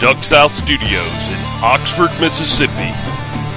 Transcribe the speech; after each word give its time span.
Duck 0.00 0.22
South 0.22 0.52
Studios 0.52 1.28
in 1.28 1.38
Oxford, 1.60 2.10
Mississippi. 2.20 2.94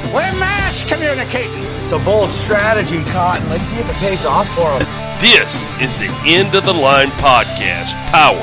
We're 0.10 0.34
mass 0.42 0.90
communicating. 0.90 1.62
It's 1.84 1.92
a 1.92 2.00
bold 2.00 2.32
strategy, 2.32 3.04
Cotton. 3.12 3.48
Let's 3.48 3.64
see 3.66 3.76
if 3.76 3.88
it 3.88 3.96
pays 3.98 4.26
off 4.26 4.48
for 4.56 4.80
them. 4.80 4.90
This 5.22 5.68
is 5.80 6.00
the 6.00 6.10
End 6.26 6.56
of 6.56 6.66
the 6.66 6.74
Line 6.74 7.12
podcast, 7.12 7.94
powered 8.10 8.42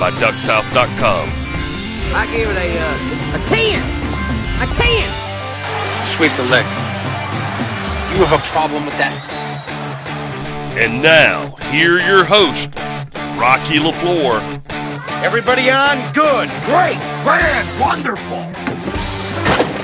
by 0.00 0.10
DuckSouth.com. 0.18 1.28
I 2.16 2.26
give 2.36 2.50
it 2.50 2.56
a 2.56 2.78
uh, 2.80 3.38
a 3.38 3.46
ten, 3.46 3.78
a 4.60 4.66
ten. 4.74 6.06
Sweep 6.06 6.32
the 6.34 6.50
leg. 6.50 6.64
You 8.10 8.24
have 8.24 8.40
a 8.40 8.42
problem 8.50 8.84
with 8.86 8.98
that? 8.98 9.14
And 10.76 11.00
now, 11.00 11.54
here 11.70 12.00
your 12.00 12.24
host, 12.24 12.74
Rocky 13.38 13.78
LaFleur. 13.78 14.65
Everybody 15.24 15.70
on? 15.70 15.98
Good. 16.12 16.48
Great. 16.64 16.98
Grand. 17.24 17.80
Wonderful. 17.80 18.42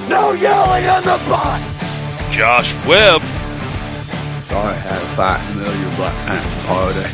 No 0.08 0.32
yelling 0.32 0.86
on 0.86 1.02
the 1.02 1.18
bus. 1.28 1.60
Josh 2.34 2.74
Webb 2.86 3.22
Sorry 4.44 4.74
I 4.74 4.78
had 4.78 5.02
a 5.02 5.06
fight 5.16 5.40
in 5.50 5.58
the 5.58 5.64
middle 5.64 5.74
of 5.74 5.80
your 5.80 5.96
Black 5.96 6.14
Panther 6.26 6.66
party. 6.66 7.06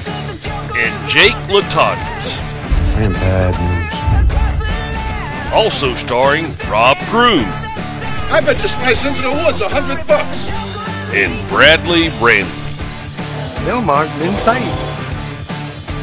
and 0.79 1.11
Jake 1.11 1.35
Latendresse. 1.49 2.39
I 2.97 3.03
am 3.03 3.13
bad 3.15 3.55
news. 3.59 5.53
Also 5.55 5.95
starring 5.95 6.47
Rob 6.69 6.97
Croom 7.09 7.45
I 8.30 8.41
bet 8.45 8.61
you 8.63 8.69
slice 8.69 9.05
into 9.07 9.23
the 9.23 9.30
woods 9.33 9.61
a 9.61 9.69
hundred 9.69 10.07
bucks. 10.07 10.51
and 11.15 11.49
Bradley 11.49 12.11
Ramsey. 12.21 12.66
Bill 13.65 13.80
Mark 13.83 14.09
insane. 14.21 14.63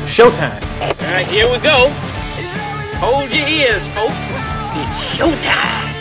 Showtime. 0.08 0.62
All 0.76 0.92
right, 0.92 1.26
here 1.28 1.50
we 1.50 1.58
go. 1.60 1.88
Hold 3.00 3.32
your 3.32 3.48
ears, 3.48 3.88
folks. 3.88 4.14
It's 4.76 5.16
showtime. 5.16 5.94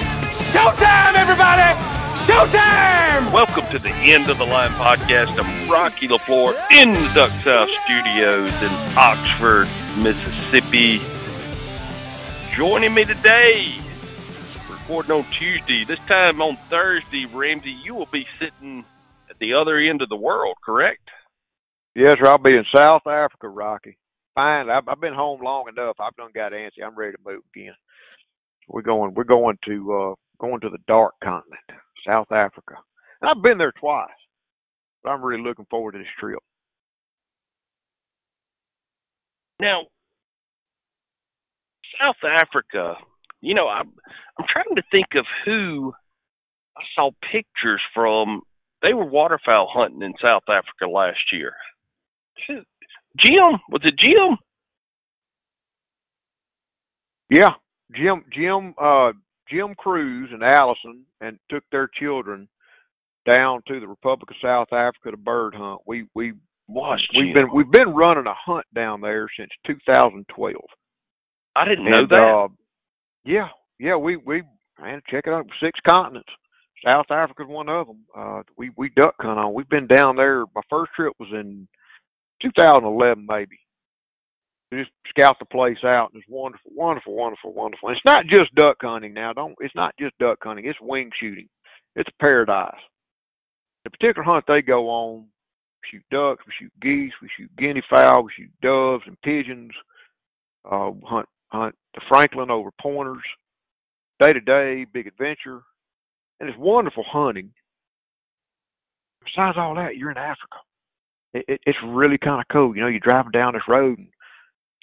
Showtime, 0.50 1.14
everybody. 1.14 1.78
Showtime. 2.18 3.32
Welcome 3.32 3.70
to 3.70 3.78
the 3.78 3.90
End 3.90 4.28
of 4.28 4.38
the 4.38 4.44
Line 4.44 4.72
podcast. 4.72 5.38
I'm 5.38 5.70
Rocky 5.70 6.08
LaFleur 6.08 6.56
in 6.72 6.92
the 6.92 7.10
Duck 7.14 7.30
South 7.44 7.70
Studios 7.84 8.52
in 8.62 8.98
Oxford, 8.98 9.68
Mississippi. 10.02 11.00
Joining 12.56 12.94
me 12.94 13.04
today, 13.04 13.74
recording 14.68 15.12
on 15.12 15.24
Tuesday, 15.30 15.84
this 15.84 16.00
time 16.08 16.42
on 16.42 16.58
Thursday, 16.68 17.26
Ramsey, 17.26 17.70
you 17.70 17.94
will 17.94 18.06
be 18.06 18.26
sitting 18.40 18.84
at 19.30 19.38
the 19.38 19.54
other 19.54 19.78
end 19.78 20.02
of 20.02 20.08
the 20.08 20.16
world, 20.16 20.56
correct? 20.64 21.10
Yes, 21.94 22.16
sir. 22.18 22.26
I'll 22.26 22.38
be 22.38 22.56
in 22.56 22.64
South 22.74 23.06
Africa, 23.06 23.48
Rocky. 23.48 23.98
Fine. 24.34 24.70
I've, 24.70 24.88
I've 24.88 25.00
been 25.00 25.14
home 25.14 25.40
long 25.42 25.66
enough. 25.68 25.96
I've 26.00 26.16
done 26.16 26.30
got 26.34 26.52
antsy. 26.52 26.84
I'm 26.84 26.96
ready 26.96 27.12
to 27.12 27.18
move 27.24 27.42
again. 27.54 27.74
We're 28.68 28.82
going. 28.82 29.14
We're 29.14 29.24
going 29.24 29.58
to 29.66 29.92
uh 29.94 30.14
going 30.40 30.60
to 30.60 30.70
the 30.70 30.78
dark 30.88 31.14
continent, 31.22 31.60
South 32.06 32.32
Africa. 32.32 32.74
And 33.20 33.30
I've 33.30 33.42
been 33.42 33.58
there 33.58 33.72
twice, 33.78 34.08
but 35.02 35.10
I'm 35.10 35.22
really 35.22 35.42
looking 35.42 35.66
forward 35.70 35.92
to 35.92 35.98
this 35.98 36.08
trip. 36.18 36.40
Now, 39.60 39.82
South 42.00 42.16
Africa, 42.24 42.96
you 43.40 43.54
know, 43.54 43.68
I'm 43.68 43.92
I'm 44.38 44.46
trying 44.48 44.76
to 44.76 44.82
think 44.90 45.08
of 45.16 45.26
who 45.44 45.92
I 46.76 46.82
saw 46.94 47.10
pictures 47.32 47.82
from. 47.94 48.42
They 48.82 48.94
were 48.94 49.06
waterfowl 49.06 49.70
hunting 49.72 50.02
in 50.02 50.14
South 50.22 50.44
Africa 50.48 50.90
last 50.90 51.32
year. 51.32 51.54
Jim, 53.18 53.60
was 53.70 53.82
it 53.84 53.94
Jim? 53.98 54.36
Yeah, 57.30 57.50
Jim, 57.94 58.24
Jim, 58.32 58.74
uh, 58.80 59.12
Jim 59.50 59.74
Cruz 59.76 60.30
and 60.32 60.42
Allison, 60.42 61.04
and 61.20 61.38
took 61.50 61.64
their 61.72 61.88
children 62.00 62.48
down 63.30 63.62
to 63.68 63.80
the 63.80 63.88
Republic 63.88 64.30
of 64.30 64.36
South 64.42 64.68
Africa 64.72 65.10
to 65.12 65.16
bird 65.16 65.54
hunt. 65.54 65.80
We 65.86 66.06
we 66.14 66.34
Was 66.68 67.00
we've 67.14 67.28
Jim. 67.28 67.34
been 67.34 67.48
we've 67.54 67.70
been 67.70 67.90
running 67.94 68.26
a 68.26 68.34
hunt 68.34 68.66
down 68.74 69.00
there 69.00 69.28
since 69.38 69.50
2012. 69.66 70.54
I 71.56 71.64
didn't 71.64 71.88
know 71.90 71.98
And, 71.98 72.08
that. 72.10 72.22
Uh, 72.22 72.48
yeah, 73.24 73.48
yeah, 73.78 73.96
we 73.96 74.16
we 74.16 74.42
man, 74.80 75.02
check 75.10 75.24
it 75.26 75.32
out. 75.32 75.46
Six 75.62 75.78
continents. 75.88 76.28
South 76.88 77.06
Africa's 77.10 77.46
one 77.48 77.68
of 77.68 77.86
them. 77.86 78.04
Uh, 78.16 78.42
we 78.58 78.70
we 78.76 78.90
duck 78.96 79.14
hunt 79.20 79.38
on. 79.38 79.54
We've 79.54 79.68
been 79.68 79.86
down 79.86 80.16
there. 80.16 80.44
My 80.54 80.62
first 80.70 80.92
trip 80.94 81.14
was 81.18 81.28
in 81.32 81.66
2011, 82.44 83.26
maybe. 83.28 83.58
Just 84.72 84.90
scout 85.08 85.36
the 85.38 85.46
place 85.46 85.78
out. 85.84 86.10
and 86.12 86.20
It's 86.20 86.30
wonderful, 86.30 86.70
wonderful, 86.74 87.14
wonderful, 87.14 87.52
wonderful. 87.52 87.88
And 87.88 87.96
it's 87.96 88.04
not 88.04 88.26
just 88.26 88.54
duck 88.54 88.76
hunting 88.80 89.14
now. 89.14 89.32
Don't. 89.32 89.54
It's 89.60 89.74
not 89.74 89.94
just 89.98 90.18
duck 90.18 90.38
hunting. 90.42 90.66
It's 90.66 90.78
wing 90.80 91.10
shooting. 91.20 91.48
It's 91.96 92.08
a 92.08 92.22
paradise. 92.22 92.80
The 93.84 93.90
particular 93.90 94.24
hunt 94.24 94.44
they 94.48 94.62
go 94.62 94.88
on, 94.88 95.20
we 95.20 95.88
shoot 95.90 96.04
ducks, 96.10 96.44
we 96.46 96.52
shoot 96.58 96.72
geese, 96.80 97.12
we 97.20 97.28
shoot 97.36 97.50
guinea 97.56 97.82
fowl, 97.90 98.24
we 98.24 98.30
shoot 98.36 98.50
doves 98.62 99.04
and 99.06 99.20
pigeons. 99.22 99.72
Uh, 100.64 100.92
hunt 101.04 101.28
hunt 101.48 101.74
the 101.94 102.00
francolin 102.10 102.50
over 102.50 102.70
pointers, 102.80 103.22
day 104.18 104.32
to 104.32 104.40
day, 104.40 104.86
big 104.92 105.06
adventure, 105.06 105.60
and 106.40 106.48
it's 106.48 106.58
wonderful 106.58 107.04
hunting. 107.06 107.52
Besides 109.24 109.58
all 109.58 109.74
that, 109.74 109.96
you're 109.96 110.10
in 110.10 110.16
Africa. 110.16 110.56
It, 111.34 111.44
it, 111.48 111.60
it's 111.66 111.78
really 111.86 112.18
kind 112.18 112.40
of 112.40 112.46
cool. 112.50 112.74
You 112.74 112.82
know, 112.82 112.88
you're 112.88 113.00
driving 113.00 113.32
down 113.32 113.54
this 113.54 113.68
road 113.68 113.98
and 113.98 114.08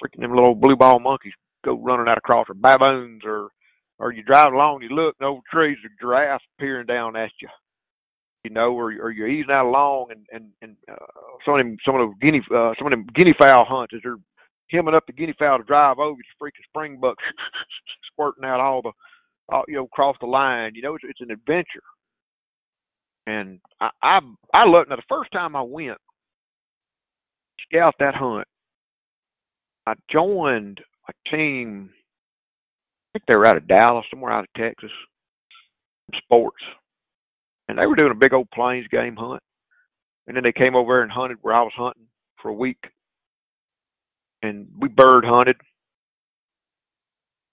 freaking 0.04 0.22
them 0.22 0.36
little 0.36 0.56
blue 0.56 0.76
ball 0.76 1.00
monkeys 1.00 1.34
go 1.64 1.78
running 1.78 2.08
out 2.08 2.18
across, 2.18 2.48
or 2.50 2.56
baboons, 2.56 3.22
or 3.26 3.50
or 4.00 4.12
you 4.12 4.24
drive 4.24 4.52
along, 4.52 4.82
you 4.82 4.90
look, 4.90 5.16
and 5.20 5.28
over 5.28 5.42
trees, 5.52 5.78
a 5.86 6.02
giraffe 6.02 6.42
peering 6.60 6.88
down 6.88 7.16
at 7.16 7.32
you. 7.42 7.48
You 8.44 8.50
know, 8.52 8.72
or 8.72 8.92
or 9.02 9.12
you're 9.12 9.28
easing 9.28 9.52
out 9.52 9.68
along, 9.68 10.08
and 10.12 10.26
and 10.32 10.50
and 10.62 10.76
uh, 10.92 11.06
some 11.46 11.56
of 11.56 11.60
them 11.60 11.78
some 11.86 11.96
of 11.96 12.02
those 12.02 12.16
guinea 12.22 12.42
uh, 12.54 12.74
some 12.78 12.88
of 12.88 12.92
them 12.92 13.08
guinea 13.16 13.36
fowl 13.38 13.66
hunts 13.66 13.94
as 13.96 14.02
they're 14.04 14.18
hemming 14.72 14.96
up 14.96 15.06
the 15.06 15.14
guinea 15.14 15.36
fowl 15.38 15.58
to 15.58 15.64
drive 15.64 16.00
over, 16.00 16.20
it's 16.20 16.30
freaking 16.42 16.66
springbuck 16.74 17.16
squirting 18.12 18.46
out 18.46 18.60
all 18.60 18.82
the, 18.82 18.92
all, 19.50 19.64
you 19.68 19.76
know, 19.76 19.86
across 19.86 20.16
the 20.20 20.28
line. 20.28 20.72
You 20.76 20.82
know, 20.82 20.96
it's, 20.96 21.04
it's 21.08 21.22
an 21.22 21.32
adventure. 21.32 21.84
And 23.28 23.60
I, 23.80 23.90
I, 24.02 24.20
I 24.54 24.66
love. 24.66 24.86
Now, 24.90 24.96
the 24.96 25.04
first 25.08 25.32
time 25.32 25.56
I 25.56 25.62
went 25.62 25.98
scout 27.64 27.96
that 28.00 28.16
hunt, 28.16 28.48
I 29.88 29.94
joined 30.12 30.80
a 31.10 31.30
team. 31.30 31.90
I 31.94 33.20
think 33.20 33.26
they 33.28 33.36
were 33.36 33.48
out 33.48 33.58
of 33.58 33.68
Dallas, 33.68 34.06
somewhere 34.10 34.32
out 34.32 34.46
of 34.46 34.54
Texas, 34.56 34.92
sports, 36.18 36.64
and 37.68 37.78
they 37.78 37.86
were 37.86 37.96
doing 37.96 38.12
a 38.12 38.16
big 38.16 38.34
old 38.34 38.50
plains 38.52 38.88
game 38.88 39.16
hunt. 39.16 39.42
And 40.28 40.36
then 40.36 40.44
they 40.44 40.54
came 40.54 40.76
over 40.76 41.02
and 41.02 41.12
hunted 41.12 41.40
where 41.42 41.56
I 41.56 41.62
was 41.62 41.74
hunting 41.76 42.08
for 42.42 42.50
a 42.50 42.54
week 42.54 42.78
and 44.44 44.68
we 44.80 44.88
bird 44.88 45.24
hunted, 45.26 45.58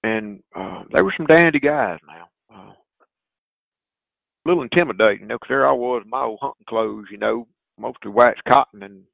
and 0.03 0.43
uh, 0.55 0.85
they 0.95 1.03
were 1.03 1.13
some 1.17 1.27
dandy 1.27 1.61
guys. 1.61 1.99
Now, 2.07 2.29
uh, 2.55 2.73
a 2.73 4.45
little 4.47 4.63
intimidating, 4.63 5.21
you 5.23 5.27
know, 5.27 5.39
'cause 5.39 5.49
there 5.49 5.69
I 5.69 5.73
was 5.73 6.03
in 6.05 6.11
my 6.11 6.23
old 6.23 6.39
hunting 6.41 6.65
clothes, 6.67 7.09
you 7.11 7.19
know, 7.19 7.47
mostly 7.79 8.11
waxed 8.11 8.45
cotton, 8.45 8.83
and 8.83 9.05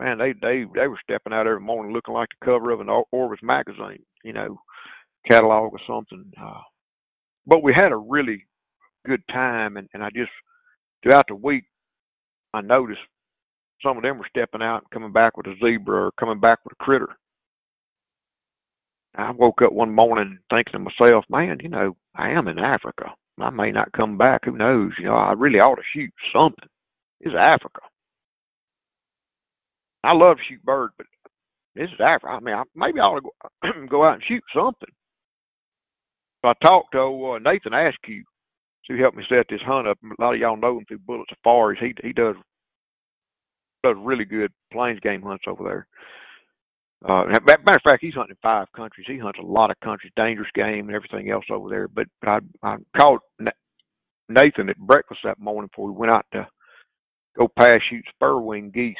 man, 0.00 0.18
they 0.18 0.34
they 0.34 0.64
they 0.74 0.88
were 0.88 1.00
stepping 1.04 1.34
out 1.34 1.48
every 1.48 1.60
morning 1.60 1.94
looking 1.94 2.14
like 2.14 2.30
the 2.30 2.46
cover 2.46 2.72
of 2.72 2.80
an 2.80 2.90
Or- 2.90 3.06
Orvis 3.12 3.40
magazine, 3.42 4.04
you 4.24 4.34
know, 4.34 4.60
catalog 5.30 5.72
or 5.72 5.80
something. 5.86 6.32
Uh, 6.42 6.62
but 7.46 7.62
we 7.62 7.74
had 7.74 7.92
a 7.92 7.96
really 7.96 8.46
good 9.06 9.22
time, 9.32 9.76
and 9.78 9.88
and 9.94 10.02
I 10.04 10.10
just 10.10 10.32
throughout 11.02 11.26
the 11.28 11.36
week, 11.36 11.64
I 12.54 12.62
noticed 12.62 13.00
some 13.82 13.96
of 13.98 14.02
them 14.04 14.18
were 14.18 14.28
stepping 14.30 14.62
out 14.62 14.82
and 14.82 14.90
coming 14.90 15.12
back 15.12 15.36
with 15.36 15.46
a 15.48 15.54
zebra 15.64 16.06
or 16.06 16.12
coming 16.20 16.40
back 16.40 16.60
with 16.64 16.74
a 16.74 16.84
critter. 16.84 17.08
I 19.16 19.32
woke 19.32 19.62
up 19.62 19.72
one 19.72 19.94
morning 19.94 20.38
thinking 20.50 20.72
to 20.74 20.78
myself, 20.80 21.24
man, 21.30 21.58
you 21.62 21.68
know, 21.68 21.96
I 22.14 22.30
am 22.30 22.48
in 22.48 22.58
Africa. 22.58 23.12
I 23.40 23.50
may 23.50 23.72
not 23.72 23.92
come 23.92 24.18
back. 24.18 24.44
Who 24.44 24.56
knows? 24.56 24.92
You 24.98 25.06
know, 25.06 25.16
I 25.16 25.32
really 25.32 25.60
ought 25.60 25.76
to 25.76 25.82
shoot 25.94 26.10
something. 26.34 26.68
It's 27.20 27.34
Africa. 27.36 27.80
I 30.04 30.12
love 30.12 30.36
to 30.36 30.42
shoot 30.48 30.62
birds, 30.64 30.94
but 30.96 31.06
this 31.74 31.88
is 31.88 32.00
Africa. 32.00 32.28
I 32.32 32.40
mean, 32.40 32.54
I, 32.54 32.62
maybe 32.74 33.00
I 33.00 33.04
ought 33.04 33.20
to 33.20 33.22
go, 33.22 33.86
go 33.90 34.04
out 34.04 34.14
and 34.14 34.22
shoot 34.26 34.42
something. 34.54 34.88
So 36.42 36.48
I 36.48 36.54
talked 36.64 36.92
to 36.92 37.32
uh, 37.34 37.38
Nathan 37.38 37.74
Askew. 37.74 38.24
So 38.86 38.94
he 38.94 39.00
helped 39.00 39.16
me 39.16 39.24
set 39.28 39.46
this 39.48 39.60
hunt 39.64 39.86
up. 39.86 39.98
A 40.02 40.22
lot 40.22 40.34
of 40.34 40.40
y'all 40.40 40.56
know 40.56 40.78
him 40.78 40.84
through 40.86 40.98
Bullet 41.06 41.28
Safaris. 41.28 41.78
He 41.80 41.94
he 42.02 42.12
does 42.12 42.34
does 43.84 43.96
really 43.98 44.24
good 44.24 44.52
plains 44.72 45.00
game 45.00 45.22
hunts 45.22 45.44
over 45.46 45.64
there. 45.64 45.86
Uh, 47.02 47.24
matter 47.26 47.76
of 47.76 47.82
fact, 47.82 48.02
he's 48.02 48.14
hunting 48.14 48.36
five 48.42 48.66
countries. 48.76 49.06
He 49.08 49.18
hunts 49.18 49.38
a 49.40 49.46
lot 49.46 49.70
of 49.70 49.80
countries, 49.80 50.12
dangerous 50.16 50.50
game 50.54 50.88
and 50.88 50.94
everything 50.94 51.30
else 51.30 51.44
over 51.50 51.68
there. 51.68 51.88
But 51.88 52.06
I 52.24 52.40
I 52.62 52.76
called 52.96 53.20
Nathan 54.28 54.68
at 54.68 54.78
breakfast 54.78 55.20
that 55.24 55.38
morning 55.38 55.68
before 55.68 55.86
we 55.86 55.98
went 55.98 56.14
out 56.14 56.26
to 56.32 56.46
go 57.38 57.48
past 57.58 57.82
shoot 57.88 58.04
spur 58.14 58.38
wing 58.40 58.70
geese. 58.74 58.96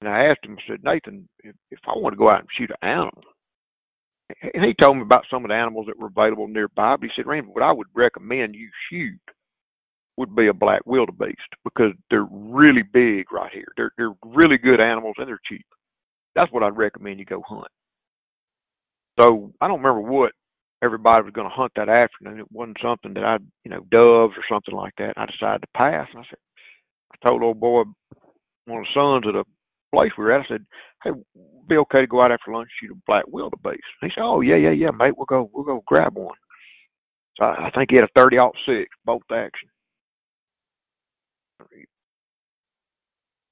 And 0.00 0.08
I 0.08 0.24
asked 0.24 0.44
him, 0.44 0.56
I 0.58 0.62
said, 0.66 0.84
Nathan, 0.84 1.28
if, 1.40 1.54
if 1.70 1.78
I 1.86 1.92
want 1.96 2.14
to 2.14 2.18
go 2.18 2.28
out 2.30 2.40
and 2.40 2.48
shoot 2.56 2.70
an 2.70 2.88
animal, 2.88 3.22
and 4.54 4.64
he 4.64 4.74
told 4.80 4.96
me 4.96 5.02
about 5.02 5.26
some 5.30 5.44
of 5.44 5.48
the 5.48 5.54
animals 5.54 5.86
that 5.86 5.98
were 5.98 6.06
available 6.06 6.48
nearby. 6.48 6.96
But 6.96 7.06
he 7.06 7.10
said, 7.16 7.26
Randy, 7.26 7.50
what 7.52 7.64
I 7.64 7.72
would 7.72 7.88
recommend 7.94 8.54
you 8.54 8.70
shoot 8.90 9.20
would 10.16 10.34
be 10.36 10.48
a 10.48 10.52
black 10.54 10.82
wildebeest 10.86 11.38
because 11.64 11.92
they're 12.10 12.28
really 12.30 12.82
big 12.82 13.32
right 13.32 13.50
here. 13.52 13.72
They're 13.76 13.90
they're 13.96 14.14
really 14.24 14.58
good 14.58 14.80
animals 14.80 15.14
and 15.18 15.26
they're 15.26 15.40
cheap. 15.48 15.64
That's 16.34 16.52
what 16.52 16.62
I'd 16.62 16.76
recommend 16.76 17.18
you 17.18 17.24
go 17.24 17.42
hunt. 17.46 17.68
So 19.18 19.52
I 19.60 19.68
don't 19.68 19.82
remember 19.82 20.00
what 20.00 20.32
everybody 20.82 21.22
was 21.22 21.32
going 21.32 21.48
to 21.48 21.54
hunt 21.54 21.72
that 21.76 21.88
afternoon. 21.88 22.40
It 22.40 22.52
wasn't 22.52 22.78
something 22.82 23.14
that 23.14 23.24
I, 23.24 23.38
you 23.64 23.70
know, 23.70 23.84
doves 23.90 24.34
or 24.36 24.44
something 24.48 24.74
like 24.74 24.94
that. 24.98 25.14
I 25.16 25.26
decided 25.26 25.62
to 25.62 25.68
pass. 25.76 26.08
And 26.12 26.20
I 26.20 26.24
said, 26.28 26.38
I 27.12 27.28
told 27.28 27.42
old 27.42 27.60
boy, 27.60 27.82
one 28.66 28.78
of 28.80 28.84
the 28.84 28.94
sons 28.94 29.24
at 29.28 29.34
a 29.34 29.44
place 29.94 30.10
we 30.16 30.24
were 30.24 30.32
at, 30.32 30.42
I 30.42 30.48
said, 30.48 30.66
hey, 31.04 31.10
be 31.68 31.76
okay 31.76 32.00
to 32.00 32.06
go 32.06 32.22
out 32.22 32.32
after 32.32 32.52
lunch 32.52 32.68
and 32.82 32.88
shoot 32.88 32.96
a 32.96 33.02
black 33.06 33.24
wildebeest. 33.28 33.82
He 34.00 34.08
said, 34.14 34.22
oh 34.22 34.40
yeah, 34.40 34.56
yeah, 34.56 34.70
yeah, 34.70 34.90
mate, 34.90 35.16
we'll 35.16 35.26
go, 35.26 35.50
we'll 35.52 35.64
go 35.64 35.82
grab 35.86 36.16
one. 36.16 36.36
So 37.36 37.44
I, 37.44 37.66
I 37.66 37.70
think 37.70 37.90
he 37.90 37.96
had 37.96 38.04
a 38.04 38.12
thirty 38.16 38.36
six 38.66 38.88
bolt 39.04 39.22
action. 39.32 39.68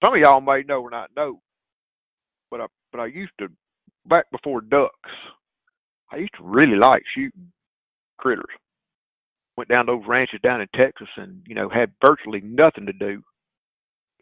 Some 0.03 0.15
of 0.15 0.21
y'all 0.21 0.41
may 0.41 0.63
know 0.63 0.81
or 0.81 0.91
not 0.91 1.11
know, 1.17 1.41
but 2.51 2.61
I 2.61 2.67
but 2.93 3.01
I 3.01 3.07
used 3.07 3.33
to 3.41 3.49
back 4.07 4.31
before 4.31 4.61
ducks. 4.61 5.11
I 6.11 6.17
used 6.17 6.35
to 6.39 6.45
really 6.45 6.77
like 6.77 7.03
shooting 7.15 7.53
critters. 8.17 8.45
Went 9.57 9.69
down 9.69 9.87
those 9.87 10.05
ranches 10.07 10.41
down 10.43 10.61
in 10.61 10.69
Texas 10.75 11.09
and, 11.17 11.43
you 11.47 11.55
know, 11.55 11.69
had 11.69 11.93
virtually 12.05 12.41
nothing 12.43 12.87
to 12.87 12.93
do 12.93 13.23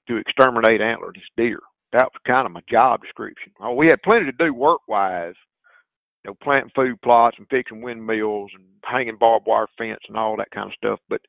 to 0.09 0.17
exterminate 0.17 0.81
antlerless 0.81 1.21
deer. 1.37 1.61
That 1.93 2.05
was 2.05 2.21
kind 2.27 2.47
of 2.47 2.53
my 2.53 2.63
job 2.69 3.03
description. 3.03 3.53
Oh, 3.61 3.75
we 3.75 3.87
had 3.87 4.03
plenty 4.03 4.27
to 4.27 4.33
do 4.33 4.53
work 4.53 4.81
wise, 4.89 5.35
you 6.25 6.31
know, 6.31 6.37
planting 6.43 6.73
food 6.75 7.01
plots 7.03 7.37
and 7.39 7.47
fixing 7.49 7.81
windmills 7.81 8.51
and 8.55 8.65
hanging 8.85 9.17
barbed 9.19 9.47
wire 9.47 9.67
fence 9.79 10.01
and 10.09 10.17
all 10.17 10.37
that 10.37 10.51
kind 10.51 10.67
of 10.67 10.75
stuff. 10.75 11.01
But 11.09 11.21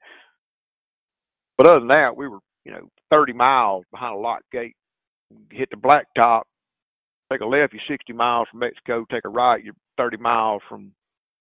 but 1.57 1.68
other 1.68 1.80
than 1.80 1.89
that, 1.89 2.15
we 2.15 2.27
were, 2.27 2.39
you 2.65 2.71
know, 2.71 2.89
30 3.12 3.33
miles 3.33 3.86
behind 3.92 4.15
a 4.15 4.19
lock 4.19 4.42
gate. 4.51 4.75
Hit 5.51 5.69
the 5.71 5.77
blacktop, 5.77 6.44
take 7.31 7.42
a 7.42 7.45
left, 7.45 7.74
you're 7.74 7.81
60 7.88 8.13
miles 8.13 8.48
from 8.50 8.60
Mexico. 8.60 9.06
Take 9.12 9.25
a 9.25 9.30
right, 9.30 9.63
you're 9.63 9.74
30 9.98 10.18
miles 10.18 10.62
from 10.69 10.92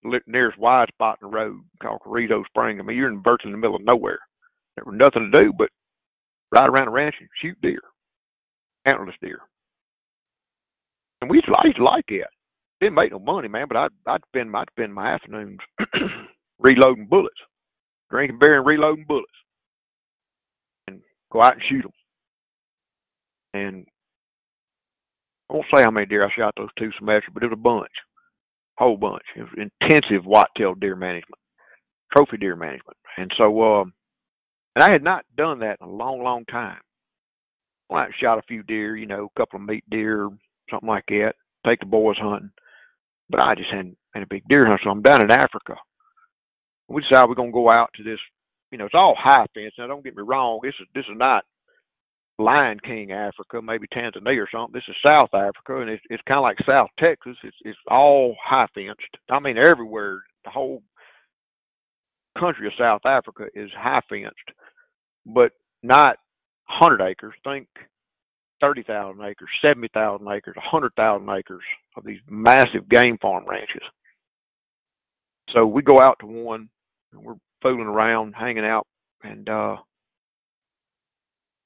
the 0.02 0.20
nearest 0.26 0.58
wide 0.58 0.88
spot 0.88 1.19
in 1.20 1.28
the 1.28 1.36
road 1.36 1.60
called 1.82 2.00
Carrizo 2.04 2.44
Spring. 2.46 2.80
I 2.80 2.82
mean, 2.82 2.96
you're 2.96 3.10
in 3.10 3.22
virtually 3.22 3.52
in 3.52 3.52
the 3.52 3.58
middle 3.58 3.76
of 3.76 3.84
nowhere. 3.84 4.19
There 4.76 4.84
was 4.84 4.96
nothing 4.98 5.30
to 5.30 5.40
do 5.40 5.52
but 5.56 5.69
ride 6.52 6.69
around 6.69 6.86
the 6.86 6.92
ranch 6.92 7.16
and 7.20 7.28
shoot 7.40 7.60
deer, 7.62 7.80
antlerless 8.86 9.14
deer. 9.20 9.40
And 11.20 11.30
we 11.30 11.38
used 11.38 11.46
to 11.46 11.84
like 11.84 12.04
it. 12.08 12.26
Didn't 12.80 12.94
make 12.94 13.10
no 13.10 13.18
money, 13.18 13.48
man, 13.48 13.66
but 13.68 13.76
I'd, 13.76 13.90
I'd 14.06 14.20
spend, 14.28 14.54
I'd 14.54 14.68
spend 14.70 14.92
my 14.92 15.12
afternoons 15.12 15.58
reloading 16.58 17.06
bullets, 17.08 17.36
drinking 18.10 18.38
beer 18.40 18.58
and 18.58 18.66
reloading 18.66 19.06
bullets, 19.08 19.32
and 20.86 21.00
go 21.32 21.42
out 21.42 21.54
and 21.54 21.62
shoot 21.68 21.82
them. 21.82 21.92
And 23.54 23.86
I 25.48 25.54
won't 25.54 25.66
say 25.74 25.82
how 25.82 25.90
many 25.90 26.06
deer 26.06 26.26
I 26.26 26.30
shot 26.36 26.52
those 26.56 26.68
two 26.78 26.90
semesters, 26.98 27.30
but 27.32 27.42
it 27.42 27.46
was 27.46 27.58
a 27.58 27.62
bunch, 27.62 27.92
whole 28.76 28.98
bunch. 28.98 29.22
It 29.36 29.42
was 29.42 29.68
intensive 29.80 30.26
whitetail 30.26 30.74
deer 30.74 30.96
management, 30.96 31.40
trophy 32.14 32.36
deer 32.36 32.56
management, 32.56 32.98
and 33.16 33.30
so 33.38 33.62
um, 33.62 33.94
and 34.74 34.84
I 34.84 34.92
had 34.92 35.02
not 35.02 35.24
done 35.36 35.60
that 35.60 35.78
in 35.80 35.88
a 35.88 35.90
long, 35.90 36.22
long 36.22 36.44
time. 36.44 36.76
Well, 37.88 38.00
I 38.02 38.08
shot 38.20 38.38
a 38.38 38.42
few 38.42 38.62
deer, 38.62 38.96
you 38.96 39.06
know, 39.06 39.30
a 39.34 39.38
couple 39.38 39.60
of 39.60 39.66
meat 39.66 39.84
deer, 39.90 40.28
something 40.70 40.88
like 40.88 41.04
that. 41.08 41.34
Take 41.66 41.80
the 41.80 41.86
boys 41.86 42.16
hunting, 42.18 42.50
but 43.30 43.40
I 43.40 43.54
just 43.54 43.70
hadn't 43.70 43.96
had 44.14 44.22
a 44.22 44.28
big 44.28 44.42
deer 44.48 44.66
hunt. 44.66 44.80
So 44.84 44.90
I'm 44.90 45.02
down 45.02 45.22
in 45.22 45.30
Africa. 45.30 45.76
We 46.88 47.02
decided 47.02 47.28
we're 47.28 47.34
gonna 47.34 47.52
go 47.52 47.70
out 47.70 47.90
to 47.96 48.02
this. 48.02 48.18
You 48.70 48.78
know, 48.78 48.86
it's 48.86 48.94
all 48.94 49.16
high 49.18 49.46
fence. 49.54 49.74
Now, 49.78 49.86
don't 49.86 50.04
get 50.04 50.16
me 50.16 50.22
wrong. 50.26 50.60
This 50.62 50.74
is 50.80 50.86
this 50.94 51.04
is 51.04 51.16
not 51.16 51.44
Lion 52.38 52.78
King 52.80 53.12
Africa, 53.12 53.62
maybe 53.62 53.86
Tanzania 53.88 54.42
or 54.42 54.48
something. 54.52 54.74
This 54.74 54.88
is 54.88 54.96
South 55.06 55.30
Africa, 55.32 55.80
and 55.80 55.90
it's 55.90 56.02
it's 56.10 56.22
kind 56.28 56.38
of 56.38 56.42
like 56.42 56.58
South 56.66 56.90
Texas. 56.98 57.36
It's 57.42 57.56
it's 57.64 57.78
all 57.88 58.36
high 58.42 58.66
fenced. 58.74 59.00
I 59.30 59.40
mean, 59.40 59.56
everywhere. 59.58 60.22
The 60.44 60.50
whole 60.50 60.82
country 62.38 62.68
of 62.68 62.72
South 62.78 63.00
Africa 63.04 63.46
is 63.54 63.70
high 63.76 64.02
fenced, 64.08 64.34
but 65.24 65.52
not 65.82 66.18
hundred 66.66 67.02
acres. 67.02 67.34
Think 67.44 67.68
thirty 68.60 68.82
thousand 68.82 69.22
acres, 69.22 69.48
seventy 69.62 69.88
thousand 69.92 70.28
acres, 70.28 70.54
hundred 70.58 70.92
thousand 70.96 71.28
acres 71.30 71.62
of 71.96 72.04
these 72.04 72.20
massive 72.28 72.88
game 72.88 73.18
farm 73.20 73.44
ranches. 73.48 73.82
So 75.54 75.66
we 75.66 75.82
go 75.82 76.00
out 76.00 76.18
to 76.20 76.26
one, 76.26 76.68
and 77.12 77.22
we're 77.22 77.34
fooling 77.62 77.86
around, 77.86 78.34
hanging 78.34 78.64
out, 78.64 78.86
and 79.22 79.48
uh 79.48 79.76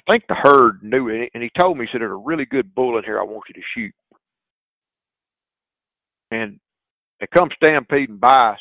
I 0.09 0.15
think 0.15 0.25
the 0.29 0.35
herd 0.35 0.83
knew 0.83 1.09
it, 1.09 1.31
and 1.35 1.43
he 1.43 1.51
told 1.59 1.79
me, 1.79 1.85
he 1.85 1.89
said, 1.93 2.01
there's 2.01 2.11
a 2.11 2.15
really 2.15 2.47
good 2.47 2.75
bull 2.75 2.99
in 2.99 3.05
here 3.05 3.21
I 3.21 3.23
want 3.23 3.45
you 3.49 3.55
to 3.55 3.67
shoot. 3.75 3.95
And 6.33 6.59
they 7.21 7.27
come 7.33 7.51
stampeding 7.63 8.17
by 8.17 8.53
us, 8.55 8.59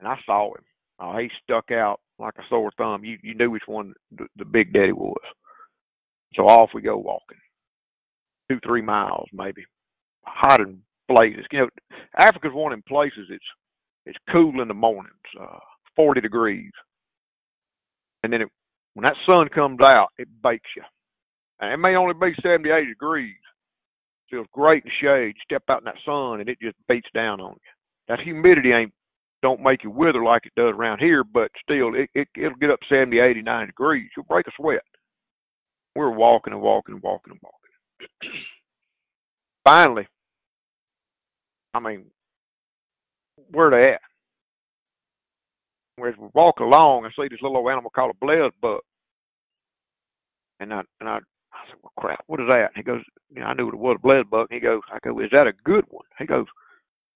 and 0.00 0.08
I 0.08 0.16
saw 0.26 0.54
him. 0.54 0.64
Oh, 0.98 1.18
he 1.18 1.28
stuck 1.44 1.70
out 1.70 2.00
like 2.18 2.34
a 2.38 2.42
sore 2.48 2.72
thumb. 2.76 3.04
You 3.04 3.18
you 3.22 3.34
knew 3.34 3.50
which 3.50 3.64
one 3.66 3.94
the, 4.16 4.26
the 4.36 4.44
big 4.44 4.72
daddy 4.72 4.92
was. 4.92 5.20
So 6.34 6.44
off 6.44 6.70
we 6.74 6.82
go 6.82 6.96
walking, 6.96 7.38
two 8.50 8.58
three 8.66 8.82
miles 8.82 9.28
maybe, 9.32 9.64
hot 10.24 10.60
and 10.60 10.78
blazes. 11.08 11.44
You 11.50 11.60
know, 11.60 11.68
Africa's 12.18 12.52
one 12.52 12.72
of 12.72 12.76
them 12.76 12.84
places 12.88 13.28
it's 13.30 13.44
it's 14.06 14.18
cool 14.32 14.60
in 14.60 14.68
the 14.68 14.74
mornings, 14.74 15.12
uh, 15.40 15.58
forty 15.96 16.20
degrees, 16.20 16.72
and 18.22 18.32
then 18.32 18.42
it 18.42 18.48
when 18.94 19.04
that 19.04 19.16
sun 19.26 19.48
comes 19.48 19.80
out, 19.82 20.08
it 20.18 20.28
bakes 20.42 20.68
you. 20.76 20.82
And 21.60 21.72
it 21.72 21.76
may 21.78 21.96
only 21.96 22.14
be 22.14 22.34
78 22.42 22.88
degrees. 22.88 23.36
Feels 24.30 24.46
great 24.52 24.84
in 24.84 24.90
shade. 25.00 25.34
Step 25.44 25.62
out 25.68 25.80
in 25.80 25.84
that 25.84 25.94
sun 26.04 26.40
and 26.40 26.48
it 26.48 26.58
just 26.60 26.76
beats 26.88 27.08
down 27.14 27.40
on 27.40 27.52
you. 27.52 27.70
That 28.08 28.20
humidity 28.20 28.72
ain't 28.72 28.92
don't 29.42 29.60
make 29.60 29.82
you 29.82 29.90
wither 29.90 30.22
like 30.22 30.46
it 30.46 30.52
does 30.56 30.72
around 30.74 31.00
here, 31.00 31.24
but 31.24 31.50
still 31.62 31.94
it, 31.94 32.08
it 32.14 32.28
it'll 32.36 32.54
get 32.60 32.70
up 32.70 32.78
70, 32.88 33.18
80, 33.18 33.42
90 33.42 33.66
degrees. 33.66 34.08
You'll 34.16 34.26
break 34.26 34.46
a 34.46 34.52
sweat. 34.56 34.82
We're 35.94 36.10
walking 36.10 36.52
and 36.52 36.62
walking 36.62 36.94
and 36.94 37.02
walking 37.02 37.32
and 37.32 37.40
walking. 37.42 38.30
Finally, 39.64 40.08
I 41.74 41.80
mean, 41.80 42.06
where 43.50 43.70
they 43.70 43.94
at? 43.94 44.00
as 46.08 46.14
we 46.18 46.28
walk 46.34 46.58
along, 46.60 47.04
I 47.04 47.10
see 47.10 47.28
this 47.28 47.40
little 47.42 47.58
old 47.58 47.70
animal 47.70 47.90
called 47.90 48.14
a 48.14 48.24
blez 48.24 48.50
buck. 48.60 48.82
And 50.60 50.72
I 50.72 50.82
and 51.00 51.08
I, 51.08 51.16
I 51.16 51.66
said, 51.68 51.78
Well 51.82 51.92
crap, 51.96 52.24
what 52.26 52.40
is 52.40 52.46
that? 52.48 52.70
And 52.74 52.76
he 52.76 52.82
goes, 52.82 53.02
you 53.34 53.40
know, 53.40 53.46
I 53.46 53.54
knew 53.54 53.66
what 53.66 53.74
it 53.74 53.80
was, 53.80 53.96
a 53.98 54.06
blesbuck. 54.06 54.46
And 54.50 54.56
he 54.56 54.60
goes, 54.60 54.80
I 54.92 54.98
go, 55.02 55.18
Is 55.20 55.30
that 55.32 55.46
a 55.46 55.52
good 55.64 55.84
one? 55.90 56.04
He 56.18 56.26
goes, 56.26 56.46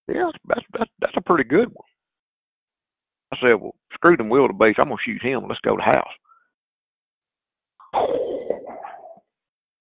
Yeah, 0.09 0.31
that's 0.47 0.65
that's 0.73 0.91
that's 1.01 1.17
a 1.17 1.23
pretty 1.23 1.45
good 1.45 1.69
one. 1.73 1.87
I 3.33 3.37
said, 3.41 3.61
Well, 3.61 3.75
screw 3.95 4.17
them 4.17 4.29
wildebeest, 4.29 4.79
I'm 4.79 4.89
gonna 4.89 4.97
shoot 5.05 5.23
him, 5.23 5.47
let's 5.49 5.61
go 5.61 5.77
to 5.77 5.83
the 5.83 5.93
house. 5.99 6.15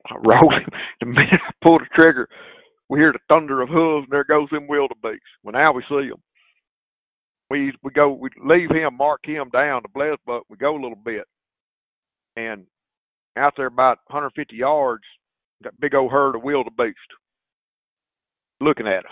I 0.10 0.16
rolled 0.16 0.54
him. 0.54 0.70
The 1.02 1.08
minute 1.08 1.42
I 1.48 1.52
pulled 1.66 1.82
the 1.82 2.02
trigger, 2.04 2.28
we 2.90 3.00
hear 3.00 3.12
the 3.12 3.20
thunder 3.34 3.62
of 3.62 3.70
hooves, 3.70 4.06
and 4.06 4.14
there 4.14 4.24
goes 4.24 4.50
them 4.52 4.68
wildebeest. 4.68 5.22
Well, 5.44 5.54
now 5.54 5.74
we 5.74 5.84
see 5.90 6.10
them 6.10 6.22
we 7.50 7.74
we 7.84 7.92
go 7.92 8.12
we 8.12 8.30
leave 8.44 8.70
him, 8.72 8.98
mark 8.98 9.22
him 9.26 9.50
down 9.52 9.84
to 9.84 9.90
bless, 9.94 10.18
but 10.26 10.44
we 10.50 10.58
go 10.58 10.74
a 10.74 10.82
little 10.82 10.98
bit, 11.04 11.26
and 12.36 12.66
out 13.38 13.54
there 13.58 13.68
about 13.68 14.00
150 14.08 14.56
yards, 14.56 15.04
that 15.62 15.80
big 15.80 15.94
old 15.94 16.12
herd 16.12 16.36
of 16.36 16.44
wildebeest 16.44 16.98
looking 18.62 18.88
at 18.88 19.06
us. 19.06 19.12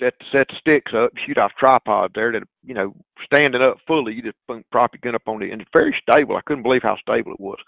Set 0.00 0.14
set 0.32 0.48
the 0.48 0.56
sticks 0.58 0.92
up, 0.96 1.10
shoot 1.24 1.38
off 1.38 1.52
tripod 1.58 2.10
there 2.14 2.32
that 2.32 2.42
you 2.64 2.74
know 2.74 2.94
standing 3.32 3.62
up 3.62 3.76
fully. 3.86 4.14
You 4.14 4.22
just 4.22 4.64
prop 4.72 4.90
your 4.92 5.00
gun 5.02 5.14
up 5.14 5.22
on 5.28 5.42
it, 5.42 5.52
and 5.52 5.60
it's 5.60 5.70
very 5.72 5.94
stable. 6.08 6.36
I 6.36 6.40
couldn't 6.46 6.64
believe 6.64 6.82
how 6.82 6.96
stable 6.96 7.32
it 7.32 7.40
was. 7.40 7.58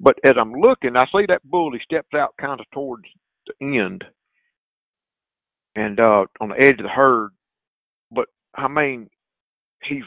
But 0.00 0.16
as 0.26 0.34
I'm 0.40 0.54
looking, 0.54 0.96
I 0.96 1.04
see 1.06 1.26
that 1.28 1.42
bull. 1.44 1.72
He 1.72 1.80
steps 1.84 2.14
out 2.16 2.34
kind 2.40 2.60
of 2.60 2.66
towards 2.74 3.04
the 3.46 3.78
end, 3.78 4.04
and 5.76 6.00
uh 6.00 6.26
on 6.40 6.50
the 6.50 6.56
edge 6.60 6.78
of 6.80 6.84
the 6.84 6.88
herd, 6.90 7.30
But 8.10 8.26
I 8.56 8.68
mean, 8.68 9.08
he's 9.84 10.04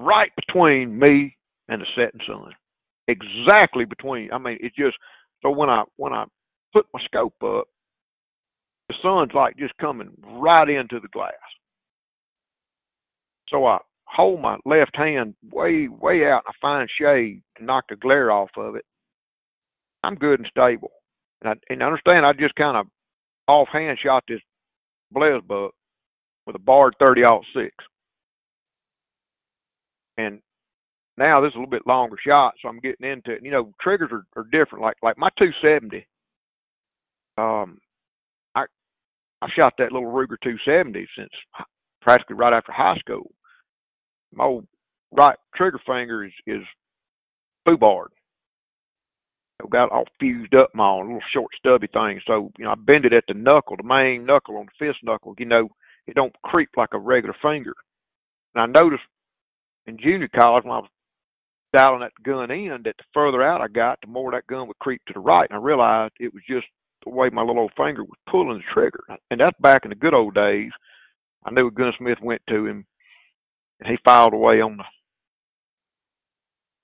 right 0.00 0.30
between 0.36 0.98
me 0.98 1.36
and 1.68 1.82
the 1.82 1.86
setting 1.96 2.20
sun. 2.26 2.52
Exactly 3.08 3.84
between. 3.86 4.32
I 4.32 4.38
mean, 4.38 4.58
it's 4.60 4.76
just 4.76 4.96
so 5.42 5.50
when 5.50 5.70
I 5.70 5.84
when 5.96 6.12
I 6.12 6.24
put 6.74 6.86
my 6.94 7.00
scope 7.04 7.34
up, 7.44 7.66
the 8.88 8.94
sun's 9.02 9.32
like 9.34 9.56
just 9.58 9.76
coming 9.78 10.10
right 10.24 10.68
into 10.68 11.00
the 11.00 11.08
glass. 11.08 11.32
So 13.50 13.66
I 13.66 13.78
hold 14.14 14.40
my 14.40 14.56
left 14.64 14.96
hand 14.96 15.34
way 15.52 15.88
way 15.88 16.26
out 16.26 16.42
and 16.46 16.48
I 16.48 16.52
find 16.60 16.88
shade 17.00 17.42
to 17.58 17.64
knock 17.64 17.84
the 17.88 17.96
glare 17.96 18.30
off 18.30 18.50
of 18.56 18.76
it. 18.76 18.84
I'm 20.02 20.14
good 20.14 20.40
and 20.40 20.48
stable. 20.48 20.92
And 21.42 21.50
I 21.50 21.72
and 21.72 21.82
understand 21.82 22.24
I 22.24 22.32
just 22.32 22.54
kind 22.54 22.76
of 22.76 22.86
offhand 23.48 23.98
shot 24.02 24.24
this 24.28 24.40
Blesbuck 25.14 25.70
with 26.46 26.56
a 26.56 26.60
Bard 26.60 26.94
30 27.04 27.22
six. 27.54 27.74
And 30.16 30.40
now 31.16 31.40
this 31.40 31.48
is 31.48 31.54
a 31.54 31.58
little 31.58 31.70
bit 31.70 31.86
longer 31.86 32.16
shot, 32.24 32.54
so 32.60 32.68
I'm 32.68 32.80
getting 32.80 33.08
into 33.08 33.32
it. 33.32 33.42
You 33.42 33.50
know, 33.50 33.72
triggers 33.80 34.10
are, 34.12 34.26
are 34.36 34.46
different. 34.50 34.82
Like 34.82 34.96
like 35.02 35.18
my 35.18 35.28
270. 35.38 36.06
Um, 37.36 37.78
I 38.54 38.64
I 39.42 39.48
shot 39.58 39.74
that 39.78 39.92
little 39.92 40.10
Ruger 40.10 40.36
270 40.42 41.06
since 41.16 41.30
practically 42.00 42.36
right 42.36 42.52
after 42.52 42.72
high 42.72 42.96
school. 42.98 43.30
My 44.34 44.44
old 44.44 44.66
right 45.12 45.38
trigger 45.54 45.80
finger 45.86 46.24
is 46.24 46.32
is 46.46 46.62
Fubard. 47.66 48.08
I've 49.62 49.70
got 49.70 49.92
all 49.92 50.04
fused 50.18 50.54
up 50.54 50.74
my 50.74 50.88
own 50.88 51.06
little 51.06 51.22
short 51.32 51.50
stubby 51.56 51.86
thing. 51.86 52.20
So, 52.26 52.50
you 52.58 52.64
know, 52.64 52.72
I 52.72 52.74
bend 52.74 53.04
it 53.04 53.12
at 53.12 53.24
the 53.28 53.34
knuckle, 53.34 53.76
the 53.76 53.84
main 53.84 54.26
knuckle 54.26 54.56
on 54.56 54.66
the 54.66 54.86
fist 54.86 54.98
knuckle, 55.02 55.34
you 55.38 55.46
know, 55.46 55.68
it 56.06 56.14
don't 56.14 56.34
creep 56.42 56.70
like 56.76 56.90
a 56.92 56.98
regular 56.98 57.34
finger. 57.40 57.74
And 58.54 58.62
I 58.62 58.80
noticed 58.80 59.04
in 59.86 59.96
junior 59.96 60.28
college 60.28 60.64
when 60.64 60.72
I 60.74 60.80
was 60.80 60.90
dialing 61.74 62.00
that 62.00 62.12
gun 62.22 62.50
in 62.50 62.82
that 62.84 62.96
the 62.98 63.04
further 63.12 63.42
out 63.42 63.60
I 63.60 63.68
got, 63.68 64.00
the 64.00 64.08
more 64.08 64.32
that 64.32 64.46
gun 64.46 64.66
would 64.66 64.78
creep 64.80 65.02
to 65.06 65.12
the 65.14 65.20
right. 65.20 65.48
And 65.48 65.58
I 65.58 65.62
realized 65.62 66.14
it 66.18 66.34
was 66.34 66.42
just 66.48 66.66
the 67.04 67.10
way 67.10 67.30
my 67.30 67.42
little 67.42 67.62
old 67.62 67.72
finger 67.76 68.02
was 68.02 68.18
pulling 68.30 68.58
the 68.58 68.64
trigger. 68.72 69.04
And 69.30 69.40
that's 69.40 69.58
back 69.60 69.84
in 69.84 69.90
the 69.90 69.96
good 69.96 70.14
old 70.14 70.34
days. 70.34 70.70
I 71.44 71.50
knew 71.50 71.68
a 71.68 71.70
gunsmith 71.70 72.18
went 72.22 72.42
to 72.48 72.66
him 72.66 72.86
and 73.80 73.90
he 73.90 73.96
filed 74.04 74.34
away 74.34 74.60
on 74.60 74.76
the 74.76 74.84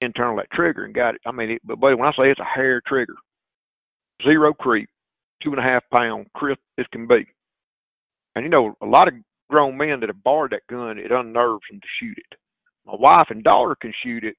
internal 0.01 0.37
that 0.37 0.51
trigger 0.53 0.85
and 0.85 0.95
got 0.95 1.15
it. 1.15 1.21
I 1.27 1.33
mean, 1.33 1.51
it, 1.53 1.63
but 1.65 1.79
when 1.81 2.01
I 2.03 2.13
say 2.13 2.31
it's 2.31 2.41
a 2.41 2.45
hair 2.45 2.81
trigger, 2.87 3.15
zero 4.23 4.53
creep, 4.53 4.89
two 5.43 5.51
and 5.51 5.59
a 5.59 5.63
half 5.63 5.83
pound, 5.93 6.27
crisp 6.35 6.61
as 6.79 6.87
can 6.93 7.07
be. 7.07 7.27
And 8.35 8.45
you 8.45 8.51
know, 8.51 8.75
a 8.81 8.87
lot 8.87 9.09
of 9.09 9.15
grown 9.49 9.77
men 9.77 10.01
that 10.01 10.09
have 10.09 10.23
borrowed 10.23 10.53
that 10.53 10.67
gun, 10.69 10.99
it 10.99 11.11
unnerves 11.11 11.65
them 11.71 11.81
to 11.81 11.87
shoot 11.99 12.17
it. 12.17 12.39
My 12.87 12.95
wife 12.99 13.27
and 13.31 13.43
daughter 13.45 13.77
can 13.81 13.93
shoot 14.03 14.25
it 14.25 14.37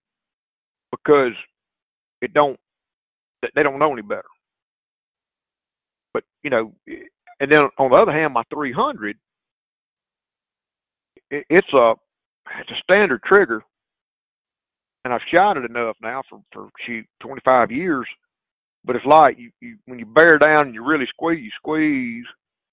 because 0.91 1.33
it 2.21 2.33
don't 2.33 2.59
they 3.55 3.63
don't 3.63 3.79
know 3.79 3.93
any 3.93 4.01
better. 4.01 4.23
But 6.13 6.23
you 6.43 6.49
know, 6.49 6.73
and 7.39 7.51
then 7.51 7.63
on 7.77 7.89
the 7.89 7.95
other 7.95 8.11
hand, 8.11 8.33
my 8.33 8.43
300, 8.53 9.17
it, 11.31 11.45
it's 11.49 11.73
a 11.73 11.93
it's 12.59 12.71
a 12.71 12.81
standard 12.83 13.21
trigger, 13.23 13.63
and 15.03 15.13
I've 15.13 15.21
shot 15.33 15.57
it 15.57 15.65
enough 15.65 15.95
now 16.01 16.23
for 16.29 16.41
for 16.51 16.69
shoot 16.85 17.05
25 17.21 17.71
years. 17.71 18.07
But 18.83 18.95
it's 18.95 19.05
like 19.05 19.37
you, 19.37 19.51
you 19.61 19.77
when 19.85 19.99
you 19.99 20.05
bear 20.05 20.37
down 20.37 20.67
and 20.67 20.73
you 20.73 20.83
really 20.83 21.05
squeeze, 21.09 21.43
you 21.43 21.51
squeeze. 21.57 22.25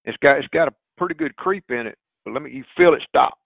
It's 0.04 0.16
got 0.26 0.38
it's 0.38 0.48
got 0.48 0.68
a 0.68 0.74
pretty 0.96 1.14
good 1.14 1.36
creep 1.36 1.64
in 1.70 1.86
it. 1.86 1.98
But 2.24 2.32
let 2.32 2.42
me 2.42 2.50
you 2.50 2.64
feel 2.76 2.94
it 2.94 3.02
stop. 3.08 3.38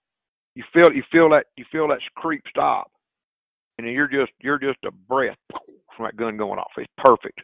You 0.55 0.63
feel 0.73 0.93
you 0.93 1.03
feel 1.11 1.29
that 1.31 1.45
you 1.57 1.65
feel 1.71 1.87
that 1.89 1.99
creep 2.15 2.43
stop, 2.49 2.91
and 3.77 3.85
then 3.87 3.93
you're 3.93 4.07
just 4.07 4.31
you're 4.41 4.59
just 4.59 4.79
a 4.85 4.91
breath 4.91 5.37
from 5.95 6.05
that 6.05 6.17
gun 6.17 6.37
going 6.37 6.59
off. 6.59 6.71
It's 6.77 6.87
perfect. 6.97 7.41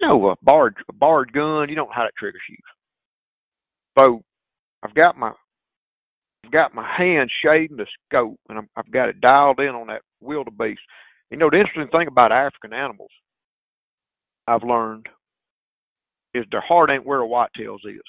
You 0.00 0.08
know, 0.08 0.30
a 0.30 0.36
barred 0.42 0.76
a 0.88 0.92
barred 0.92 1.32
gun. 1.32 1.68
You 1.68 1.76
don't 1.76 1.88
know 1.88 1.94
how 1.94 2.04
that 2.04 2.16
trigger 2.18 2.38
shoots. 2.48 2.62
So 3.98 4.22
I've 4.82 4.94
got 4.94 5.16
my 5.16 5.32
I've 6.44 6.50
got 6.50 6.74
my 6.74 6.86
hand 6.96 7.30
shading 7.42 7.76
the 7.76 7.86
scope, 8.08 8.38
and 8.48 8.58
i 8.58 8.62
have 8.76 8.90
got 8.90 9.08
it 9.08 9.20
dialed 9.20 9.60
in 9.60 9.68
on 9.68 9.86
that 9.88 10.02
wildebeest. 10.20 10.80
You 11.30 11.38
know, 11.38 11.48
the 11.50 11.58
interesting 11.58 11.88
thing 11.88 12.08
about 12.08 12.32
African 12.32 12.72
animals, 12.72 13.10
I've 14.46 14.62
learned, 14.62 15.08
is 16.34 16.44
their 16.50 16.60
heart 16.60 16.90
ain't 16.90 17.06
where 17.06 17.22
a 17.22 17.26
whitetail's 17.26 17.82
is. 17.84 18.02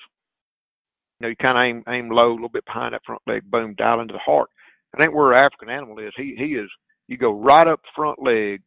You 1.19 1.21
know, 1.21 1.27
you 1.29 1.35
kind 1.35 1.57
of 1.57 1.63
aim 1.63 1.83
aim 1.87 2.09
low, 2.09 2.31
a 2.31 2.33
little 2.33 2.49
bit 2.49 2.65
behind 2.65 2.93
that 2.93 3.05
front 3.05 3.21
leg, 3.25 3.49
boom, 3.49 3.75
dial 3.77 4.01
into 4.01 4.13
the 4.13 4.19
heart. 4.19 4.49
It 4.97 5.03
ain't 5.03 5.13
where 5.13 5.33
an 5.33 5.43
African 5.43 5.69
animal 5.69 5.99
is. 5.99 6.11
He 6.17 6.35
he 6.37 6.55
is. 6.55 6.69
You 7.07 7.17
go 7.17 7.31
right 7.31 7.67
up 7.67 7.79
front 7.95 8.21
leg. 8.21 8.61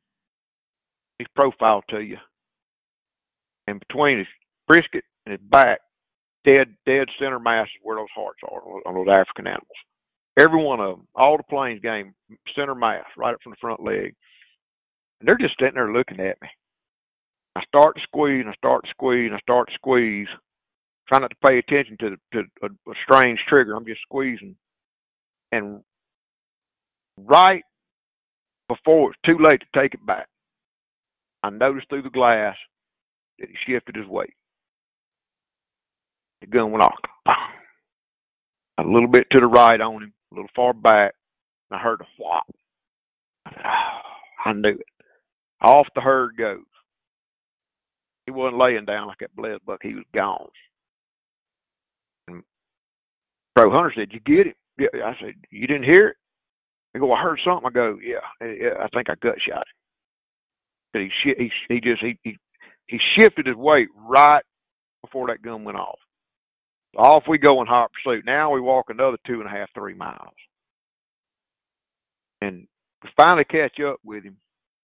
His 1.18 1.28
profile 1.34 1.82
to 1.90 2.00
you, 2.00 2.16
and 3.66 3.80
between 3.80 4.18
his 4.18 4.28
brisket 4.68 5.02
and 5.26 5.32
his 5.32 5.40
back, 5.50 5.80
dead 6.45 6.75
dead 6.87 7.09
center 7.18 7.38
mass 7.38 7.66
is 7.66 7.80
where 7.83 7.97
those 7.97 8.07
hearts 8.14 8.40
are 8.45 8.61
on 8.87 8.95
those 8.95 9.09
African 9.12 9.47
animals. 9.47 9.66
Every 10.38 10.62
one 10.62 10.80
of 10.80 10.97
them, 10.99 11.09
all 11.14 11.37
the 11.37 11.42
plains 11.45 11.80
game, 11.83 12.14
center 12.57 12.75
mass, 12.75 13.04
right 13.16 13.35
up 13.35 13.40
from 13.42 13.52
the 13.52 13.57
front 13.61 13.83
leg. 13.83 14.14
And 15.21 15.28
they're 15.28 15.37
just 15.38 15.57
sitting 15.59 15.75
there 15.75 15.92
looking 15.92 16.21
at 16.21 16.40
me. 16.40 16.49
I 17.57 17.62
start 17.64 17.97
to 17.97 18.02
squeeze, 18.02 18.42
and 18.42 18.50
I 18.50 18.54
start 18.54 18.85
to 18.85 18.90
squeeze, 18.90 19.26
and 19.26 19.35
I 19.35 19.40
start 19.40 19.68
to 19.68 19.75
squeeze. 19.75 20.28
trying 21.09 21.23
not 21.23 21.30
to 21.30 21.49
pay 21.49 21.59
attention 21.59 21.97
to 22.00 22.16
to 22.33 22.45
a, 22.62 22.66
a 22.90 22.95
strange 23.04 23.40
trigger. 23.49 23.75
I'm 23.75 23.87
just 23.87 24.02
squeezing, 24.02 24.57
and 25.52 25.80
right 27.18 27.64
before 28.68 29.11
it's 29.11 29.21
too 29.26 29.38
late 29.42 29.61
to 29.61 29.80
take 29.80 29.95
it 29.95 30.07
back, 30.07 30.28
I 31.42 31.50
noticed 31.50 31.88
through 31.88 32.02
the 32.02 32.11
glass 32.11 32.57
that 33.38 33.49
he 33.49 33.57
shifted 33.73 33.97
his 33.97 34.07
weight. 34.07 34.35
The 36.40 36.47
gun 36.47 36.71
went 36.71 36.85
off. 36.85 36.99
A 38.78 38.83
little 38.83 39.09
bit 39.09 39.26
to 39.33 39.40
the 39.40 39.47
right 39.47 39.80
on 39.80 40.02
him, 40.04 40.12
a 40.30 40.35
little 40.35 40.50
far 40.54 40.73
back, 40.73 41.14
and 41.71 41.78
I 41.78 41.83
heard 41.83 42.00
a 42.00 42.04
whop. 42.18 42.47
I, 43.45 43.50
said, 43.50 43.62
oh, 43.64 44.49
I 44.49 44.52
knew 44.52 44.68
it. 44.68 44.87
Off 45.61 45.88
the 45.95 46.00
herd 46.00 46.37
goes. 46.37 46.62
He 48.26 48.30
wasn't 48.30 48.59
laying 48.59 48.85
down 48.85 49.09
like 49.09 49.18
that 49.18 49.35
blesbuck. 49.35 49.78
He 49.83 49.95
was 49.95 50.04
gone. 50.14 50.49
And 52.28 52.42
Pro 53.57 53.71
Hunter 53.71 53.92
said, 53.97 54.12
"You 54.12 54.21
get 54.21 54.47
it?" 54.47 54.57
I 55.02 55.14
said, 55.21 55.35
"You 55.50 55.66
didn't 55.66 55.85
hear 55.85 56.09
it?" 56.09 56.16
They 56.92 57.00
go, 57.00 57.12
"I 57.12 57.23
heard 57.23 57.40
something." 57.45 57.66
I 57.66 57.71
go, 57.71 57.99
"Yeah, 58.00 58.18
eh, 58.40 58.54
yeah 58.61 58.75
I 58.80 58.88
think 58.88 59.11
I 59.11 59.14
gut 59.21 59.38
shot 59.40 59.66
him." 59.66 59.75
But 60.92 61.02
he 61.02 61.11
he 61.25 61.52
he 61.68 61.80
just 61.80 62.02
he 62.02 62.18
he 62.23 62.38
he 62.87 62.99
shifted 63.18 63.47
his 63.47 63.57
weight 63.57 63.88
right 63.97 64.45
before 65.02 65.28
that 65.28 65.42
gun 65.42 65.64
went 65.64 65.78
off. 65.78 65.99
Off 66.97 67.25
we 67.28 67.38
go 67.38 67.61
in 67.61 67.66
hot 67.66 67.90
pursuit. 67.92 68.25
Now 68.25 68.50
we 68.52 68.61
walk 68.61 68.87
another 68.88 69.18
two 69.26 69.40
and 69.40 69.47
a 69.47 69.50
half, 69.50 69.68
three 69.75 69.95
miles. 69.95 70.35
And 72.40 72.66
we 73.02 73.11
finally 73.16 73.45
catch 73.45 73.78
up 73.80 73.99
with 74.04 74.25
him. 74.25 74.37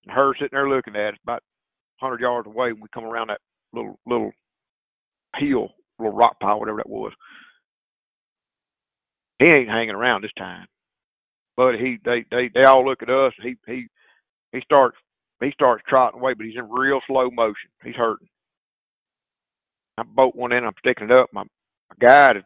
And 0.05 0.15
her 0.15 0.35
sitting 0.35 0.51
there 0.53 0.69
looking 0.69 0.97
at 0.97 1.15
us 1.15 1.21
about 1.23 1.43
100 2.01 2.21
yards 2.21 2.47
away 2.47 2.73
when 2.73 2.83
we 2.83 2.89
come 2.93 3.05
around 3.05 3.29
that 3.29 3.41
little 3.73 3.99
little 4.07 4.33
hill, 5.37 5.71
little 5.99 6.15
rock 6.17 6.39
pile, 6.41 6.61
whatever 6.61 6.79
that 6.79 6.89
was. 6.89 7.13
He 9.39 9.47
ain't 9.47 9.69
hanging 9.69 9.95
around 9.95 10.23
this 10.23 10.33
time. 10.39 10.67
But 11.57 11.77
he 11.77 11.99
they 12.05 12.25
they 12.31 12.51
they 12.55 12.65
all 12.65 12.85
look 12.85 13.03
at 13.03 13.11
us. 13.11 13.33
He 13.43 13.57
he 13.67 13.87
he 14.53 14.61
starts 14.63 14.97
he 15.41 15.51
starts 15.53 15.83
trotting 15.89 16.21
away, 16.21 16.35
but 16.35 16.47
he's 16.47 16.57
in 16.57 16.71
real 16.71 17.01
slow 17.07 17.31
motion. 17.31 17.71
He's 17.85 17.95
hurting. 17.95 18.29
I 19.99 20.03
bolt 20.03 20.35
one 20.35 20.53
in. 20.53 20.65
I'm 20.65 20.73
sticking 20.79 21.11
it 21.11 21.13
up. 21.13 21.29
My 21.33 21.45
my 21.91 22.07
guide 22.07 22.45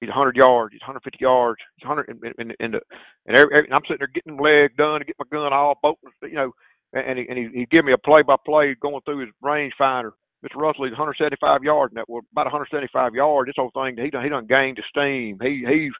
he's 0.00 0.08
100 0.08 0.36
yards, 0.36 0.72
he's 0.72 0.82
150 0.82 1.18
yards, 1.20 1.60
he's 1.76 1.88
100 1.88 2.08
in, 2.08 2.32
in, 2.38 2.54
in 2.60 2.70
the, 2.72 2.80
and, 3.26 3.36
every, 3.36 3.50
every, 3.54 3.64
and 3.66 3.74
I'm 3.74 3.82
sitting 3.84 3.98
there 3.98 4.12
getting 4.12 4.36
the 4.36 4.42
leg 4.42 4.76
done 4.76 5.00
to 5.00 5.06
get 5.06 5.16
my 5.18 5.26
gun 5.30 5.52
all 5.52 5.78
bolted, 5.82 6.12
you 6.22 6.34
know, 6.36 6.52
and 6.92 7.18
he 7.18 7.26
and 7.28 7.38
he, 7.38 7.60
he 7.60 7.66
give 7.66 7.84
me 7.84 7.92
a 7.92 7.98
play 7.98 8.22
by 8.22 8.36
play 8.44 8.74
going 8.80 9.00
through 9.04 9.20
his 9.20 9.30
rangefinder. 9.42 10.12
Mr. 10.44 10.56
Russell, 10.56 10.84
he's 10.84 10.92
175 10.92 11.64
yards, 11.64 11.90
and 11.90 11.98
that 11.98 12.08
was 12.08 12.22
about 12.30 12.46
175 12.46 13.14
yards. 13.14 13.48
This 13.48 13.56
whole 13.56 13.72
thing, 13.74 13.96
he 14.02 14.10
done 14.10 14.22
he 14.22 14.28
done 14.28 14.46
gained 14.46 14.78
steam. 14.88 15.38
He 15.42 15.64
he's 15.66 15.92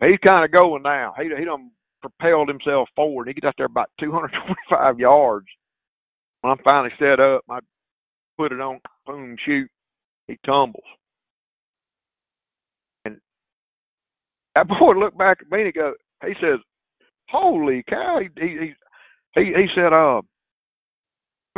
he's 0.00 0.18
kind 0.24 0.44
of 0.44 0.52
going 0.52 0.82
now. 0.82 1.14
He 1.18 1.24
he 1.36 1.44
done 1.44 1.70
propelled 2.00 2.48
himself 2.48 2.88
forward. 2.94 3.26
He 3.26 3.34
gets 3.34 3.46
out 3.46 3.54
there 3.56 3.66
about 3.66 3.90
225 3.98 5.00
yards. 5.00 5.46
When 6.42 6.52
I'm 6.52 6.64
finally 6.64 6.92
set 6.98 7.18
up, 7.18 7.42
I 7.50 7.58
put 8.36 8.52
it 8.52 8.60
on, 8.60 8.80
boom, 9.06 9.36
shoot. 9.44 9.68
He 10.28 10.38
tumbles. 10.46 10.84
That 14.54 14.68
boy 14.68 14.92
looked 14.98 15.18
back 15.18 15.38
at 15.40 15.50
me 15.50 15.58
and 15.58 15.66
he 15.66 15.72
go, 15.72 15.94
he 16.24 16.34
says, 16.40 16.60
"Holy 17.28 17.82
cow!" 17.88 18.20
He 18.20 18.28
he 18.40 18.74
he, 19.34 19.44
he 19.46 19.66
said, 19.74 19.92
"Uh, 19.92 20.22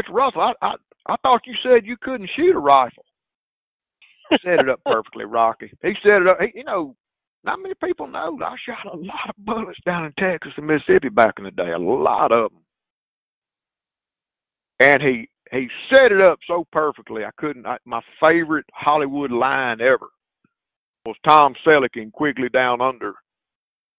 Mr. 0.00 0.12
Russell, 0.12 0.40
I, 0.40 0.52
I 0.62 0.74
I 1.06 1.16
thought 1.22 1.46
you 1.46 1.54
said 1.62 1.86
you 1.86 1.96
couldn't 2.00 2.30
shoot 2.36 2.56
a 2.56 2.58
rifle." 2.58 3.04
He 4.30 4.38
set 4.42 4.60
it 4.60 4.68
up 4.68 4.80
perfectly, 4.84 5.24
Rocky. 5.24 5.70
He 5.82 5.92
set 6.02 6.22
it 6.22 6.28
up. 6.28 6.38
He, 6.40 6.58
you 6.58 6.64
know, 6.64 6.96
not 7.44 7.60
many 7.60 7.74
people 7.82 8.08
know 8.08 8.38
I 8.42 8.56
shot 8.66 8.92
a 8.92 8.96
lot 8.96 9.28
of 9.28 9.44
bullets 9.44 9.78
down 9.86 10.06
in 10.06 10.12
Texas 10.18 10.52
and 10.56 10.66
Mississippi 10.66 11.10
back 11.10 11.34
in 11.38 11.44
the 11.44 11.50
day. 11.52 11.70
A 11.72 11.78
lot 11.78 12.32
of 12.32 12.50
them. 12.50 12.62
And 14.80 15.02
he 15.02 15.28
he 15.52 15.68
set 15.90 16.12
it 16.12 16.26
up 16.26 16.38
so 16.46 16.66
perfectly. 16.72 17.24
I 17.24 17.30
couldn't. 17.36 17.66
I, 17.66 17.76
my 17.84 18.00
favorite 18.20 18.66
Hollywood 18.72 19.30
line 19.30 19.80
ever 19.80 20.08
was 21.06 21.16
Tom 21.26 21.54
Selleck 21.66 21.96
in 21.96 22.10
Quigley 22.10 22.48
Down 22.48 22.80
Under. 22.80 23.14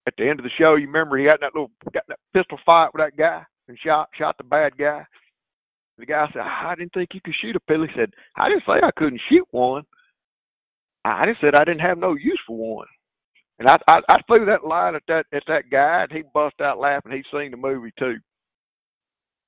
At 0.08 0.14
the 0.18 0.30
end 0.30 0.40
of 0.40 0.44
the 0.44 0.52
show, 0.58 0.76
you 0.76 0.88
remember 0.88 1.18
he 1.18 1.26
had 1.26 1.42
that 1.42 1.54
little 1.54 1.72
got 1.94 2.04
that 2.08 2.20
pistol 2.34 2.58
fight 2.66 2.90
with 2.94 3.02
that 3.02 3.18
guy 3.18 3.44
and 3.68 3.78
shot 3.84 4.10
shot 4.18 4.38
the 4.38 4.44
bad 4.44 4.78
guy. 4.78 5.06
The 5.98 6.06
guy 6.06 6.28
said, 6.32 6.42
"I 6.42 6.76
didn't 6.76 6.94
think 6.94 7.10
you 7.14 7.22
could 7.24 7.36
shoot 7.42 7.56
a 7.56 7.60
pistol." 7.60 7.88
He 7.88 7.94
said, 7.96 8.14
"I 8.36 8.50
didn't 8.50 8.64
say 8.66 8.74
I 8.84 8.92
couldn't 8.96 9.22
shoot 9.30 9.48
one. 9.52 9.84
I 11.04 11.26
just 11.26 11.42
said 11.42 11.56
I 11.56 11.64
didn't 11.64 11.82
have 11.82 11.98
no 11.98 12.16
use 12.16 12.40
for 12.46 12.58
one. 12.58 12.88
And 13.60 13.68
I, 13.68 13.78
I 13.88 14.02
I 14.10 14.22
threw 14.28 14.46
that 14.46 14.66
line 14.66 14.96
at 14.96 15.04
that 15.08 15.26
at 15.34 15.44
that 15.48 15.70
guy, 15.72 16.04
and 16.04 16.12
he 16.12 16.24
bust 16.34 16.62
out 16.62 16.80
laughing. 16.80 17.12
He'd 17.12 17.26
seen 17.32 17.52
the 17.52 17.58
movie 17.58 17.92
too. 17.98 18.16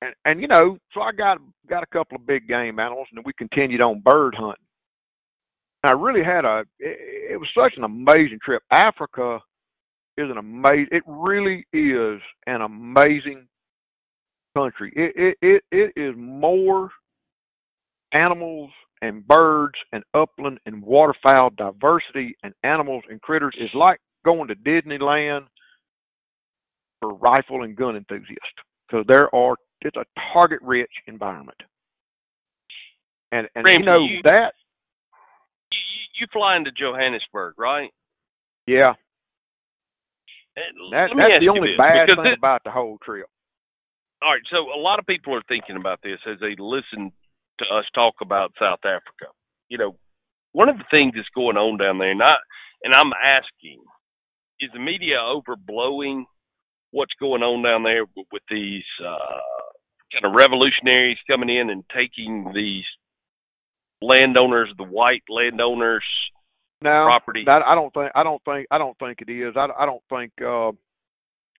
And 0.02 0.14
and 0.24 0.40
you 0.40 0.48
know, 0.48 0.78
so 0.92 1.00
I 1.00 1.12
got 1.12 1.38
got 1.68 1.82
a 1.82 1.92
couple 1.92 2.16
of 2.16 2.26
big 2.26 2.48
game 2.48 2.78
animals, 2.80 3.08
and 3.14 3.24
we 3.24 3.32
continued 3.34 3.80
on 3.80 4.00
bird 4.00 4.34
hunting. 4.36 4.64
I 5.82 5.92
really 5.92 6.22
had 6.24 6.44
a 6.44 6.60
it, 6.78 7.32
it 7.32 7.36
was 7.40 7.48
such 7.54 7.72
an 7.76 7.84
amazing 7.84 8.38
trip. 8.44 8.62
Africa 8.70 9.38
is 10.18 10.30
an 10.30 10.38
amazing. 10.38 10.88
It 10.92 11.02
really 11.06 11.66
is 11.72 12.20
an 12.46 12.60
amazing 12.62 13.46
country. 14.56 14.92
It 14.94 15.12
it 15.16 15.38
it, 15.42 15.62
it 15.96 16.00
is 16.00 16.14
more 16.16 16.90
animals 18.12 18.70
and 19.02 19.26
birds 19.26 19.76
and 19.92 20.02
upland 20.14 20.58
and 20.66 20.82
waterfowl 20.82 21.50
diversity 21.56 22.36
and 22.42 22.52
animals 22.64 23.02
and 23.08 23.20
critters 23.22 23.54
is 23.58 23.70
like 23.74 23.98
going 24.24 24.48
to 24.48 24.54
Disneyland 24.56 25.46
for 27.00 27.14
rifle 27.14 27.62
and 27.62 27.74
gun 27.76 27.96
enthusiasts 27.96 28.60
because 28.88 29.06
there 29.08 29.34
are 29.34 29.56
it's 29.80 29.96
a 29.96 30.04
target 30.34 30.60
rich 30.62 30.92
environment. 31.06 31.56
And 33.32 33.48
and 33.54 33.64
Ramsey, 33.64 33.80
you 33.80 33.86
know 33.86 34.04
you- 34.04 34.22
that 34.24 34.52
You, 36.20 36.26
you 36.26 36.26
fly 36.32 36.56
into 36.56 36.70
Johannesburg, 36.72 37.54
right? 37.58 37.90
yeah 38.66 38.94
that 40.56 41.10
that's 41.16 41.38
the 41.38 41.48
only 41.48 41.72
this, 41.72 41.78
bad 41.78 42.06
thing 42.08 42.24
this- 42.24 42.38
about 42.38 42.62
the 42.64 42.70
whole 42.70 42.98
trip. 43.04 43.26
all 44.22 44.32
right, 44.32 44.42
so 44.50 44.56
a 44.74 44.80
lot 44.80 44.98
of 44.98 45.06
people 45.06 45.34
are 45.34 45.42
thinking 45.48 45.76
about 45.76 46.00
this 46.02 46.18
as 46.30 46.38
they 46.40 46.54
listen 46.58 47.12
to 47.58 47.64
us 47.74 47.84
talk 47.94 48.14
about 48.20 48.52
South 48.58 48.80
Africa. 48.84 49.32
You 49.68 49.78
know, 49.78 49.96
one 50.52 50.68
of 50.68 50.78
the 50.78 50.84
things 50.90 51.12
that's 51.14 51.28
going 51.34 51.56
on 51.56 51.78
down 51.78 51.98
there, 51.98 52.10
and 52.10 52.22
I 52.22 52.36
and 52.82 52.94
I'm 52.94 53.12
asking, 53.12 53.80
is 54.60 54.70
the 54.72 54.80
media 54.80 55.18
overblowing 55.18 56.24
what's 56.90 57.14
going 57.20 57.42
on 57.42 57.62
down 57.62 57.82
there 57.84 58.04
with, 58.16 58.26
with 58.32 58.42
these 58.50 58.84
uh, 59.06 59.40
kind 60.12 60.24
of 60.24 60.32
revolutionaries 60.34 61.18
coming 61.28 61.48
in 61.48 61.70
and 61.70 61.84
taking 61.94 62.52
these 62.54 62.84
landowners, 64.02 64.72
the 64.76 64.84
white 64.84 65.22
landowners' 65.28 66.04
No, 66.82 67.08
property? 67.10 67.44
that 67.46 67.62
I 67.66 67.74
don't 67.74 67.92
think 67.92 68.10
I 68.14 68.22
don't 68.22 68.42
think 68.44 68.66
I 68.70 68.78
don't 68.78 68.98
think 68.98 69.18
it 69.20 69.30
is. 69.30 69.54
I 69.56 69.68
I 69.78 69.86
don't 69.86 70.02
think 70.08 70.32
uh 70.40 70.72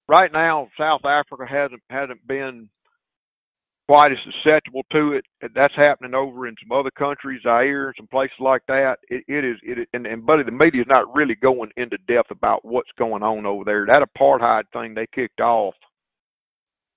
right 0.07 0.31
now 0.31 0.69
South 0.79 1.05
Africa 1.05 1.45
hasn't 1.47 1.81
hasn't 1.89 2.25
been 2.27 2.69
quite 3.87 4.11
as 4.11 4.17
susceptible 4.23 4.83
to 4.91 5.13
it. 5.13 5.25
That's 5.53 5.75
happening 5.75 6.15
over 6.15 6.47
in 6.47 6.55
some 6.61 6.75
other 6.77 6.91
countries, 6.91 7.41
Zaire 7.43 7.87
and 7.87 7.95
some 7.97 8.07
places 8.07 8.37
like 8.39 8.61
that. 8.67 8.95
It 9.09 9.23
it 9.27 9.45
is 9.45 9.57
it 9.61 9.87
and 9.93 10.07
and 10.07 10.25
buddy, 10.25 10.43
the 10.43 10.51
media's 10.51 10.87
not 10.89 11.13
really 11.13 11.35
going 11.35 11.69
into 11.77 11.97
depth 12.07 12.31
about 12.31 12.65
what's 12.65 12.91
going 12.97 13.21
on 13.21 13.45
over 13.45 13.63
there. 13.63 13.85
That 13.85 14.07
apartheid 14.07 14.63
thing 14.73 14.95
they 14.95 15.07
kicked 15.13 15.41
off 15.41 15.75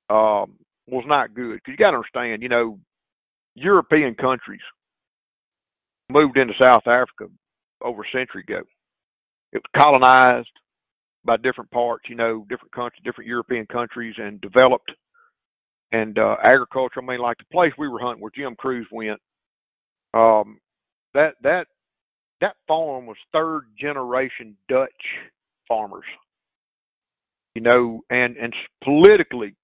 um 0.09 0.55
was 0.87 1.05
not 1.07 1.35
good. 1.35 1.63
Cuz 1.65 1.73
you 1.73 1.77
got 1.77 1.91
to 1.91 1.97
understand, 1.99 2.43
you 2.43 2.49
know, 2.49 2.79
European 3.55 4.15
countries 4.15 4.61
moved 6.11 6.37
into 6.37 6.55
South 6.63 6.87
Africa 6.87 7.27
over 7.83 8.03
a 8.03 8.17
century 8.17 8.43
ago. 8.47 8.63
It 9.53 9.63
was 9.63 9.83
colonized 9.83 10.51
by 11.25 11.37
different 11.39 11.71
parts, 11.71 12.05
you 12.09 12.17
know, 12.17 12.45
different 12.49 12.73
countries, 12.73 13.03
different 13.05 13.29
European 13.29 13.67
countries, 13.67 14.15
and 14.19 14.41
developed. 14.41 14.93
And 15.93 16.19
uh, 16.19 16.37
agriculture, 16.43 17.01
I 17.01 17.07
mean, 17.07 17.21
like 17.21 17.39
the 17.39 17.45
place 17.53 17.73
we 17.79 17.89
were 17.89 18.01
hunting, 18.01 18.21
where 18.21 18.33
Jim 18.35 18.57
Cruz 18.57 18.87
went, 18.91 19.21
um, 20.13 20.59
that 21.15 21.35
that 21.43 21.67
that 22.41 22.57
farm 22.67 23.07
was 23.07 23.17
third 23.33 23.63
generation 23.79 24.57
Dutch 24.69 24.91
farmers. 25.69 26.05
You 27.55 27.63
know, 27.63 28.01
and 28.11 28.37
and 28.37 28.53
politically, 28.83 29.55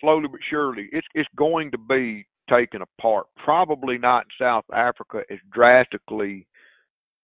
slowly 0.00 0.26
but 0.28 0.40
surely, 0.50 0.88
it's 0.92 1.06
it's 1.14 1.28
going 1.36 1.70
to 1.70 1.78
be 1.78 2.26
taken 2.48 2.82
apart. 2.82 3.26
Probably 3.44 3.98
not 3.98 4.24
in 4.24 4.44
South 4.44 4.64
Africa 4.72 5.22
as 5.30 5.38
drastically 5.52 6.46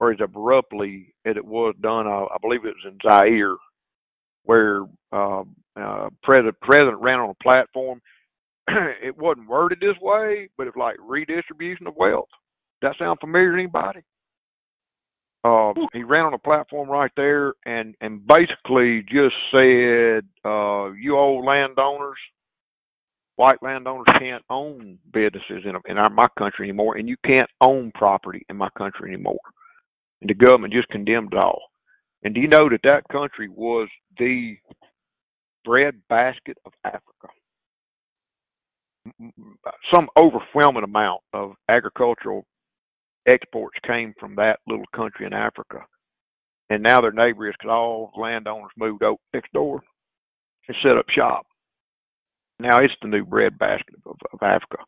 or 0.00 0.12
as 0.12 0.18
abruptly 0.22 1.14
as 1.24 1.36
it 1.36 1.44
was 1.44 1.74
done. 1.80 2.06
Uh, 2.06 2.26
I 2.26 2.36
believe 2.40 2.64
it 2.64 2.74
was 2.74 2.92
in 2.92 2.98
Zaire, 3.10 3.56
where 4.44 4.82
uh, 5.12 5.42
uh, 5.76 6.08
president 6.22 6.56
president 6.60 7.00
ran 7.00 7.20
on 7.20 7.30
a 7.30 7.42
platform. 7.42 8.00
it 8.68 9.16
wasn't 9.18 9.48
worded 9.48 9.78
this 9.80 9.96
way, 10.00 10.48
but 10.56 10.66
it's 10.66 10.76
like 10.76 10.96
redistribution 11.00 11.86
of 11.86 11.96
wealth. 11.96 12.28
That 12.82 12.96
sound 12.98 13.18
familiar 13.20 13.52
to 13.52 13.58
anybody? 13.58 14.00
Uh, 15.44 15.74
he 15.92 16.02
ran 16.02 16.24
on 16.24 16.32
a 16.32 16.38
platform 16.38 16.88
right 16.88 17.10
there 17.16 17.52
and 17.66 17.94
and 18.00 18.26
basically 18.26 19.02
just 19.02 19.34
said, 19.52 20.24
uh, 20.44 20.90
"You 20.92 21.16
old 21.18 21.44
landowners, 21.44 22.18
white 23.36 23.62
landowners 23.62 24.06
can't 24.18 24.44
own 24.50 24.98
businesses 25.12 25.64
in 25.64 25.74
in 25.86 25.98
our, 25.98 26.10
my 26.10 26.26
country 26.38 26.68
anymore, 26.68 26.96
and 26.96 27.08
you 27.08 27.16
can't 27.24 27.50
own 27.60 27.92
property 27.94 28.44
in 28.48 28.56
my 28.56 28.68
country 28.76 29.12
anymore." 29.12 29.40
And 30.20 30.30
the 30.30 30.34
government 30.34 30.72
just 30.72 30.88
condemned 30.88 31.32
it 31.32 31.38
all. 31.38 31.62
And 32.22 32.34
do 32.34 32.40
you 32.40 32.48
know 32.48 32.68
that 32.70 32.80
that 32.84 33.08
country 33.12 33.48
was 33.48 33.88
the 34.18 34.56
bread 35.64 36.00
basket 36.08 36.56
of 36.64 36.72
Africa? 36.84 37.28
Some 39.92 40.08
overwhelming 40.18 40.84
amount 40.84 41.20
of 41.34 41.52
agricultural 41.68 42.46
exports 43.26 43.78
came 43.86 44.14
from 44.18 44.36
that 44.36 44.60
little 44.66 44.86
country 44.94 45.26
in 45.26 45.34
Africa. 45.34 45.84
And 46.70 46.82
now 46.82 47.00
their 47.02 47.12
neighbor 47.12 47.48
is 47.48 47.54
because 47.58 47.70
all 47.70 48.12
landowners 48.16 48.70
moved 48.78 49.02
out 49.02 49.18
next 49.34 49.52
door 49.52 49.82
and 50.68 50.76
set 50.82 50.96
up 50.96 51.04
shop. 51.10 51.46
Now 52.58 52.78
it's 52.78 52.94
the 53.02 53.08
new 53.08 53.24
breadbasket 53.24 53.96
of, 54.06 54.16
of 54.32 54.42
Africa. 54.42 54.78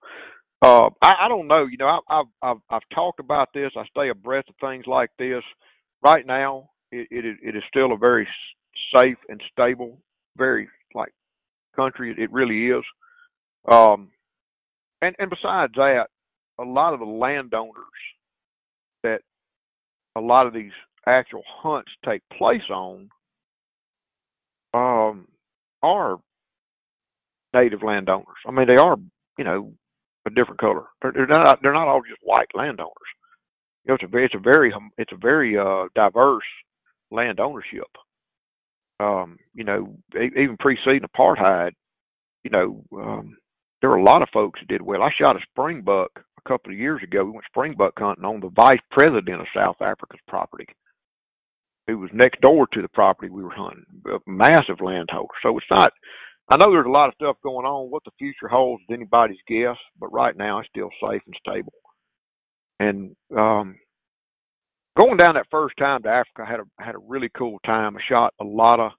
Uh, 0.62 0.88
I, 1.02 1.12
I 1.22 1.28
don't 1.28 1.48
know. 1.48 1.66
You 1.66 1.76
know, 1.76 1.86
I, 1.86 2.20
I've 2.20 2.26
I've 2.42 2.56
I've 2.70 2.88
talked 2.94 3.20
about 3.20 3.48
this. 3.52 3.72
I 3.76 3.84
stay 3.86 4.08
abreast 4.08 4.48
of 4.48 4.54
things 4.60 4.84
like 4.86 5.10
this. 5.18 5.42
Right 6.02 6.26
now, 6.26 6.70
it 6.90 7.08
it 7.10 7.24
is, 7.26 7.36
it 7.42 7.56
is 7.56 7.62
still 7.68 7.92
a 7.92 7.96
very 7.98 8.26
safe 8.94 9.18
and 9.28 9.40
stable, 9.52 9.98
very 10.36 10.68
like 10.94 11.12
country. 11.74 12.10
It, 12.10 12.18
it 12.18 12.32
really 12.32 12.68
is. 12.68 12.84
Um, 13.70 14.10
and 15.02 15.14
and 15.18 15.30
besides 15.30 15.72
that, 15.76 16.06
a 16.58 16.64
lot 16.64 16.94
of 16.94 17.00
the 17.00 17.06
landowners 17.06 17.74
that 19.02 19.20
a 20.16 20.20
lot 20.20 20.46
of 20.46 20.54
these 20.54 20.72
actual 21.06 21.42
hunts 21.62 21.90
take 22.04 22.22
place 22.36 22.68
on 22.70 23.10
um, 24.74 25.28
are 25.82 26.18
native 27.56 27.82
landowners. 27.82 28.40
I 28.46 28.50
mean, 28.50 28.66
they 28.66 28.76
are, 28.76 28.96
you 29.38 29.44
know, 29.44 29.72
a 30.26 30.30
different 30.30 30.60
color. 30.60 30.84
They're, 31.02 31.26
not. 31.26 31.60
They're 31.62 31.72
not 31.72 31.88
all 31.88 32.02
just 32.02 32.20
white 32.22 32.48
landowners. 32.54 33.10
You 33.84 33.90
know, 33.90 33.94
it's 33.94 34.04
a 34.04 34.08
very, 34.08 34.24
it's 34.26 34.34
a 34.34 34.38
very, 34.38 34.74
it's 34.98 35.12
a 35.12 35.16
very 35.16 35.56
uh, 35.56 35.84
diverse 35.94 36.42
land 37.10 37.38
ownership. 37.40 37.90
Um, 38.98 39.38
you 39.54 39.64
know, 39.64 39.96
even 40.14 40.56
preceding 40.58 41.02
apartheid, 41.02 41.72
you 42.44 42.50
know, 42.50 42.84
um, 42.96 43.36
there 43.80 43.90
were 43.90 43.96
a 43.96 44.02
lot 44.02 44.22
of 44.22 44.28
folks 44.32 44.58
that 44.60 44.68
did 44.68 44.82
well. 44.82 45.02
I 45.02 45.10
shot 45.20 45.36
a 45.36 45.40
springbuck 45.52 46.08
a 46.16 46.48
couple 46.48 46.72
of 46.72 46.78
years 46.78 47.02
ago. 47.02 47.24
We 47.24 47.32
went 47.32 47.44
springbuck 47.54 47.92
hunting 47.98 48.24
on 48.24 48.40
the 48.40 48.48
vice 48.48 48.80
president 48.90 49.40
of 49.40 49.46
South 49.54 49.76
Africa's 49.80 50.20
property, 50.26 50.66
who 51.86 51.98
was 51.98 52.10
next 52.12 52.40
door 52.40 52.66
to 52.72 52.82
the 52.82 52.88
property 52.88 53.28
we 53.28 53.42
were 53.44 53.54
hunting. 53.54 53.84
A 54.06 54.18
massive 54.26 54.80
landholder. 54.80 55.34
So 55.42 55.56
it's 55.56 55.66
not. 55.70 55.92
I 56.48 56.56
know 56.56 56.70
there's 56.70 56.86
a 56.86 56.90
lot 56.90 57.08
of 57.08 57.14
stuff 57.14 57.36
going 57.42 57.66
on. 57.66 57.90
What 57.90 58.04
the 58.04 58.12
future 58.18 58.48
holds 58.48 58.82
is 58.82 58.94
anybody's 58.94 59.38
guess, 59.48 59.76
but 59.98 60.12
right 60.12 60.36
now 60.36 60.60
it's 60.60 60.68
still 60.68 60.90
safe 61.02 61.22
and 61.26 61.36
stable. 61.40 61.72
And 62.78 63.16
um, 63.36 63.76
going 64.96 65.16
down 65.16 65.34
that 65.34 65.46
first 65.50 65.76
time 65.76 66.02
to 66.02 66.08
Africa, 66.08 66.44
I 66.46 66.50
had 66.50 66.60
a 66.60 66.64
had 66.78 66.94
a 66.94 66.98
really 67.06 67.30
cool 67.36 67.58
time. 67.64 67.96
I 67.96 68.00
shot 68.08 68.34
a 68.40 68.44
lot 68.44 68.80
of 68.80 68.92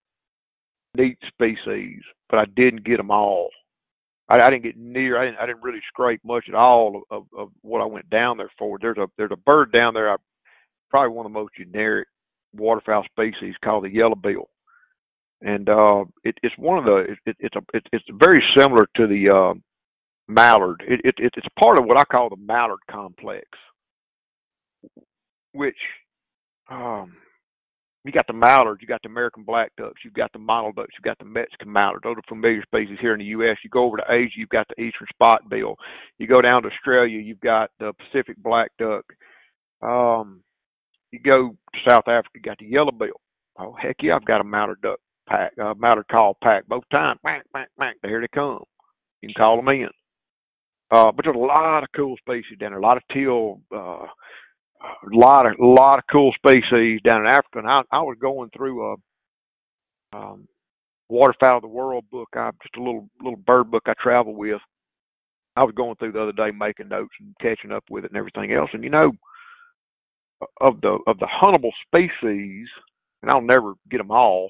neat 0.97 1.17
species, 1.27 2.01
but 2.29 2.39
I 2.39 2.45
didn't 2.55 2.83
get 2.83 2.97
them 2.97 3.11
all. 3.11 3.49
I, 4.29 4.41
I 4.41 4.49
didn't 4.49 4.63
get 4.63 4.77
near. 4.77 5.21
I 5.21 5.25
didn't. 5.25 5.39
I 5.39 5.45
didn't 5.45 5.63
really 5.63 5.81
scrape 5.87 6.21
much 6.25 6.45
at 6.49 6.55
all 6.55 7.03
of, 7.09 7.21
of, 7.21 7.39
of 7.39 7.49
what 7.61 7.81
I 7.81 7.85
went 7.85 8.09
down 8.09 8.37
there 8.37 8.51
for. 8.57 8.77
There's 8.81 8.97
a 8.97 9.07
there's 9.17 9.31
a 9.31 9.37
bird 9.37 9.71
down 9.71 9.93
there. 9.93 10.11
I, 10.11 10.17
probably 10.89 11.15
one 11.15 11.25
of 11.25 11.31
the 11.31 11.39
most 11.39 11.53
generic 11.57 12.07
waterfowl 12.53 13.05
species 13.05 13.55
called 13.63 13.83
the 13.83 13.89
yellow 13.89 14.15
bill, 14.15 14.49
and 15.41 15.69
uh, 15.69 16.05
it, 16.23 16.35
it's 16.43 16.57
one 16.57 16.79
of 16.79 16.85
the. 16.85 16.95
It, 16.97 17.17
it, 17.25 17.37
it's 17.39 17.55
a. 17.55 17.61
It, 17.73 17.87
it's 17.91 18.05
very 18.19 18.43
similar 18.57 18.85
to 18.95 19.07
the 19.07 19.29
uh, 19.29 19.53
mallard. 20.27 20.83
It, 20.87 21.01
it, 21.03 21.15
it 21.17 21.33
it's 21.35 21.47
part 21.59 21.79
of 21.79 21.85
what 21.85 21.97
I 21.97 22.03
call 22.05 22.29
the 22.29 22.37
mallard 22.37 22.79
complex, 22.89 23.45
which 25.53 25.77
um, 26.69 27.13
you 28.03 28.11
got 28.11 28.25
the 28.27 28.33
mallards, 28.33 28.81
you 28.81 28.87
got 28.87 29.01
the 29.03 29.09
American 29.09 29.43
black 29.43 29.71
ducks, 29.77 30.01
you've 30.03 30.13
got 30.13 30.31
the 30.33 30.39
mottled 30.39 30.75
ducks, 30.75 30.93
you've 30.97 31.03
got 31.03 31.19
the 31.19 31.25
Mexican 31.25 31.71
mallard. 31.71 32.01
Those 32.03 32.17
are 32.17 32.23
familiar 32.27 32.63
species 32.63 32.97
here 32.99 33.13
in 33.13 33.19
the 33.19 33.25
U.S. 33.25 33.57
You 33.63 33.69
go 33.69 33.83
over 33.83 33.97
to 33.97 34.03
Asia, 34.09 34.33
you've 34.37 34.49
got 34.49 34.67
the 34.69 34.81
eastern 34.81 35.07
spot 35.13 35.47
bill. 35.49 35.75
You 36.17 36.25
go 36.27 36.41
down 36.41 36.63
to 36.63 36.69
Australia, 36.69 37.19
you've 37.19 37.41
got 37.41 37.69
the 37.79 37.93
Pacific 37.93 38.37
black 38.37 38.71
duck. 38.79 39.05
Um, 39.83 40.41
you 41.11 41.19
go 41.19 41.49
to 41.51 41.79
South 41.87 42.07
Africa, 42.07 42.31
you 42.35 42.41
got 42.41 42.57
the 42.57 42.65
yellow 42.65 42.91
bill. 42.91 43.21
Oh 43.59 43.75
heck 43.79 43.97
yeah, 44.01 44.15
I've 44.15 44.25
got 44.25 44.41
a 44.41 44.43
mallard 44.43 44.81
duck 44.81 44.99
pack, 45.27 45.53
uh, 45.61 45.73
mallard 45.77 46.07
call 46.09 46.37
pack 46.43 46.67
both 46.67 46.83
times. 46.91 47.19
Bang, 47.23 47.41
bang, 47.53 47.65
bang. 47.77 47.93
Here 48.03 48.21
they 48.21 48.27
come. 48.33 48.63
You 49.21 49.29
can 49.29 49.41
call 49.43 49.57
them 49.57 49.69
in. 49.69 49.89
Uh, 50.91 51.11
but 51.11 51.25
there's 51.25 51.35
a 51.35 51.39
lot 51.39 51.83
of 51.83 51.89
cool 51.95 52.15
species 52.17 52.57
down 52.59 52.71
there. 52.71 52.79
A 52.79 52.83
lot 52.83 52.97
of 52.97 53.03
teal, 53.13 53.61
uh, 53.73 54.05
a 54.81 55.11
lot 55.11 55.45
of 55.45 55.53
a 55.59 55.65
lot 55.65 55.99
of 55.99 56.05
cool 56.11 56.31
species 56.37 57.01
down 57.09 57.21
in 57.21 57.27
Africa. 57.27 57.59
And 57.59 57.67
I, 57.67 57.81
I 57.91 58.01
was 58.01 58.17
going 58.21 58.49
through 58.55 58.93
a 58.93 58.95
um, 60.13 60.47
waterfowl 61.09 61.57
of 61.57 61.61
the 61.61 61.67
world 61.67 62.05
book. 62.11 62.29
I 62.35 62.51
just 62.63 62.77
a 62.77 62.83
little 62.83 63.09
little 63.21 63.39
bird 63.39 63.69
book 63.71 63.83
I 63.87 63.93
travel 64.01 64.33
with. 64.35 64.61
I 65.55 65.63
was 65.63 65.73
going 65.75 65.95
through 65.95 66.11
the 66.13 66.21
other 66.21 66.31
day 66.31 66.51
making 66.51 66.89
notes 66.89 67.13
and 67.19 67.35
catching 67.41 67.71
up 67.71 67.83
with 67.89 68.05
it 68.05 68.11
and 68.11 68.17
everything 68.17 68.53
else. 68.53 68.69
And 68.73 68.83
you 68.83 68.91
know, 68.91 69.11
of 70.61 70.81
the 70.81 70.99
of 71.07 71.17
the 71.19 71.27
huntable 71.27 71.71
species, 71.87 72.67
and 73.21 73.31
I'll 73.31 73.41
never 73.41 73.73
get 73.89 73.97
them 73.97 74.11
all, 74.11 74.49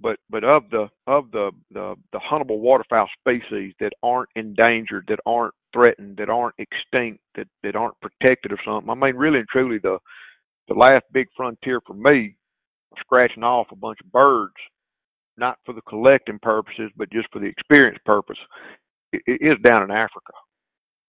but 0.00 0.18
but 0.30 0.44
of 0.44 0.64
the 0.70 0.88
of 1.06 1.30
the 1.30 1.50
the, 1.70 1.94
the 2.12 2.18
huntable 2.18 2.58
waterfowl 2.58 3.08
species 3.20 3.74
that 3.80 3.92
aren't 4.02 4.28
endangered, 4.36 5.04
that 5.08 5.20
aren't 5.26 5.54
threatened, 5.72 6.16
that 6.18 6.30
aren't 6.30 6.54
extinct, 6.58 7.20
that 7.36 7.48
that 7.62 7.76
aren't 7.76 8.00
protected 8.00 8.52
or 8.52 8.58
something. 8.64 8.90
I 8.90 8.94
mean, 8.94 9.16
really 9.16 9.38
and 9.38 9.48
truly, 9.48 9.78
the 9.82 9.98
the 10.68 10.74
last 10.74 11.04
big 11.12 11.28
frontier 11.36 11.80
for 11.86 11.94
me, 11.94 12.36
scratching 13.00 13.44
off 13.44 13.68
a 13.72 13.76
bunch 13.76 13.98
of 14.04 14.12
birds, 14.12 14.54
not 15.36 15.58
for 15.64 15.72
the 15.72 15.82
collecting 15.82 16.38
purposes, 16.40 16.90
but 16.96 17.10
just 17.10 17.28
for 17.32 17.38
the 17.38 17.46
experience 17.46 17.98
purpose, 18.04 18.38
it, 19.12 19.22
it 19.26 19.40
is 19.42 19.56
down 19.62 19.82
in 19.82 19.90
Africa. 19.90 20.32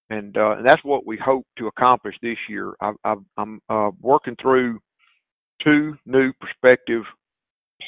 And, 0.10 0.38
uh, 0.38 0.58
and 0.58 0.66
that's 0.68 0.84
what 0.84 1.06
we 1.06 1.18
hope 1.18 1.46
to 1.58 1.68
accomplish 1.68 2.16
this 2.22 2.38
year. 2.48 2.74
I, 2.82 2.94
I, 3.04 3.16
I'm 3.38 3.60
uh, 3.70 3.92
working 4.00 4.38
through 4.42 4.80
two 5.64 5.98
new 6.06 6.32
prospective 6.40 7.04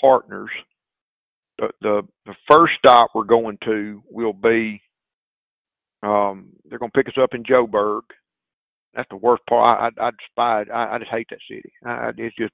partners 0.01 0.49
the, 1.59 1.69
the 1.81 2.01
the 2.25 2.35
first 2.49 2.73
stop 2.77 3.11
we're 3.13 3.23
going 3.23 3.57
to 3.65 4.01
will 4.09 4.33
be 4.33 4.81
um 6.03 6.49
they're 6.69 6.79
going 6.79 6.91
to 6.91 6.97
pick 6.97 7.07
us 7.07 7.21
up 7.21 7.33
in 7.33 7.43
Joburg. 7.43 8.01
That's 8.93 9.09
the 9.09 9.17
worst 9.17 9.43
part. 9.49 9.67
I 9.67 9.89
I, 10.01 10.07
I 10.07 10.11
despise. 10.11 10.67
I, 10.73 10.95
I 10.95 10.99
just 10.99 11.11
hate 11.11 11.27
that 11.29 11.39
city. 11.49 11.71
I, 11.85 12.11
it's 12.17 12.35
just 12.35 12.53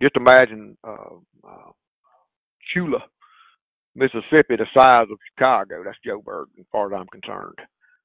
just 0.00 0.16
imagine 0.16 0.76
uh, 0.84 1.16
uh, 1.46 1.70
Chula, 2.72 2.98
Mississippi, 3.94 4.56
the 4.56 4.66
size 4.76 5.06
of 5.10 5.18
Chicago. 5.32 5.82
That's 5.84 5.98
Joburg, 6.06 6.46
as 6.58 6.66
far 6.72 6.92
as 6.92 6.98
I'm 6.98 7.06
concerned. 7.08 7.58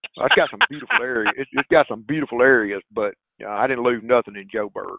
It's 0.04 0.36
got 0.36 0.50
some 0.52 0.60
beautiful 0.70 0.98
areas. 1.02 1.34
It's, 1.38 1.50
it's 1.54 1.68
got 1.72 1.88
some 1.88 2.04
beautiful 2.08 2.42
areas, 2.42 2.82
but 2.94 3.14
uh, 3.44 3.50
I 3.50 3.68
didn't 3.68 3.84
lose 3.84 4.02
nothing 4.04 4.36
in 4.36 4.48
Joburg. 4.48 4.98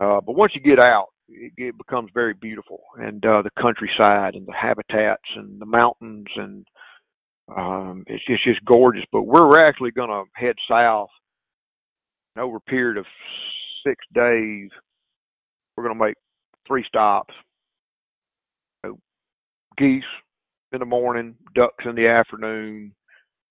Uh, 0.00 0.20
but 0.20 0.36
once 0.36 0.52
you 0.54 0.60
get 0.60 0.80
out, 0.80 1.08
it, 1.28 1.52
it 1.56 1.78
becomes 1.78 2.10
very 2.14 2.34
beautiful, 2.34 2.80
and 2.96 3.24
uh, 3.24 3.42
the 3.42 3.50
countryside 3.60 4.34
and 4.34 4.46
the 4.46 4.52
habitats 4.52 5.28
and 5.36 5.60
the 5.60 5.66
mountains 5.66 6.26
and 6.36 6.66
um, 7.54 8.04
it's 8.06 8.24
just 8.26 8.44
just 8.44 8.64
gorgeous. 8.64 9.04
But 9.12 9.22
we're 9.22 9.66
actually 9.66 9.90
going 9.90 10.10
to 10.10 10.24
head 10.34 10.56
south 10.70 11.08
and 12.34 12.44
over 12.44 12.56
a 12.56 12.60
period 12.60 12.98
of 12.98 13.06
six 13.86 13.96
days. 14.14 14.70
We're 15.76 15.84
going 15.84 15.98
to 15.98 16.04
make 16.04 16.16
three 16.66 16.84
stops: 16.86 17.34
so, 18.84 18.98
geese 19.78 20.02
in 20.72 20.80
the 20.80 20.86
morning, 20.86 21.36
ducks 21.54 21.84
in 21.86 21.94
the 21.94 22.08
afternoon, 22.08 22.94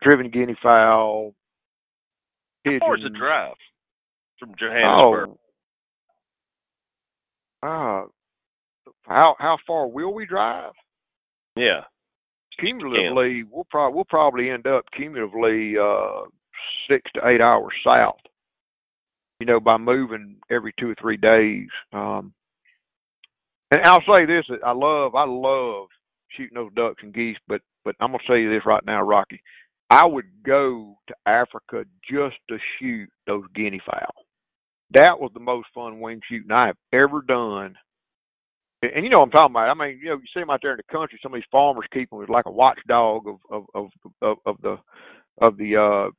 driven 0.01 0.29
guinea 0.29 0.57
fowl. 0.61 1.33
How 2.65 2.79
far 2.79 2.97
is 2.97 3.03
the 3.03 3.17
drive 3.17 3.53
from 4.39 4.53
Johannesburg? 4.59 5.29
Oh, 5.29 5.39
uh, 7.67 8.05
how 9.03 9.35
how 9.39 9.57
far 9.65 9.87
will 9.87 10.13
we 10.13 10.25
drive? 10.25 10.73
Yeah. 11.55 11.81
Cumulatively, 12.59 13.43
we'll 13.51 13.67
probably 13.69 13.95
we'll 13.95 14.05
probably 14.05 14.49
end 14.49 14.65
up 14.65 14.85
cumulatively 14.95 15.75
uh, 15.77 16.21
six 16.89 17.09
to 17.13 17.27
eight 17.27 17.41
hours 17.41 17.73
south. 17.85 18.19
You 19.39 19.45
know, 19.45 19.59
by 19.59 19.77
moving 19.77 20.37
every 20.49 20.73
two 20.79 20.89
or 20.89 20.95
three 20.99 21.17
days. 21.17 21.67
Um, 21.93 22.33
and 23.69 23.81
I'll 23.83 24.01
say 24.15 24.25
this: 24.25 24.45
I 24.65 24.71
love 24.71 25.13
I 25.13 25.25
love 25.27 25.87
shooting 26.29 26.55
those 26.55 26.73
ducks 26.75 27.03
and 27.03 27.13
geese, 27.13 27.37
but 27.47 27.61
but 27.85 27.95
I'm 27.99 28.11
gonna 28.11 28.23
say 28.27 28.47
this 28.47 28.65
right 28.65 28.83
now, 28.85 29.01
Rocky. 29.03 29.41
I 29.91 30.05
would 30.05 30.25
go 30.43 30.97
to 31.07 31.15
Africa 31.27 31.85
just 32.09 32.35
to 32.49 32.57
shoot 32.79 33.09
those 33.27 33.43
guinea 33.55 33.81
fowl 33.85 34.26
that 34.91 35.19
was 35.19 35.31
the 35.33 35.39
most 35.39 35.67
fun 35.73 35.99
wing 35.99 36.21
shooting 36.27 36.51
I 36.51 36.67
have 36.67 36.77
ever 36.93 37.21
done. 37.21 37.75
And, 38.81 39.03
you 39.03 39.09
know 39.09 39.19
what 39.19 39.25
I'm 39.25 39.31
talking 39.31 39.51
about. 39.51 39.69
I 39.69 39.73
mean, 39.73 39.99
you 40.01 40.09
know, 40.09 40.15
you 40.15 40.27
see 40.33 40.39
them 40.39 40.49
out 40.49 40.59
there 40.61 40.71
in 40.71 40.77
the 40.77 40.93
country. 40.93 41.19
Some 41.21 41.33
of 41.33 41.37
these 41.37 41.49
farmers 41.51 41.85
keep 41.91 42.09
them 42.09 42.21
as 42.21 42.29
like 42.29 42.45
a 42.45 42.51
watchdog 42.51 43.27
of 43.27 43.37
of 43.49 43.65
of 43.73 43.87
of, 44.21 44.37
of 44.45 44.55
the 44.61 44.77
of 45.41 45.57
the 45.57 45.75
uh 45.75 46.11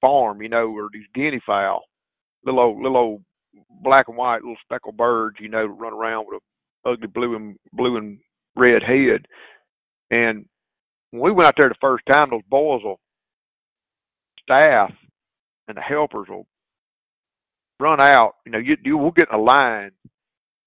farm, 0.00 0.40
you 0.42 0.48
know, 0.48 0.68
or 0.68 0.88
these 0.92 1.06
guinea 1.14 1.40
fowl, 1.44 1.82
little 2.44 2.60
old 2.60 2.78
little 2.80 2.96
old 2.96 3.22
black 3.82 4.06
and 4.08 4.16
white 4.16 4.42
little 4.42 4.56
speckled 4.62 4.96
birds, 4.96 5.36
you 5.40 5.48
know, 5.48 5.64
run 5.64 5.92
around 5.92 6.26
with 6.28 6.40
a 6.86 6.90
ugly 6.90 7.08
blue 7.08 7.34
and 7.34 7.56
blue 7.72 7.96
and 7.96 8.18
red 8.56 8.82
head. 8.82 9.26
And 10.10 10.46
when 11.10 11.22
we 11.22 11.32
went 11.32 11.48
out 11.48 11.54
there 11.58 11.68
the 11.68 11.74
first 11.80 12.04
time, 12.10 12.30
those 12.30 12.42
boys 12.48 12.82
will 12.84 13.00
staff 14.42 14.92
and 15.66 15.76
the 15.76 15.80
helpers 15.80 16.28
will 16.28 16.46
run 17.80 18.00
out, 18.00 18.36
you 18.44 18.52
know, 18.52 18.58
you, 18.58 18.76
you 18.84 18.96
will 18.96 19.10
get 19.10 19.28
in 19.32 19.38
a 19.38 19.42
line 19.42 19.90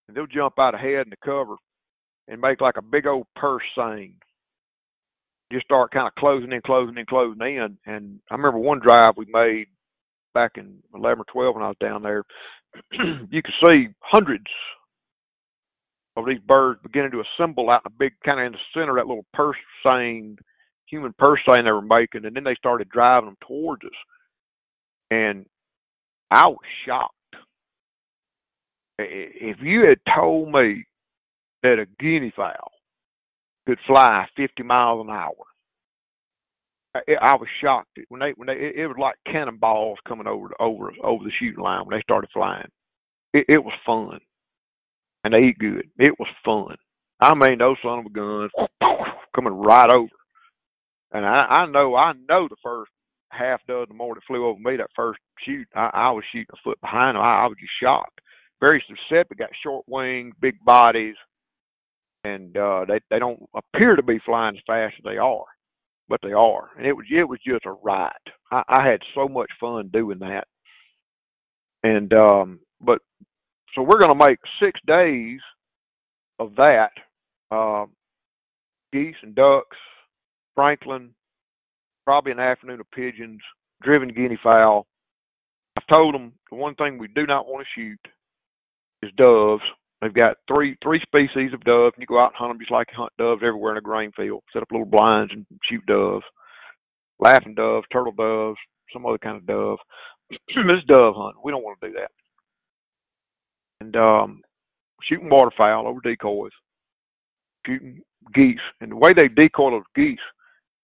and 0.07 0.15
they'll 0.15 0.27
jump 0.27 0.55
out 0.59 0.75
ahead 0.75 1.05
in 1.05 1.09
the 1.09 1.17
cover 1.23 1.55
and 2.27 2.41
make 2.41 2.61
like 2.61 2.77
a 2.77 2.81
big 2.81 3.07
old 3.07 3.27
purse 3.35 3.63
seine. 3.75 4.13
Just 5.51 5.65
start 5.65 5.91
kind 5.91 6.07
of 6.07 6.15
closing 6.15 6.51
in, 6.51 6.61
closing 6.65 6.97
in, 6.97 7.05
closing 7.05 7.41
in. 7.41 7.77
And 7.85 8.19
I 8.29 8.35
remember 8.35 8.59
one 8.59 8.79
drive 8.79 9.13
we 9.15 9.25
made 9.31 9.67
back 10.33 10.51
in 10.57 10.79
11 10.93 11.21
or 11.21 11.25
12 11.31 11.55
when 11.55 11.63
I 11.63 11.69
was 11.69 11.77
down 11.79 12.03
there. 12.03 12.23
you 13.31 13.41
could 13.41 13.53
see 13.65 13.87
hundreds 14.01 14.51
of 16.17 16.25
these 16.25 16.39
birds 16.45 16.79
beginning 16.83 17.11
to 17.11 17.21
assemble 17.21 17.69
out 17.69 17.81
in 17.85 17.91
a 17.91 17.95
big 17.97 18.13
kind 18.25 18.39
of 18.39 18.47
in 18.47 18.51
the 18.53 18.57
center 18.73 18.97
of 18.97 18.97
that 18.97 19.07
little 19.07 19.25
purse 19.33 19.55
seine, 19.83 20.35
human 20.87 21.13
purse 21.17 21.39
seine 21.47 21.63
they 21.63 21.71
were 21.71 21.81
making. 21.81 22.25
And 22.25 22.35
then 22.35 22.43
they 22.43 22.55
started 22.55 22.89
driving 22.89 23.29
them 23.29 23.37
towards 23.47 23.83
us. 23.85 23.91
And 25.09 25.45
I 26.31 26.47
was 26.47 26.59
shocked. 26.85 27.13
If 28.99 29.57
you 29.61 29.85
had 29.87 29.99
told 30.15 30.51
me 30.51 30.85
that 31.63 31.79
a 31.79 31.85
guinea 31.99 32.33
fowl 32.35 32.71
could 33.67 33.77
fly 33.85 34.25
50 34.35 34.63
miles 34.63 35.05
an 35.05 35.11
hour, 35.11 35.33
I 36.95 37.35
was 37.35 37.47
shocked 37.61 37.99
when 38.09 38.19
they 38.19 38.33
when 38.35 38.47
they 38.47 38.53
it 38.53 38.87
was 38.87 38.97
like 38.99 39.15
cannonballs 39.31 39.99
coming 40.07 40.27
over 40.27 40.49
over 40.59 40.91
over 41.03 41.23
the 41.23 41.31
shooting 41.39 41.63
line 41.63 41.85
when 41.85 41.97
they 41.97 42.01
started 42.01 42.29
flying. 42.33 42.69
It, 43.33 43.45
it 43.49 43.63
was 43.63 43.73
fun, 43.85 44.19
and 45.23 45.33
they 45.33 45.49
eat 45.49 45.59
good. 45.59 45.89
It 45.99 46.17
was 46.17 46.29
fun. 46.43 46.75
I 47.19 47.33
mean, 47.35 47.59
those 47.59 47.77
son 47.83 47.99
of 47.99 48.05
a 48.05 48.09
guns 48.09 48.51
coming 49.35 49.53
right 49.53 49.93
over, 49.93 50.09
and 51.11 51.25
I, 51.25 51.37
I 51.37 51.65
know 51.67 51.95
I 51.95 52.13
know 52.27 52.47
the 52.47 52.55
first 52.63 52.91
half 53.29 53.61
dozen 53.67 53.95
more 53.95 54.15
that 54.15 54.23
flew 54.25 54.45
over 54.47 54.59
me 54.59 54.77
that 54.77 54.89
first 54.95 55.19
shoot. 55.45 55.67
I, 55.75 55.89
I 55.93 56.11
was 56.11 56.23
shooting 56.31 56.47
a 56.53 56.57
foot 56.63 56.79
behind 56.81 57.15
them. 57.15 57.23
I, 57.23 57.43
I 57.43 57.47
was 57.47 57.57
just 57.59 57.73
shocked. 57.81 58.19
Very 58.59 58.83
susceptible, 58.87 59.37
got 59.37 59.49
short 59.63 59.85
wings, 59.87 60.33
big 60.41 60.55
bodies, 60.65 61.15
and 62.23 62.55
uh, 62.57 62.85
they 62.87 62.99
they 63.09 63.19
don't 63.19 63.41
appear 63.55 63.95
to 63.95 64.03
be 64.03 64.19
flying 64.25 64.55
as 64.55 64.63
fast 64.65 64.95
as 64.97 65.03
they 65.03 65.17
are, 65.17 65.45
but 66.09 66.19
they 66.23 66.33
are. 66.33 66.69
And 66.77 66.85
it 66.85 66.93
was 66.93 67.05
it 67.11 67.27
was 67.27 67.39
just 67.45 67.65
a 67.65 67.71
ride. 67.71 68.11
I, 68.51 68.63
I 68.67 68.87
had 68.87 69.01
so 69.13 69.27
much 69.27 69.51
fun 69.59 69.89
doing 69.93 70.19
that. 70.19 70.47
And 71.83 72.11
um, 72.13 72.59
but 72.81 72.99
so 73.75 73.83
we're 73.83 73.99
going 73.99 74.17
to 74.17 74.25
make 74.27 74.39
six 74.61 74.79
days 74.87 75.39
of 76.39 76.55
that. 76.55 76.89
Uh, 77.51 77.85
geese 78.91 79.15
and 79.21 79.35
ducks, 79.35 79.77
francolin, 80.57 81.09
probably 82.07 82.31
an 82.31 82.39
afternoon 82.39 82.79
of 82.79 82.89
pigeons, 82.91 83.41
driven 83.83 84.07
guinea 84.07 84.39
fowl. 84.41 84.87
I've 85.77 85.85
told 85.93 86.15
them 86.15 86.31
the 86.49 86.55
one 86.55 86.73
thing 86.75 86.97
we 86.97 87.09
do 87.09 87.27
not 87.27 87.47
want 87.47 87.65
to 87.65 87.79
shoot 87.79 87.99
is 89.03 89.11
doves. 89.17 89.61
They've 90.01 90.13
got 90.13 90.37
three 90.47 90.77
three 90.81 91.01
species 91.01 91.53
of 91.53 91.65
doves, 91.65 91.95
and 91.95 92.01
you 92.01 92.07
go 92.07 92.17
out 92.17 92.27
and 92.27 92.37
hunt 92.37 92.51
them 92.51 92.59
just 92.59 92.71
like 92.71 92.87
you 92.93 92.97
hunt 92.97 93.11
doves 93.17 93.41
everywhere 93.45 93.73
in 93.73 93.77
a 93.77 93.81
grain 93.81 94.13
field. 94.15 94.41
Set 94.53 94.61
up 94.61 94.71
little 94.71 94.85
blinds 94.85 95.33
and 95.33 95.45
shoot 95.69 95.85
doves, 95.85 96.23
laughing 97.19 97.55
doves, 97.55 97.85
turtle 97.91 98.13
doves, 98.13 98.57
some 98.93 99.05
other 99.05 99.17
kind 99.17 99.35
of 99.35 99.45
dove. 99.45 99.79
this 100.29 100.87
dove 100.87 101.13
hunt, 101.17 101.35
we 101.43 101.51
don't 101.51 101.63
want 101.63 101.77
to 101.81 101.89
do 101.89 101.93
that. 101.95 102.11
And 103.81 103.95
um, 103.97 104.41
shooting 105.03 105.29
waterfowl 105.29 105.85
over 105.85 105.99
decoys, 106.01 106.51
shooting 107.65 107.99
geese, 108.33 108.55
and 108.79 108.93
the 108.93 108.95
way 108.95 109.11
they 109.11 109.27
decoy 109.27 109.71
those 109.71 109.83
geese 109.93 110.19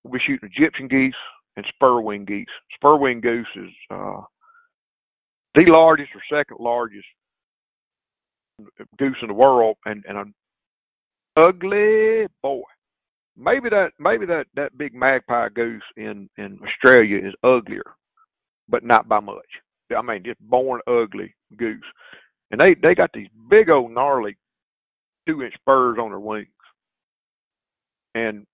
we'll 0.03 0.13
be 0.13 0.19
shooting 0.25 0.49
Egyptian 0.55 0.87
geese 0.87 1.13
and 1.55 1.65
spur 1.69 2.01
wing 2.01 2.25
geese. 2.25 2.47
Spur 2.75 2.97
wing 2.97 3.21
goose 3.21 3.47
is 3.55 3.69
uh, 3.89 4.21
the 5.55 5.65
largest 5.71 6.09
or 6.15 6.21
second 6.37 6.57
largest 6.59 7.05
goose 8.97 9.17
in 9.21 9.27
the 9.27 9.33
world, 9.33 9.77
and 9.85 10.03
and 10.07 10.17
an 10.17 10.33
ugly 11.37 12.27
boy. 12.41 12.63
Maybe 13.35 13.69
that 13.69 13.91
maybe 13.99 14.25
that 14.27 14.45
that 14.55 14.77
big 14.77 14.93
magpie 14.93 15.49
goose 15.49 15.83
in 15.97 16.29
in 16.37 16.59
Australia 16.65 17.17
is 17.17 17.33
uglier, 17.43 17.95
but 18.69 18.83
not 18.83 19.07
by 19.07 19.19
much. 19.19 19.45
I 19.95 20.01
mean, 20.01 20.23
just 20.23 20.39
born 20.39 20.81
ugly 20.87 21.35
goose, 21.57 21.83
and 22.51 22.59
they 22.59 22.75
they 22.81 22.95
got 22.95 23.11
these 23.13 23.29
big 23.49 23.69
old 23.69 23.91
gnarly 23.91 24.37
two 25.27 25.41
inch 25.43 25.53
spurs 25.55 25.97
on 25.99 26.09
their 26.09 26.19
wings, 26.19 26.47
and 28.15 28.45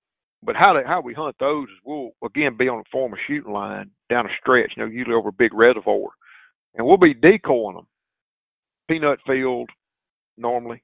but 0.43 0.55
how 0.55 0.73
they, 0.73 0.87
how 0.87 1.01
we 1.01 1.13
hunt 1.13 1.35
those 1.39 1.67
is 1.69 1.77
we'll 1.83 2.11
again 2.23 2.57
be 2.57 2.69
on 2.69 2.79
a 2.79 2.89
form 2.91 3.13
of 3.13 3.19
shooting 3.27 3.53
line 3.53 3.91
down 4.09 4.25
a 4.25 4.29
stretch, 4.41 4.73
you 4.77 4.83
know, 4.83 4.89
usually 4.91 5.15
over 5.15 5.29
a 5.29 5.33
big 5.33 5.53
reservoir, 5.53 6.09
and 6.75 6.85
we'll 6.85 6.97
be 6.97 7.13
decoying 7.13 7.75
them, 7.75 7.87
peanut 8.89 9.19
field 9.27 9.69
normally, 10.37 10.81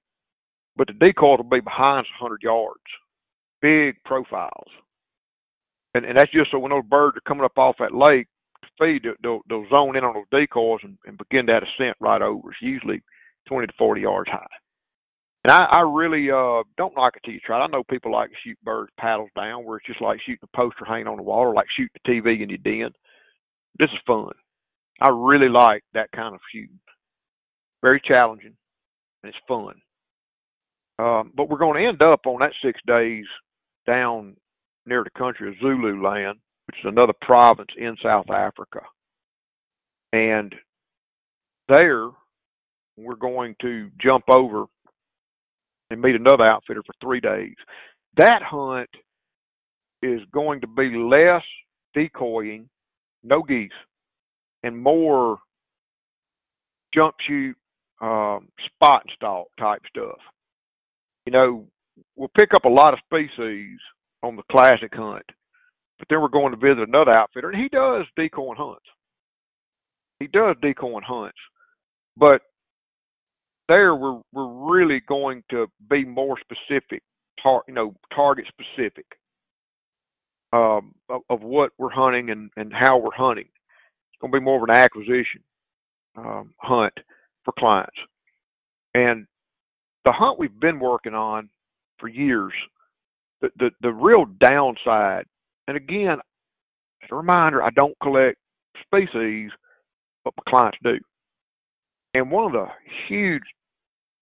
but 0.76 0.88
the 0.88 0.94
decoys 0.94 1.38
will 1.40 1.50
be 1.50 1.62
behind 1.62 2.02
us 2.06 2.12
100 2.22 2.44
yards, 2.44 2.82
big 3.62 3.96
profiles, 4.06 4.72
and 5.94 6.06
and 6.06 6.18
that's 6.18 6.32
just 6.32 6.52
so 6.52 6.60
when 6.60 6.72
those 6.72 6.86
birds 6.90 7.18
are 7.18 7.28
coming 7.28 7.46
up 7.46 7.58
off 7.58 7.78
that 7.80 7.96
lake 7.96 8.28
to 8.64 8.70
feed, 8.80 9.04
they'll 9.24 9.42
they'll 9.50 9.70
zone 9.70 9.96
in 9.98 10.04
on 10.04 10.14
those 10.16 10.42
decoys 10.42 10.82
and, 10.84 10.98
and 11.06 11.18
begin 11.18 11.46
that 11.48 11.64
ascent 11.64 11.98
right 12.02 12.22
over 12.22 12.52
It's 12.52 12.62
usually 12.62 13.02
20 13.48 13.68
to 13.68 13.74
40 13.78 14.02
yards 14.02 14.30
high. 14.30 14.46
And 15.46 15.52
I, 15.52 15.66
I 15.66 15.80
really 15.82 16.32
uh 16.32 16.64
don't 16.76 16.98
like 16.98 17.14
till 17.24 17.36
you 17.36 17.40
try 17.40 17.60
it. 17.60 17.66
I 17.66 17.68
know 17.68 17.84
people 17.84 18.12
like 18.12 18.32
to 18.32 18.36
shoot 18.44 18.58
birds 18.64 18.92
paddles 19.00 19.30
down, 19.36 19.64
where 19.64 19.78
it's 19.78 19.86
just 19.86 20.02
like 20.02 20.20
shooting 20.26 20.40
a 20.42 20.58
poster 20.58 20.86
hanging 20.88 21.06
on 21.06 21.18
the 21.18 21.24
wall, 21.24 21.42
or 21.42 21.54
like 21.54 21.68
shooting 21.78 21.96
a 22.04 22.10
TV 22.10 22.42
in 22.42 22.50
your 22.50 22.58
den. 22.58 22.92
This 23.78 23.92
is 23.94 24.00
fun. 24.08 24.32
I 25.00 25.10
really 25.10 25.48
like 25.48 25.84
that 25.94 26.12
kind 26.16 26.34
of 26.34 26.42
shooting. 26.52 26.80
Very 27.84 28.02
challenging, 28.04 28.56
and 29.22 29.30
it's 29.30 29.38
fun. 29.48 29.76
Um, 30.98 31.32
but 31.38 31.48
we're 31.48 31.60
going 31.60 31.80
to 31.80 31.90
end 31.90 32.04
up 32.04 32.22
on 32.26 32.40
that 32.40 32.54
six 32.64 32.80
days 32.88 33.26
down 33.86 34.38
near 34.88 35.04
the 35.04 35.12
country 35.12 35.50
of 35.50 35.60
Zululand, 35.62 36.40
which 36.66 36.78
is 36.80 36.86
another 36.86 37.14
province 37.22 37.70
in 37.78 37.96
South 38.02 38.32
Africa. 38.32 38.80
And 40.12 40.56
there, 41.70 42.10
we're 42.98 43.16
going 43.16 43.56
to 43.62 43.92
jump 44.02 44.24
over 44.28 44.66
and 45.90 46.02
meet 46.02 46.16
another 46.16 46.44
outfitter 46.44 46.84
for 46.86 46.94
three 47.02 47.20
days. 47.20 47.56
That 48.18 48.42
hunt 48.44 48.90
is 50.02 50.22
going 50.34 50.62
to 50.62 50.68
be 50.68 50.96
less 50.96 51.44
decoying, 51.94 52.70
no 53.24 53.42
geese, 53.42 53.72
and 54.64 54.78
more 54.78 55.40
jump 56.94 57.16
shoot, 57.28 57.56
um, 58.02 58.48
spot 58.66 59.04
and 59.04 59.12
stalk 59.16 59.48
type 59.60 59.82
stuff. 59.90 60.18
You 61.26 61.34
know, 61.34 61.66
we'll 62.16 62.32
pick 62.38 62.50
up 62.56 62.66
a 62.66 62.70
lot 62.70 62.94
of 62.94 63.00
species 63.06 63.80
on 64.24 64.36
the 64.36 64.44
classic 64.52 64.94
hunt, 64.94 65.26
but 66.00 66.08
then 66.10 66.22
we're 66.22 66.28
going 66.28 66.52
to 66.52 66.58
visit 66.58 66.88
another 66.88 67.12
outfitter, 67.12 67.50
and 67.50 67.62
he 67.62 67.70
does 67.70 68.06
decoy 68.16 68.54
hunts. 68.56 68.86
He 70.20 70.28
does 70.28 70.56
decoy 70.62 71.02
hunts, 71.06 71.38
but 72.18 72.42
there 73.68 73.96
we're 73.96 74.22
we're 74.32 74.76
really 74.76 75.02
going 75.08 75.44
to 75.50 75.68
be 75.90 76.06
more 76.06 76.38
specific, 76.40 77.02
tar, 77.42 77.64
you 77.68 77.74
know, 77.74 77.96
target 78.14 78.46
specific 78.48 79.06
um, 80.54 80.94
of, 81.10 81.22
of, 81.30 81.42
what 81.42 81.72
we're 81.78 81.90
hunting 81.90 82.30
and 82.30 82.50
and 82.58 82.72
how 82.74 82.98
we're 82.98 83.16
hunting. 83.16 83.46
It's 83.46 84.22
going 84.22 84.32
to 84.32 84.40
be 84.40 84.44
more 84.44 84.58
of 84.58 84.70
an 84.70 84.76
acquisition 84.76 85.42
um, 86.16 86.54
hunt 86.58 86.94
for 87.44 87.54
clients, 87.58 87.98
and 88.94 89.26
the 90.06 90.12
hunt 90.12 90.40
we've 90.40 90.60
been 90.60 90.80
working 90.80 91.14
on 91.14 91.50
for 92.00 92.08
years. 92.08 92.54
The 93.42 93.50
the, 93.58 93.72
the 93.82 93.92
real 93.92 94.26
downside, 94.40 95.26
and 95.68 95.76
again, 95.76 96.18
as 97.04 97.10
a 97.12 97.16
reminder, 97.16 97.64
I 97.64 97.72
don't 97.72 97.98
collect 98.02 98.38
species, 98.86 99.52
but 100.24 100.34
my 100.38 100.44
clients 100.50 100.78
do. 100.84 100.98
And 102.16 102.32
one 102.32 102.46
of 102.46 102.54
the 102.54 102.68
huge 103.10 103.44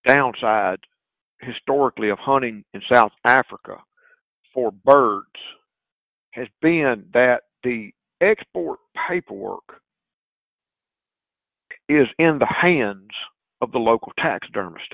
downsides 0.08 0.82
historically 1.42 2.10
of 2.10 2.18
hunting 2.18 2.64
in 2.74 2.82
South 2.92 3.12
Africa 3.24 3.78
for 4.52 4.72
birds 4.72 5.28
has 6.32 6.48
been 6.60 7.06
that 7.14 7.42
the 7.64 7.92
export 8.20 8.80
paperwork 9.08 9.80
is 11.88 12.08
in 12.18 12.40
the 12.40 12.48
hands 12.48 13.12
of 13.62 13.72
the 13.72 13.78
local 13.78 14.12
taxidermist. 14.18 14.92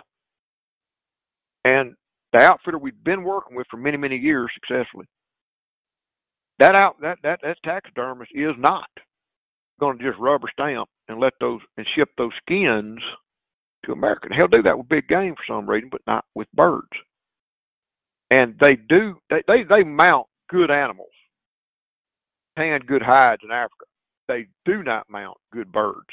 And 1.63 1.95
the 2.33 2.39
outfitter 2.39 2.77
we've 2.77 3.01
been 3.05 3.23
working 3.23 3.55
with 3.55 3.67
for 3.71 3.77
many, 3.77 3.95
many 3.95 4.17
years 4.17 4.51
successfully, 4.55 5.05
that 6.59 6.75
out 6.75 6.99
that 6.99 7.19
that, 7.23 7.39
that 7.43 7.57
taxidermist 7.63 8.31
is 8.35 8.55
not 8.57 8.89
going 9.79 9.97
to 9.97 10.03
just 10.03 10.19
rubber 10.19 10.47
stamp 10.51 10.89
and 11.07 11.19
let 11.19 11.33
those 11.39 11.61
and 11.77 11.85
ship 11.95 12.09
those 12.17 12.31
skins 12.41 12.99
to 13.85 13.91
America. 13.91 14.27
And 14.29 14.35
he'll 14.35 14.47
do 14.47 14.63
that 14.63 14.77
with 14.77 14.89
big 14.89 15.07
game 15.07 15.35
for 15.35 15.43
some 15.47 15.69
reason, 15.69 15.89
but 15.91 16.01
not 16.05 16.25
with 16.35 16.47
birds. 16.53 16.87
And 18.29 18.55
they 18.61 18.75
do 18.75 19.15
they 19.29 19.43
they, 19.47 19.63
they 19.63 19.83
mount 19.83 20.27
good 20.49 20.69
animals, 20.69 21.09
tan 22.57 22.81
good 22.81 23.01
hides 23.01 23.41
in 23.43 23.51
Africa. 23.51 23.85
They 24.27 24.47
do 24.65 24.83
not 24.83 25.09
mount 25.09 25.37
good 25.51 25.71
birds. 25.71 26.09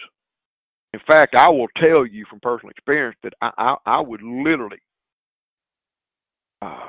In 0.94 1.00
fact, 1.06 1.34
I 1.36 1.50
will 1.50 1.68
tell 1.76 2.06
you 2.06 2.24
from 2.30 2.40
personal 2.40 2.70
experience 2.70 3.16
that 3.22 3.34
I 3.42 3.50
I, 3.58 3.76
I 3.84 4.00
would 4.00 4.22
literally 4.22 4.80
uh, 6.62 6.88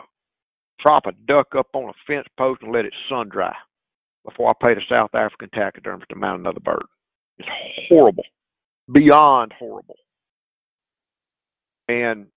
prop 0.80 1.06
a 1.08 1.12
duck 1.28 1.48
up 1.58 1.68
on 1.74 1.90
a 1.90 1.94
fence 2.06 2.28
post 2.38 2.62
and 2.62 2.72
let 2.72 2.86
it 2.86 2.94
sun 3.10 3.28
dry 3.30 3.54
before 4.28 4.50
I 4.50 4.66
paid 4.66 4.78
a 4.78 4.82
South 4.90 5.14
African 5.14 5.50
taxidermist 5.50 6.10
to 6.10 6.16
mount 6.16 6.40
another 6.40 6.60
bird. 6.60 6.84
It's 7.38 7.48
horrible, 7.90 8.24
beyond 8.92 9.54
horrible 9.58 9.96
and 11.88 12.28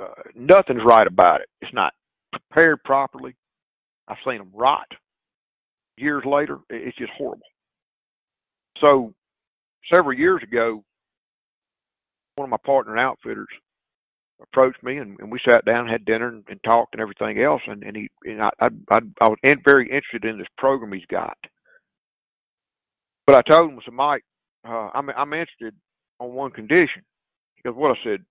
uh, 0.00 0.06
nothing's 0.34 0.82
right 0.84 1.06
about 1.06 1.40
it. 1.40 1.48
It's 1.60 1.74
not 1.74 1.92
prepared 2.32 2.82
properly. 2.84 3.34
I've 4.08 4.16
seen 4.26 4.38
them 4.38 4.50
rot 4.52 4.86
years 5.96 6.24
later. 6.26 6.58
It's 6.70 6.96
just 6.96 7.12
horrible. 7.16 7.46
So 8.80 9.12
several 9.92 10.18
years 10.18 10.42
ago, 10.42 10.82
one 12.36 12.46
of 12.46 12.50
my 12.50 12.58
partner 12.64 12.98
outfitters 12.98 13.48
approached 14.52 14.82
me 14.82 14.98
and, 14.98 15.18
and 15.20 15.30
we 15.30 15.38
sat 15.48 15.64
down 15.64 15.88
had 15.88 16.04
dinner 16.04 16.28
and, 16.28 16.44
and 16.48 16.60
talked 16.64 16.94
and 16.94 17.00
everything 17.00 17.42
else 17.42 17.62
and, 17.66 17.82
and 17.82 17.96
he 17.96 18.08
and 18.24 18.42
I, 18.42 18.50
I 18.60 18.68
I 18.90 18.98
I 19.20 19.28
was 19.28 19.38
very 19.64 19.86
interested 19.86 20.24
in 20.24 20.38
this 20.38 20.46
program 20.58 20.92
he's 20.92 21.06
got. 21.10 21.36
But 23.26 23.36
I 23.36 23.42
told 23.50 23.70
him, 23.70 23.78
I 23.78 23.84
said, 23.84 23.94
Mike, 23.94 24.24
uh, 24.68 24.90
I'm 24.94 25.08
I'm 25.10 25.32
interested 25.32 25.74
on 26.20 26.34
one 26.34 26.50
condition. 26.50 27.02
Because 27.56 27.76
what 27.76 27.92
I 27.92 28.04
said, 28.04 28.24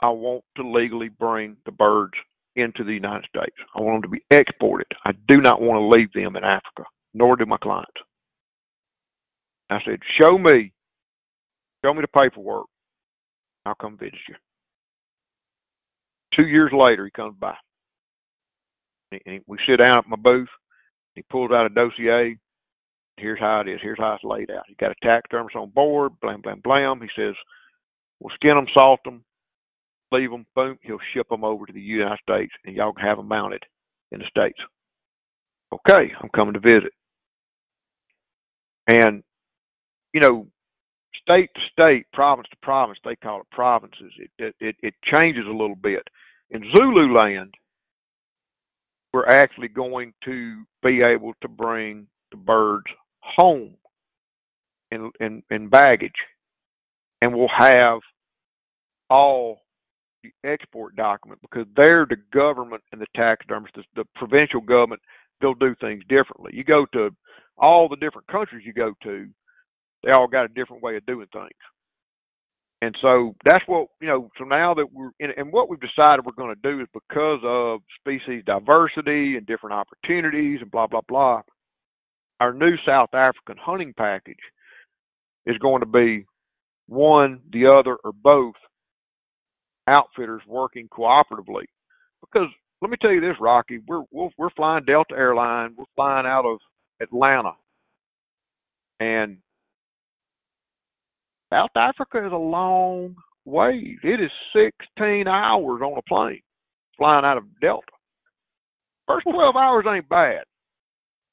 I 0.00 0.10
want 0.10 0.44
to 0.56 0.68
legally 0.70 1.08
bring 1.08 1.56
the 1.64 1.72
birds 1.72 2.14
into 2.56 2.84
the 2.84 2.92
United 2.92 3.26
States. 3.28 3.56
I 3.74 3.80
want 3.80 4.02
them 4.02 4.10
to 4.10 4.16
be 4.16 4.24
exported. 4.30 4.86
I 5.04 5.12
do 5.28 5.40
not 5.40 5.60
want 5.60 5.76
to 5.78 5.98
leave 5.98 6.12
them 6.12 6.36
in 6.36 6.44
Africa, 6.44 6.84
nor 7.14 7.36
do 7.36 7.46
my 7.46 7.56
clients. 7.58 7.90
I 9.70 9.78
said, 9.84 9.98
show 10.20 10.38
me, 10.38 10.72
show 11.84 11.92
me 11.92 12.00
the 12.00 12.20
paperwork. 12.20 12.66
I'll 13.66 13.74
come 13.74 13.98
visit 13.98 14.14
you. 14.28 14.34
Two 16.34 16.46
years 16.46 16.72
later, 16.72 17.04
he 17.04 17.10
comes 17.10 17.36
by. 17.38 17.54
And 19.26 19.42
we 19.46 19.58
sit 19.66 19.82
down 19.82 19.98
at 19.98 20.08
my 20.08 20.16
booth. 20.16 20.48
He 21.14 21.22
pulls 21.22 21.50
out 21.50 21.66
a 21.66 21.70
dossier. 21.70 22.38
Here's 23.16 23.40
how 23.40 23.60
it 23.60 23.68
is. 23.68 23.80
Here's 23.82 23.98
how 23.98 24.14
it's 24.14 24.24
laid 24.24 24.50
out. 24.50 24.64
He 24.68 24.74
got 24.74 24.92
a 24.92 24.94
taxidermist 25.02 25.56
on 25.56 25.70
board. 25.70 26.12
Blam, 26.20 26.40
blam, 26.42 26.60
blam. 26.62 27.00
He 27.00 27.08
says, 27.16 27.34
we'll 28.20 28.34
skin 28.34 28.54
them, 28.54 28.66
salt 28.74 29.00
them, 29.04 29.24
leave 30.12 30.30
them, 30.30 30.46
boom, 30.54 30.78
he'll 30.82 30.98
ship 31.14 31.28
them 31.28 31.44
over 31.44 31.66
to 31.66 31.72
the 31.72 31.80
United 31.80 32.18
States 32.22 32.52
and 32.64 32.76
y'all 32.76 32.92
can 32.92 33.06
have 33.06 33.18
them 33.18 33.28
mounted 33.28 33.62
in 34.12 34.20
the 34.20 34.26
States. 34.26 34.58
Okay, 35.72 36.12
I'm 36.20 36.30
coming 36.34 36.54
to 36.54 36.60
visit. 36.60 36.92
And, 38.86 39.22
you 40.14 40.20
know, 40.20 40.46
state 41.28 41.50
to 41.54 41.60
state, 41.72 42.06
province 42.12 42.48
to 42.50 42.56
province, 42.62 42.98
they 43.04 43.16
call 43.16 43.40
it 43.40 43.50
provinces. 43.50 44.12
It, 44.38 44.54
it, 44.60 44.76
it 44.82 44.94
changes 45.12 45.44
a 45.46 45.50
little 45.50 45.76
bit. 45.76 46.02
In 46.50 46.64
Zululand, 46.74 47.54
we're 49.12 49.26
actually 49.26 49.68
going 49.68 50.12
to 50.24 50.62
be 50.82 51.02
able 51.02 51.34
to 51.42 51.48
bring 51.48 52.06
the 52.30 52.36
birds 52.36 52.86
home 53.20 53.74
in, 54.90 55.10
in, 55.20 55.42
in 55.50 55.68
baggage. 55.68 56.12
And 57.20 57.34
we'll 57.34 57.48
have 57.56 58.00
all 59.10 59.62
the 60.22 60.30
export 60.44 60.96
document 60.96 61.40
because 61.42 61.66
they're 61.76 62.06
the 62.08 62.16
government 62.32 62.82
and 62.92 63.00
the 63.00 63.06
taxidermists, 63.16 63.76
the, 63.76 63.82
the 63.96 64.04
provincial 64.14 64.60
government, 64.60 65.00
they'll 65.40 65.54
do 65.54 65.74
things 65.80 66.02
differently. 66.08 66.52
You 66.54 66.64
go 66.64 66.86
to 66.92 67.10
all 67.56 67.88
the 67.88 67.96
different 67.96 68.28
countries 68.28 68.64
you 68.64 68.72
go 68.72 68.92
to, 69.02 69.28
they 70.04 70.12
all 70.12 70.28
got 70.28 70.44
a 70.44 70.48
different 70.48 70.82
way 70.82 70.96
of 70.96 71.06
doing 71.06 71.26
things. 71.32 71.50
And 72.80 72.96
so 73.02 73.34
that's 73.44 73.64
what 73.66 73.88
you 74.00 74.06
know. 74.06 74.30
So 74.38 74.44
now 74.44 74.74
that 74.74 74.86
we're 74.92 75.10
in, 75.18 75.30
and 75.36 75.52
what 75.52 75.68
we've 75.68 75.80
decided 75.80 76.24
we're 76.24 76.32
going 76.32 76.54
to 76.54 76.62
do 76.62 76.80
is 76.80 76.86
because 76.94 77.40
of 77.44 77.80
species 77.98 78.44
diversity 78.46 79.36
and 79.36 79.44
different 79.46 79.74
opportunities 79.74 80.60
and 80.62 80.70
blah 80.70 80.86
blah 80.86 81.00
blah. 81.08 81.42
Our 82.40 82.52
new 82.52 82.76
South 82.86 83.14
African 83.14 83.56
hunting 83.60 83.94
package 83.96 84.38
is 85.44 85.58
going 85.58 85.80
to 85.80 85.86
be 85.86 86.24
one, 86.86 87.40
the 87.52 87.66
other, 87.66 87.96
or 88.04 88.12
both 88.12 88.54
outfitters 89.88 90.42
working 90.46 90.88
cooperatively. 90.88 91.64
Because 92.20 92.48
let 92.80 92.92
me 92.92 92.96
tell 93.00 93.10
you 93.10 93.20
this, 93.20 93.36
Rocky, 93.40 93.80
we're 93.88 94.04
we're, 94.12 94.28
we're 94.38 94.50
flying 94.50 94.84
Delta 94.84 95.14
Airline. 95.16 95.74
We're 95.76 95.84
flying 95.96 96.26
out 96.26 96.44
of 96.46 96.58
Atlanta, 97.00 97.54
and 99.00 99.38
South 101.52 101.70
Africa 101.76 102.26
is 102.26 102.32
a 102.32 102.36
long 102.36 103.16
way. 103.44 103.98
It 104.02 104.20
is 104.20 104.30
16 104.96 105.28
hours 105.28 105.82
on 105.82 105.98
a 105.98 106.02
plane 106.02 106.42
flying 106.98 107.24
out 107.24 107.38
of 107.38 107.44
Delta. 107.60 107.86
First 109.08 109.26
12 109.30 109.56
hours 109.56 109.86
ain't 109.88 110.08
bad. 110.08 110.44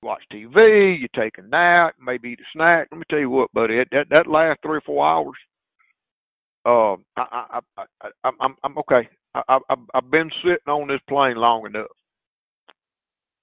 watch 0.04 0.24
TV, 0.34 1.00
you 1.00 1.08
take 1.16 1.38
a 1.38 1.42
nap, 1.44 1.96
maybe 2.02 2.30
eat 2.32 2.40
a 2.40 2.46
snack. 2.54 2.88
Let 2.92 3.00
me 3.00 3.06
tell 3.10 3.20
you 3.20 3.30
what, 3.30 3.52
buddy, 3.54 3.80
that 3.92 4.08
that 4.12 4.28
last 4.28 4.60
three 4.64 4.78
or 4.78 4.82
four 4.86 5.06
hours, 5.08 5.38
um, 6.66 7.06
I, 7.18 7.26
I, 7.32 7.60
I, 7.78 7.86
I, 8.24 8.30
I'm, 8.42 8.56
I'm 8.64 8.78
okay. 8.80 9.10
I, 9.36 9.42
I, 9.70 9.76
I've 9.96 10.12
been 10.12 10.32
sitting 10.44 10.70
on 10.70 10.88
this 10.88 11.02
plane 11.10 11.38
long 11.38 11.66
enough. 11.66 11.92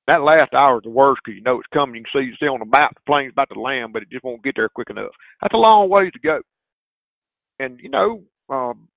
That 0.08 0.22
last 0.22 0.52
hour 0.54 0.78
is 0.78 0.84
the 0.84 0.90
worst 0.90 1.22
because 1.24 1.36
you 1.36 1.44
know 1.44 1.58
it's 1.60 1.68
coming. 1.74 1.96
You 1.96 2.02
can 2.04 2.20
see 2.22 2.26
you 2.26 2.34
see 2.40 2.46
on 2.46 2.60
the 2.60 2.66
map 2.66 2.94
the 2.94 3.00
plane's 3.06 3.32
about 3.32 3.50
to 3.54 3.60
land, 3.60 3.92
but 3.92 4.02
it 4.02 4.10
just 4.10 4.24
won't 4.24 4.42
get 4.44 4.54
there 4.56 4.68
quick 4.68 4.90
enough. 4.90 5.12
That's 5.42 5.54
a 5.54 5.58
long 5.58 5.88
ways 5.90 6.12
to 6.12 6.18
go 6.20 6.40
and 7.62 7.80
you 7.80 7.88
know, 7.88 8.22
um, 8.48 8.88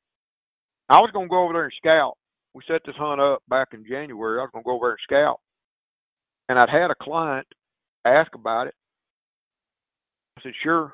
I 0.89 0.97
was 0.97 1.11
to 1.13 1.29
go 1.29 1.43
over 1.43 1.53
there 1.53 1.65
and 1.65 1.73
scout. 1.77 2.17
We 2.53 2.61
set 2.67 2.81
this 2.85 2.95
hunt 2.97 3.21
up 3.21 3.43
back 3.49 3.69
in 3.73 3.85
January. 3.87 4.39
I 4.39 4.43
was 4.43 4.51
to 4.53 4.61
go 4.63 4.75
over 4.75 4.87
there 4.87 4.91
and 4.91 4.99
scout, 5.03 5.39
and 6.49 6.57
I'd 6.57 6.69
had 6.69 6.91
a 6.91 7.03
client 7.03 7.47
ask 8.05 8.33
about 8.33 8.67
it. 8.67 8.75
I 10.37 10.41
said, 10.43 10.53
"Sure, 10.63 10.93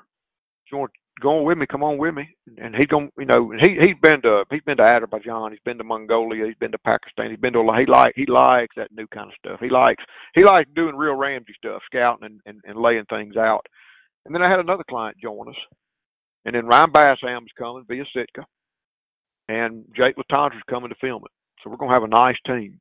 you 0.72 0.78
want 0.78 0.92
to 0.94 1.22
go 1.22 1.38
on 1.38 1.46
with 1.46 1.58
me, 1.58 1.66
come 1.70 1.84
on 1.84 1.98
with 1.98 2.14
me." 2.14 2.28
And 2.58 2.76
he's 2.76 2.88
going, 2.88 3.12
you 3.18 3.26
know, 3.26 3.52
he 3.62 3.78
he's 3.82 4.00
been 4.02 4.22
to 4.24 4.44
he's 4.50 4.64
been 4.64 4.78
to 4.78 4.84
Azerbaijan, 4.84 5.52
he's 5.52 5.66
been 5.66 5.78
to 5.78 5.84
Mongolia, 5.84 6.46
he's 6.46 6.56
been 6.60 6.72
to 6.72 6.80
Pakistan, 6.80 7.30
he's 7.30 7.40
been 7.40 7.54
to 7.54 7.62
he 7.78 7.86
like 7.86 8.14
he 8.16 8.26
likes 8.26 8.76
that 8.78 8.92
new 8.92 9.08
kind 9.08 9.30
of 9.30 9.36
stuff. 9.38 9.60
He 9.60 9.70
likes 9.70 10.04
he 10.34 10.44
likes 10.44 10.70
doing 10.76 10.96
real 10.96 11.16
Ramsey 11.16 11.54
stuff, 11.58 11.82
scouting 11.86 12.26
and, 12.26 12.40
and, 12.46 12.62
and 12.66 12.82
laying 12.82 13.06
things 13.06 13.38
out. 13.38 13.66
And 14.26 14.34
then 14.34 14.42
I 14.42 14.50
had 14.50 14.60
another 14.60 14.84
client 14.88 15.18
join 15.22 15.50
us, 15.50 15.56
and 16.46 16.56
then 16.56 16.66
Ryan 16.66 16.92
Bassham's 16.92 17.52
coming 17.58 17.86
via 17.88 18.04
Sitka. 18.14 18.46
And 19.48 19.86
Jake 19.96 20.16
Latendresse's 20.16 20.64
coming 20.70 20.90
to 20.90 20.96
film 20.96 21.24
it. 21.26 21.32
So 21.64 21.70
we're 21.70 21.78
going 21.78 21.92
to 21.92 22.00
have 22.00 22.04
a 22.04 22.08
nice 22.08 22.38
team. 22.46 22.80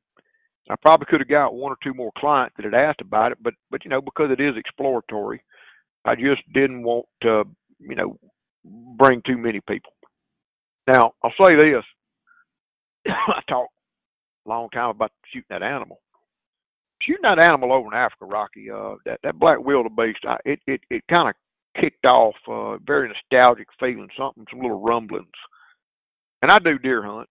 I 0.69 0.75
probably 0.81 1.07
could 1.09 1.19
have 1.21 1.27
got 1.27 1.53
one 1.53 1.71
or 1.71 1.77
two 1.83 1.93
more 1.93 2.11
clients 2.17 2.55
that 2.55 2.65
had 2.65 2.73
asked 2.73 3.01
about 3.01 3.31
it, 3.31 3.39
but 3.41 3.53
but 3.71 3.83
you 3.83 3.89
know 3.89 3.99
because 3.99 4.29
it 4.31 4.39
is 4.39 4.55
exploratory, 4.55 5.43
I 6.05 6.15
just 6.15 6.41
didn't 6.53 6.83
want 6.83 7.07
to 7.23 7.43
you 7.79 7.95
know 7.95 8.17
bring 8.63 9.21
too 9.25 9.37
many 9.37 9.59
people. 9.67 9.91
Now 10.87 11.13
I'll 11.23 11.33
say 11.43 11.55
this: 11.55 11.83
I 13.07 13.41
talked 13.49 13.73
a 14.45 14.49
long 14.49 14.69
time 14.69 14.91
about 14.91 15.11
shooting 15.33 15.47
that 15.49 15.63
animal. 15.63 15.99
Shooting 17.01 17.23
that 17.23 17.43
animal 17.43 17.73
over 17.73 17.87
in 17.87 17.93
Africa, 17.93 18.25
Rocky, 18.25 18.69
uh, 18.69 18.95
that 19.05 19.19
that 19.23 19.39
black 19.39 19.59
wildebeest, 19.59 20.19
I, 20.25 20.37
it 20.45 20.59
it 20.67 20.81
it 20.89 21.03
kind 21.11 21.29
of 21.29 21.35
kicked 21.79 22.05
off 22.05 22.35
uh, 22.47 22.77
very 22.85 23.09
nostalgic 23.09 23.67
feeling, 23.79 24.09
something, 24.17 24.45
some 24.49 24.61
little 24.61 24.81
rumblings. 24.81 25.27
And 26.41 26.51
I 26.51 26.59
do 26.59 26.77
deer 26.77 27.03
hunt 27.03 27.29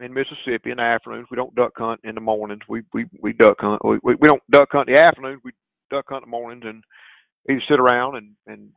in 0.00 0.12
Mississippi 0.12 0.70
in 0.70 0.76
the 0.76 0.82
afternoons. 0.82 1.28
We 1.30 1.36
don't 1.36 1.54
duck 1.54 1.72
hunt 1.76 2.00
in 2.04 2.14
the 2.14 2.20
mornings. 2.20 2.62
We 2.68 2.82
we 2.92 3.06
we 3.20 3.32
duck 3.32 3.56
hunt. 3.58 3.84
We 3.84 3.98
we, 4.02 4.16
don't 4.22 4.42
duck 4.50 4.68
hunt 4.72 4.88
the 4.88 4.98
afternoons. 4.98 5.40
We 5.44 5.52
duck 5.90 6.06
hunt 6.08 6.24
in 6.24 6.30
the 6.30 6.36
mornings 6.36 6.64
and 6.66 6.84
either 7.48 7.62
sit 7.68 7.80
around 7.80 8.16
and 8.16 8.34
and 8.46 8.70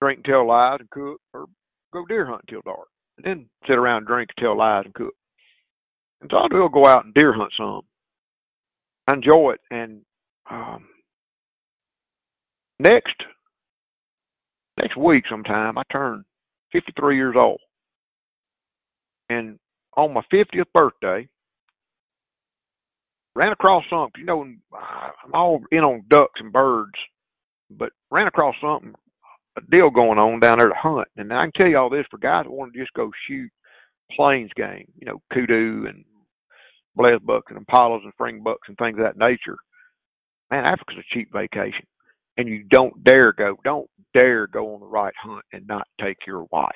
drink 0.00 0.18
and 0.18 0.24
tell 0.24 0.46
lies 0.46 0.78
and 0.80 0.90
cook, 0.90 1.20
or 1.32 1.46
go 1.92 2.04
deer 2.06 2.26
hunt 2.26 2.42
till 2.48 2.62
dark, 2.64 2.88
and 3.16 3.26
then 3.26 3.48
sit 3.66 3.76
around 3.76 3.98
and 3.98 4.06
drink 4.06 4.30
and 4.36 4.44
tell 4.44 4.56
lies 4.56 4.84
and 4.84 4.94
cook. 4.94 5.14
And 6.20 6.30
so 6.30 6.36
I 6.36 6.48
will 6.50 6.68
go 6.68 6.86
out 6.86 7.04
and 7.04 7.14
deer 7.14 7.32
hunt 7.32 7.52
some. 7.56 7.82
I 9.10 9.14
enjoy 9.14 9.52
it, 9.52 9.60
and 9.70 10.02
um, 10.50 10.86
next 12.78 13.16
next 14.80 14.96
week 14.96 15.24
sometime 15.28 15.78
I 15.78 15.82
turn 15.90 16.24
53 16.72 17.16
years 17.16 17.34
old. 17.38 17.60
And 19.28 19.58
on 19.96 20.12
my 20.12 20.22
50th 20.32 20.64
birthday, 20.74 21.28
ran 23.34 23.52
across 23.52 23.84
something. 23.90 24.20
You 24.20 24.26
know, 24.26 24.42
I'm 24.42 25.34
all 25.34 25.60
in 25.70 25.80
on 25.80 26.04
ducks 26.10 26.40
and 26.40 26.52
birds, 26.52 26.98
but 27.70 27.90
ran 28.10 28.26
across 28.26 28.54
something, 28.60 28.94
a 29.56 29.60
deal 29.70 29.90
going 29.90 30.18
on 30.18 30.40
down 30.40 30.58
there 30.58 30.68
to 30.68 30.74
hunt. 30.76 31.08
And 31.16 31.32
I 31.32 31.44
can 31.44 31.52
tell 31.52 31.66
you 31.66 31.78
all 31.78 31.90
this 31.90 32.06
for 32.10 32.18
guys 32.18 32.44
that 32.44 32.50
want 32.50 32.72
to 32.72 32.78
just 32.78 32.92
go 32.94 33.10
shoot 33.28 33.50
plains 34.16 34.50
game, 34.56 34.90
you 34.98 35.06
know, 35.06 35.22
kudu 35.32 35.86
and 35.86 36.04
blesbucks 36.98 37.50
and 37.50 37.64
impalas 37.64 38.00
and 38.02 38.12
springbucks 38.20 38.66
and 38.68 38.76
things 38.76 38.98
of 38.98 39.04
that 39.04 39.16
nature. 39.16 39.56
Man, 40.50 40.64
Africa's 40.64 40.96
a 40.98 41.14
cheap 41.14 41.32
vacation 41.32 41.86
and 42.36 42.48
you 42.48 42.64
don't 42.68 43.04
dare 43.04 43.32
go, 43.32 43.56
don't 43.64 43.88
dare 44.14 44.46
go 44.46 44.74
on 44.74 44.80
the 44.80 44.86
right 44.86 45.14
hunt 45.22 45.44
and 45.52 45.66
not 45.66 45.86
take 46.00 46.18
your 46.26 46.46
wife. 46.50 46.70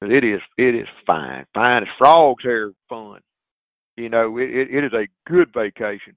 But 0.00 0.10
it 0.10 0.24
is, 0.24 0.40
it 0.58 0.74
is 0.74 0.88
fine, 1.06 1.46
fine 1.54 1.82
as 1.82 1.88
frogs 1.98 2.42
hair 2.44 2.72
fun. 2.88 3.20
You 3.96 4.10
know, 4.10 4.36
it, 4.36 4.50
it, 4.50 4.68
it 4.70 4.84
is 4.84 4.92
a 4.92 5.08
good 5.30 5.48
vacation. 5.54 6.14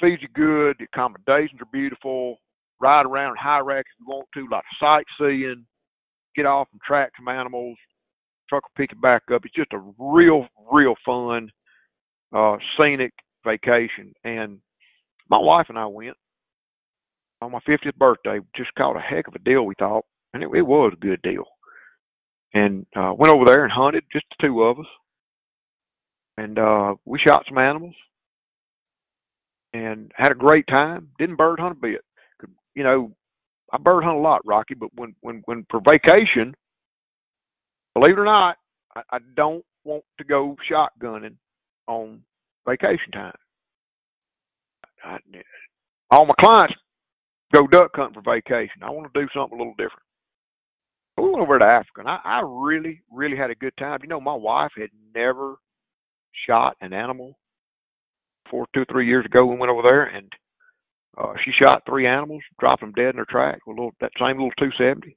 Feeds 0.00 0.22
you 0.22 0.28
good. 0.34 0.76
The 0.78 0.84
accommodations 0.84 1.60
are 1.60 1.68
beautiful. 1.72 2.38
Ride 2.80 3.06
around 3.06 3.36
high 3.38 3.60
rack 3.60 3.84
if 3.86 4.00
you 4.00 4.06
want 4.06 4.28
to, 4.34 4.46
like 4.50 4.64
sightseeing. 4.80 5.64
Get 6.36 6.46
off 6.46 6.68
and 6.72 6.80
track 6.80 7.12
some 7.16 7.28
animals. 7.28 7.76
Truck 8.48 8.64
will 8.64 8.82
pick 8.82 8.92
it 8.92 9.00
back 9.00 9.22
up. 9.32 9.42
It's 9.44 9.54
just 9.54 9.72
a 9.72 9.82
real, 9.98 10.46
real 10.70 10.94
fun, 11.04 11.50
uh, 12.36 12.56
scenic 12.78 13.12
vacation. 13.44 14.12
And 14.24 14.58
my 15.30 15.38
wife 15.40 15.66
and 15.68 15.78
I 15.78 15.86
went 15.86 16.16
on 17.40 17.52
my 17.52 17.60
50th 17.68 17.96
birthday. 17.96 18.40
Just 18.56 18.74
caught 18.74 18.96
a 18.96 19.00
heck 19.00 19.28
of 19.28 19.34
a 19.34 19.38
deal, 19.38 19.64
we 19.64 19.74
thought, 19.78 20.04
and 20.32 20.42
it, 20.42 20.48
it 20.54 20.62
was 20.62 20.92
a 20.94 21.00
good 21.00 21.22
deal. 21.22 21.44
And 22.52 22.86
uh, 22.96 23.12
went 23.16 23.34
over 23.34 23.44
there 23.44 23.64
and 23.64 23.72
hunted, 23.72 24.04
just 24.12 24.26
the 24.30 24.46
two 24.46 24.62
of 24.62 24.78
us. 24.78 24.86
And 26.36 26.58
uh, 26.58 26.94
we 27.04 27.18
shot 27.18 27.44
some 27.48 27.58
animals 27.58 27.94
and 29.72 30.12
had 30.14 30.32
a 30.32 30.36
great 30.36 30.66
time. 30.66 31.08
Didn't 31.18 31.36
bird 31.36 31.60
hunt 31.60 31.76
a 31.78 31.80
bit. 31.80 32.00
You 32.74 32.84
know, 32.84 33.12
I 33.72 33.78
bird 33.78 34.04
hunt 34.04 34.16
a 34.16 34.20
lot, 34.20 34.42
Rocky, 34.44 34.74
but 34.74 34.90
when 34.94 35.14
when 35.20 35.42
when 35.46 35.66
for 35.70 35.80
vacation, 35.80 36.54
believe 37.94 38.16
it 38.16 38.20
or 38.20 38.24
not, 38.24 38.56
I, 38.96 39.02
I 39.10 39.18
don't 39.36 39.64
want 39.84 40.04
to 40.18 40.24
go 40.24 40.56
shotgunning 40.70 41.36
on 41.86 42.22
vacation 42.68 43.12
time. 43.12 43.34
I, 45.04 45.18
all 46.10 46.26
my 46.26 46.34
clients 46.40 46.74
go 47.54 47.66
duck 47.66 47.92
hunting 47.94 48.20
for 48.20 48.34
vacation. 48.34 48.82
I 48.82 48.90
want 48.90 49.12
to 49.12 49.20
do 49.20 49.28
something 49.34 49.56
a 49.56 49.60
little 49.60 49.74
different. 49.74 50.02
We 51.16 51.30
went 51.30 51.42
over 51.42 51.58
to 51.58 51.66
Africa, 51.66 52.00
and 52.00 52.08
I, 52.08 52.18
I 52.24 52.42
really, 52.44 53.00
really 53.12 53.36
had 53.36 53.50
a 53.50 53.54
good 53.54 53.76
time. 53.78 54.00
You 54.02 54.08
know, 54.08 54.20
my 54.20 54.34
wife 54.34 54.72
had 54.76 54.90
never 55.14 55.56
shot 56.46 56.76
an 56.80 56.92
animal 56.92 57.38
four, 58.50 58.66
two, 58.74 58.84
three 58.90 59.06
years 59.06 59.24
ago. 59.24 59.46
We 59.46 59.56
went 59.56 59.70
over 59.70 59.82
there, 59.86 60.04
and 60.04 60.32
uh, 61.16 61.34
she 61.44 61.52
shot 61.62 61.82
three 61.86 62.06
animals, 62.06 62.42
dropped 62.58 62.80
them 62.80 62.92
dead 62.92 63.10
in 63.10 63.18
her 63.18 63.26
track 63.28 63.60
with 63.66 63.76
a 63.76 63.80
little 63.80 63.94
that 64.00 64.10
same 64.18 64.38
little 64.38 64.50
270. 64.58 65.16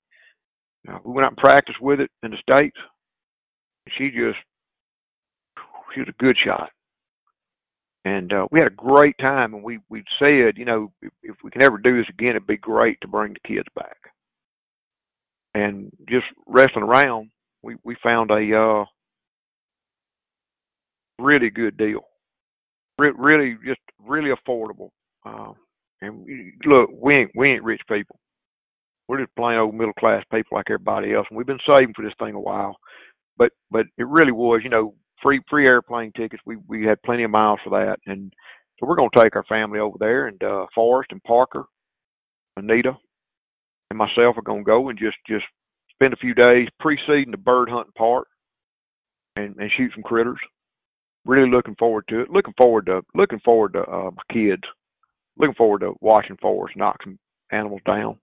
Uh, 0.88 1.00
we 1.04 1.14
went 1.14 1.26
out 1.26 1.32
and 1.32 1.38
practiced 1.38 1.82
with 1.82 2.00
it 2.00 2.12
in 2.22 2.32
the 2.32 2.38
states. 2.38 2.78
She 3.98 4.10
just, 4.10 4.38
she 5.94 6.02
was 6.02 6.10
a 6.10 6.24
good 6.24 6.38
shot 6.46 6.70
and 8.08 8.32
uh, 8.32 8.48
we 8.52 8.60
had 8.60 8.72
a 8.72 8.76
great 8.76 9.18
time. 9.20 9.54
And 9.54 9.64
we 9.64 9.80
we 9.90 10.04
said, 10.18 10.58
you 10.58 10.66
know, 10.66 10.92
if, 11.02 11.36
we 11.44 11.52
can 11.52 11.64
ever 11.64 11.78
do 11.78 11.98
this 11.98 12.10
again, 12.10 12.32
it'd 12.32 12.48
be 12.48 12.58
great 12.58 13.00
to 13.02 13.08
bring 13.08 13.34
the 13.34 13.48
kids 13.48 13.68
back. 13.76 13.98
And 15.54 15.92
just 16.08 16.26
wrestling 16.46 16.86
around, 16.86 17.30
we 17.64 17.76
we 17.84 17.98
found 18.02 18.32
a 18.32 18.58
uh, 18.58 18.86
really 21.20 21.50
good 21.50 21.78
deal. 21.78 22.02
Re- 22.98 23.12
really, 23.18 23.58
just 23.66 23.82
really 24.06 24.32
affordable. 24.32 24.90
Uh, 25.26 25.52
and 26.02 26.24
we, 26.24 26.54
look, 26.66 26.90
we 26.94 27.14
ain't 27.16 27.32
we 27.36 27.50
ain't 27.50 27.64
rich 27.64 27.82
people. 27.90 28.20
We're 29.08 29.20
just 29.20 29.36
plain 29.36 29.58
old 29.58 29.76
middle 29.76 29.94
class 29.94 30.24
people 30.32 30.58
like 30.58 30.68
everybody 30.70 31.14
else, 31.14 31.28
and 31.30 31.38
we've 31.38 31.48
been 31.48 31.60
saving 31.66 31.94
for 31.94 32.06
this 32.06 32.14
thing 32.20 32.36
a 32.36 32.40
while. 32.40 32.78
But 33.38 33.52
but 33.70 33.86
it 33.98 34.08
really 34.08 34.32
was, 34.32 34.62
you 34.64 34.70
know, 34.70 34.94
free 35.22 35.42
free 35.50 35.66
airplane 35.66 36.12
tickets. 36.16 36.42
We 36.46 36.58
we 36.68 36.86
had 36.86 37.02
plenty 37.04 37.24
of 37.24 37.32
miles 37.32 37.60
for 37.64 37.72
that, 37.72 37.98
and 38.06 38.34
so 38.80 38.86
we're 38.86 38.96
going 38.96 39.10
to 39.14 39.24
take 39.24 39.36
our 39.36 39.46
family 39.46 39.80
over 39.80 39.98
there, 40.00 40.28
and 40.28 40.42
uh, 40.44 40.66
Forrest 40.76 41.12
and 41.12 41.24
Parker, 41.24 41.66
Anita, 42.58 42.98
and 43.90 43.98
myself 43.98 44.38
are 44.38 44.44
gonna 44.44 44.64
go 44.64 44.90
and 44.90 45.00
just 45.00 45.18
just 45.28 45.46
spend 45.94 46.14
a 46.14 46.18
few 46.18 46.34
days 46.34 46.68
preceding 46.80 47.32
the 47.32 47.38
bird 47.38 47.70
hunting 47.70 47.94
part 47.98 48.28
and 49.36 49.56
and 49.58 49.72
shoot 49.78 49.92
some 49.94 50.04
critters. 50.04 50.40
Really 51.26 51.50
looking 51.50 51.76
forward 51.76 52.06
to 52.10 52.22
it. 52.22 52.30
Looking 52.30 52.54
forward 52.58 52.86
to 52.86 53.02
looking 53.14 53.40
forward 53.44 53.74
to 53.74 53.82
uh, 53.82 54.12
my 54.12 54.24
kids. 54.34 54.64
Looking 55.38 55.56
forward 55.56 55.80
to 55.82 55.94
watching 56.02 56.38
Forrest 56.42 56.78
knock 56.78 56.98
some 57.04 57.20
animals 57.52 57.82
down. 57.86 58.18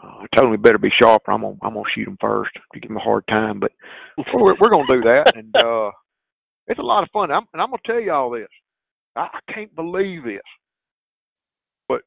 Uh, 0.00 0.06
I 0.06 0.26
told 0.36 0.48
him 0.48 0.52
he 0.52 0.56
better 0.56 0.78
be 0.78 0.90
sharp. 1.00 1.22
I'm 1.26 1.40
gonna 1.40 1.56
I'm 1.62 1.74
gonna 1.74 1.84
shoot 1.94 2.08
him 2.08 2.18
first 2.20 2.50
to 2.72 2.80
give 2.80 2.90
him 2.90 2.96
a 2.96 3.00
hard 3.00 3.24
time. 3.28 3.60
But 3.60 3.72
we're, 4.34 4.54
we're 4.60 4.70
gonna 4.70 4.86
do 4.86 5.00
that, 5.02 5.32
and 5.34 5.54
uh, 5.56 5.90
it's 6.66 6.78
a 6.78 6.82
lot 6.82 7.02
of 7.02 7.10
fun. 7.12 7.30
I'm, 7.30 7.46
and 7.52 7.62
I'm 7.62 7.70
gonna 7.70 7.82
tell 7.84 8.00
you 8.00 8.12
all 8.12 8.30
this. 8.30 8.48
I, 9.16 9.28
I 9.32 9.52
can't 9.52 9.74
believe 9.74 10.24
this, 10.24 10.40
but 11.88 12.02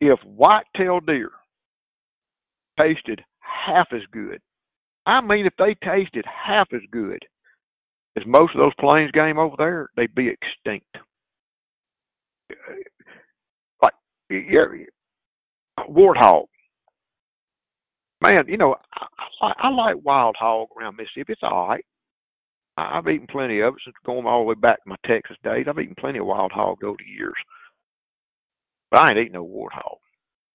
if 0.00 0.18
whitetail 0.20 1.00
deer 1.00 1.30
tasted 2.78 3.22
half 3.40 3.88
as 3.92 4.02
good, 4.12 4.40
I 5.06 5.20
mean, 5.20 5.46
if 5.46 5.54
they 5.58 5.74
tasted 5.84 6.24
half 6.26 6.68
as 6.72 6.82
good 6.90 7.24
as 8.16 8.24
most 8.26 8.54
of 8.54 8.60
those 8.60 8.74
plains 8.78 9.10
game 9.10 9.38
over 9.38 9.56
there, 9.58 9.90
they'd 9.96 10.14
be 10.14 10.28
extinct. 10.28 10.86
Like, 13.82 13.94
you're, 14.30 14.78
warthog. 15.90 16.44
Man, 18.22 18.46
you 18.46 18.56
know, 18.56 18.76
I, 18.94 19.06
I, 19.46 19.52
I 19.58 19.68
like 19.70 19.96
wild 20.04 20.36
hog 20.38 20.68
around 20.78 20.96
Mississippi. 20.96 21.32
It's 21.32 21.42
all 21.42 21.68
right. 21.68 21.84
I, 22.76 22.98
I've 22.98 23.08
eaten 23.08 23.26
plenty 23.26 23.60
of 23.60 23.74
it 23.74 23.80
since 23.84 23.96
going 24.04 24.26
all 24.26 24.40
the 24.40 24.46
way 24.46 24.54
back 24.54 24.82
to 24.82 24.88
my 24.88 24.96
Texas 25.06 25.36
days. 25.44 25.66
I've 25.68 25.78
eaten 25.78 25.94
plenty 25.98 26.18
of 26.18 26.26
wild 26.26 26.52
hog 26.52 26.82
over 26.82 26.96
the 26.98 27.10
years. 27.10 27.34
But 28.90 29.04
I 29.04 29.10
ain't 29.10 29.18
eating 29.18 29.32
no 29.32 29.44
warthog. 29.44 29.98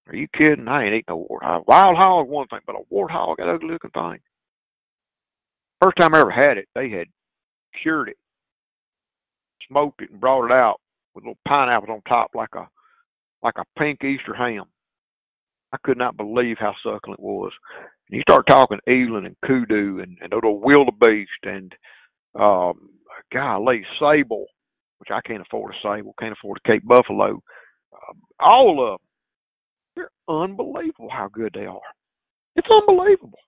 Are 0.07 0.15
you 0.15 0.27
kidding? 0.35 0.67
I 0.67 0.85
ain't 0.85 0.93
eating 0.93 1.03
no 1.09 1.27
warthog. 1.29 1.65
Wild 1.67 1.97
hog 1.97 2.27
one 2.27 2.47
thing, 2.47 2.61
but 2.65 2.75
a 2.75 2.93
warthog, 2.93 3.37
that 3.37 3.49
ugly 3.49 3.69
looking 3.69 3.91
thing. 3.91 4.19
First 5.81 5.97
time 5.97 6.15
I 6.15 6.19
ever 6.19 6.31
had 6.31 6.57
it, 6.57 6.67
they 6.75 6.89
had 6.89 7.07
cured 7.81 8.09
it, 8.09 8.17
smoked 9.69 10.01
it, 10.01 10.11
and 10.11 10.19
brought 10.19 10.45
it 10.45 10.51
out 10.51 10.81
with 11.13 11.23
little 11.23 11.37
pineapples 11.47 11.89
on 11.89 12.01
top, 12.07 12.31
like 12.33 12.53
a 12.55 12.67
like 13.41 13.53
a 13.57 13.79
pink 13.79 14.03
Easter 14.03 14.33
ham. 14.33 14.65
I 15.71 15.77
could 15.83 15.97
not 15.97 16.17
believe 16.17 16.57
how 16.59 16.73
succulent 16.83 17.19
it 17.19 17.23
was. 17.23 17.51
And 18.09 18.17
you 18.17 18.21
start 18.21 18.47
talking 18.47 18.79
eland 18.87 19.25
and 19.25 19.35
kudu 19.45 19.99
and, 19.99 20.17
and 20.21 20.33
little 20.33 20.59
wildebeest 20.59 21.43
and 21.43 21.73
um 22.39 22.89
golly, 23.33 23.83
sable, 23.99 24.45
which 24.97 25.09
I 25.11 25.21
can't 25.21 25.41
afford 25.41 25.73
a 25.73 25.77
sable, 25.83 26.15
can't 26.19 26.33
afford 26.33 26.59
a 26.63 26.67
Cape 26.67 26.85
Buffalo. 26.85 27.41
Uh, 27.93 28.13
all 28.39 28.93
of 28.93 28.99
them, 28.99 29.05
they're 29.95 30.35
unbelievable 30.35 31.09
how 31.11 31.27
good 31.31 31.51
they 31.53 31.65
are. 31.65 31.79
It's 32.55 32.67
unbelievable 32.69 33.39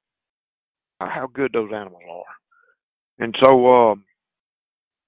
how 1.09 1.27
good 1.33 1.51
those 1.53 1.71
animals 1.73 2.03
are. 2.09 3.25
And 3.25 3.35
so 3.43 3.73
um 3.73 4.03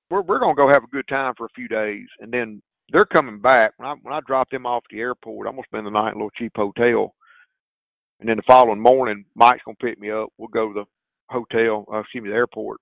we're 0.10 0.22
we're 0.22 0.40
gonna 0.40 0.56
go 0.56 0.68
have 0.68 0.84
a 0.84 0.96
good 0.96 1.08
time 1.08 1.34
for 1.38 1.46
a 1.46 1.56
few 1.56 1.68
days, 1.68 2.08
and 2.20 2.32
then 2.32 2.62
they're 2.92 3.06
coming 3.06 3.40
back. 3.40 3.74
When 3.78 3.88
I 3.88 3.94
when 4.02 4.14
I 4.14 4.20
drop 4.26 4.50
them 4.50 4.66
off 4.66 4.84
at 4.86 4.94
the 4.96 5.02
airport, 5.02 5.48
I'm 5.48 5.54
gonna 5.54 5.68
spend 5.68 5.86
the 5.86 5.92
night 5.92 6.10
in 6.10 6.16
a 6.16 6.18
little 6.18 6.30
cheap 6.32 6.54
hotel, 6.56 7.16
and 8.20 8.30
then 8.30 8.38
the 8.38 8.44
following 8.48 8.80
morning, 8.82 9.26
Mike's 9.36 9.64
gonna 9.66 9.76
pick 9.82 10.00
me 10.00 10.12
up. 10.12 10.30
We'll 10.38 10.50
go 10.50 10.74
to 10.74 10.74
the 10.74 10.86
hotel, 11.30 11.86
uh, 11.92 12.00
excuse 12.00 12.24
me, 12.24 12.30
the 12.30 12.36
airport, 12.36 12.80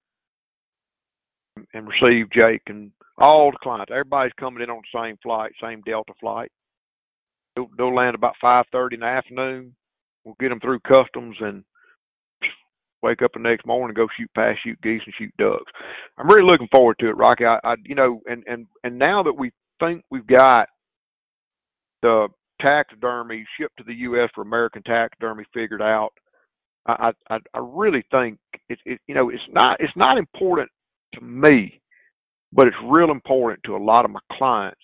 and, 1.74 1.88
receive 1.88 2.32
Jake 2.32 2.64
and 2.68 2.92
all 3.18 3.52
the 3.52 3.58
clients. 3.62 3.92
Everybody's 3.92 4.34
coming 4.40 4.64
in 4.64 4.70
on 4.70 4.82
the 4.82 5.00
same 5.00 5.18
flight, 5.22 5.52
same 5.62 5.82
Delta 5.82 6.14
flight. 6.20 6.52
They'll, 7.56 7.70
they'll 7.78 7.96
land 7.96 8.16
about 8.16 8.36
five 8.42 8.66
thirty 8.72 8.96
in 8.96 9.02
the 9.02 9.08
afternoon. 9.08 9.76
We'll 10.24 10.36
get 10.40 10.50
them 10.50 10.60
through 10.60 10.80
customs 10.82 11.36
and 11.40 11.64
wake 13.02 13.22
up 13.24 13.32
the 13.34 13.40
next 13.40 13.66
morning 13.66 13.90
and 13.90 13.96
go 13.96 14.08
shoot 14.18 14.30
past, 14.36 14.60
shoot 14.64 14.80
geese, 14.82 15.02
and 15.06 15.14
shoot 15.18 15.34
ducks. 15.38 15.72
I'm 16.18 16.28
really 16.28 16.50
looking 16.50 16.68
forward 16.72 16.98
to 17.00 17.10
it, 17.10 17.18
Rocky. 17.18 17.46
I, 17.46 17.60
I 17.64 17.76
you 17.84 17.96
know, 17.96 18.22
and 18.28 18.44
and 18.48 18.68
and 18.84 18.98
now 18.98 19.24
that 19.24 19.34
we 19.34 19.52
think 19.82 20.06
we've 20.12 20.28
got 20.28 20.70
the 22.04 22.30
taxidermy 22.62 23.46
shipped 23.60 23.78
to 23.80 23.86
the 23.86 23.96
U.S. 23.96 24.30
for 24.36 24.44
American 24.44 24.84
taxidermy 24.84 25.46
figured 25.54 25.84
out, 25.84 26.12
I 26.88 27.12
I, 27.30 27.40
I 27.54 27.60
really 27.60 28.04
think 28.12 28.40
it's 28.70 28.82
it, 28.86 29.00
you 29.08 29.16
know 29.16 29.30
it's 29.30 29.44
not 29.52 29.78
it's 29.82 29.98
not 29.98 30.18
important 30.18 30.70
to 31.16 31.22
me, 31.22 31.82
but 32.54 32.68
it's 32.68 32.78
real 32.86 33.12
important 33.12 33.62
to 33.66 33.76
a 33.76 33.84
lot 33.84 34.06
of 34.06 34.12
my 34.12 34.22
clients. 34.34 34.82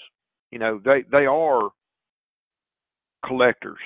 You 0.52 0.60
know, 0.60 0.82
they 0.86 1.04
they 1.12 1.28
are 1.28 1.70
collectors. 3.26 3.80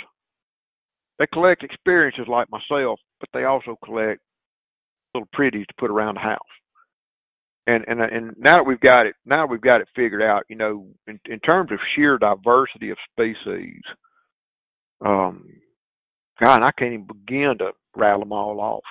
They 1.20 1.28
collect 1.34 1.64
experiences 1.64 2.26
like 2.28 2.47
myself, 2.51 2.99
but 3.20 3.30
they 3.34 3.45
also 3.45 3.78
collect 3.86 4.22
little 5.14 5.30
pretties 5.34 5.68
to 5.68 5.74
put 5.80 5.91
around 5.91 6.16
the 6.16 6.22
house. 6.22 6.39
And 7.68 7.86
and 7.88 8.01
and 8.01 8.36
now 8.38 8.57
that 8.57 8.66
we've 8.66 8.80
got 8.80 9.05
it, 9.05 9.16
now 9.26 9.45
we've 9.45 9.62
got 9.62 9.82
it 9.82 9.88
figured 9.95 10.24
out. 10.24 10.43
You 10.49 10.55
know, 10.55 10.88
in, 11.07 11.20
in 11.26 11.39
terms 11.39 11.72
of 11.72 11.78
sheer 11.95 12.18
diversity 12.18 12.89
of 12.89 12.97
species, 13.14 13.82
um, 15.05 15.45
God, 16.41 16.64
I 16.64 16.72
can't 16.78 16.93
even 16.93 17.07
begin 17.07 17.55
to 17.59 17.72
rattle 17.95 18.22
them 18.22 18.34
all 18.34 18.59
off. 18.59 18.84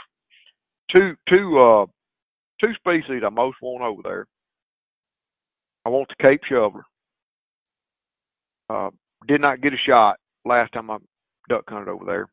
Two 0.94 1.14
two 1.32 1.58
uh 1.58 1.86
two 2.60 2.72
species 2.74 3.22
I 3.24 3.30
most 3.30 3.56
want 3.60 3.82
over 3.82 4.02
there. 4.04 4.26
I 5.84 5.88
want 5.88 6.08
the 6.08 6.26
Cape 6.28 6.42
shoveler. 6.48 6.84
Uh, 8.68 8.90
did 9.26 9.40
not 9.40 9.60
get 9.60 9.72
a 9.72 9.76
shot 9.88 10.16
last 10.44 10.72
time 10.72 10.90
I 10.90 10.98
duck 11.48 11.64
hunted 11.68 11.90
over 11.90 12.04
there. 12.04 12.28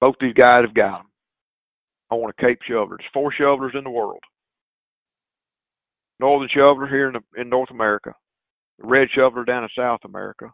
Both 0.00 0.16
these 0.20 0.34
guys 0.34 0.64
have 0.64 0.74
got 0.74 0.98
them. 0.98 1.06
I 2.10 2.14
want 2.14 2.34
a 2.38 2.42
Cape 2.42 2.60
shoveler. 2.68 2.98
There's 2.98 3.10
four 3.12 3.32
shovelers 3.32 3.72
in 3.76 3.84
the 3.84 3.90
world. 3.90 4.20
Northern 6.22 6.48
shoveler 6.54 6.86
here 6.86 7.08
in, 7.08 7.14
the, 7.14 7.40
in 7.40 7.48
North 7.48 7.70
America, 7.70 8.14
the 8.78 8.86
red 8.86 9.08
shoveler 9.12 9.44
down 9.44 9.64
in 9.64 9.68
South 9.76 9.98
America, 10.04 10.52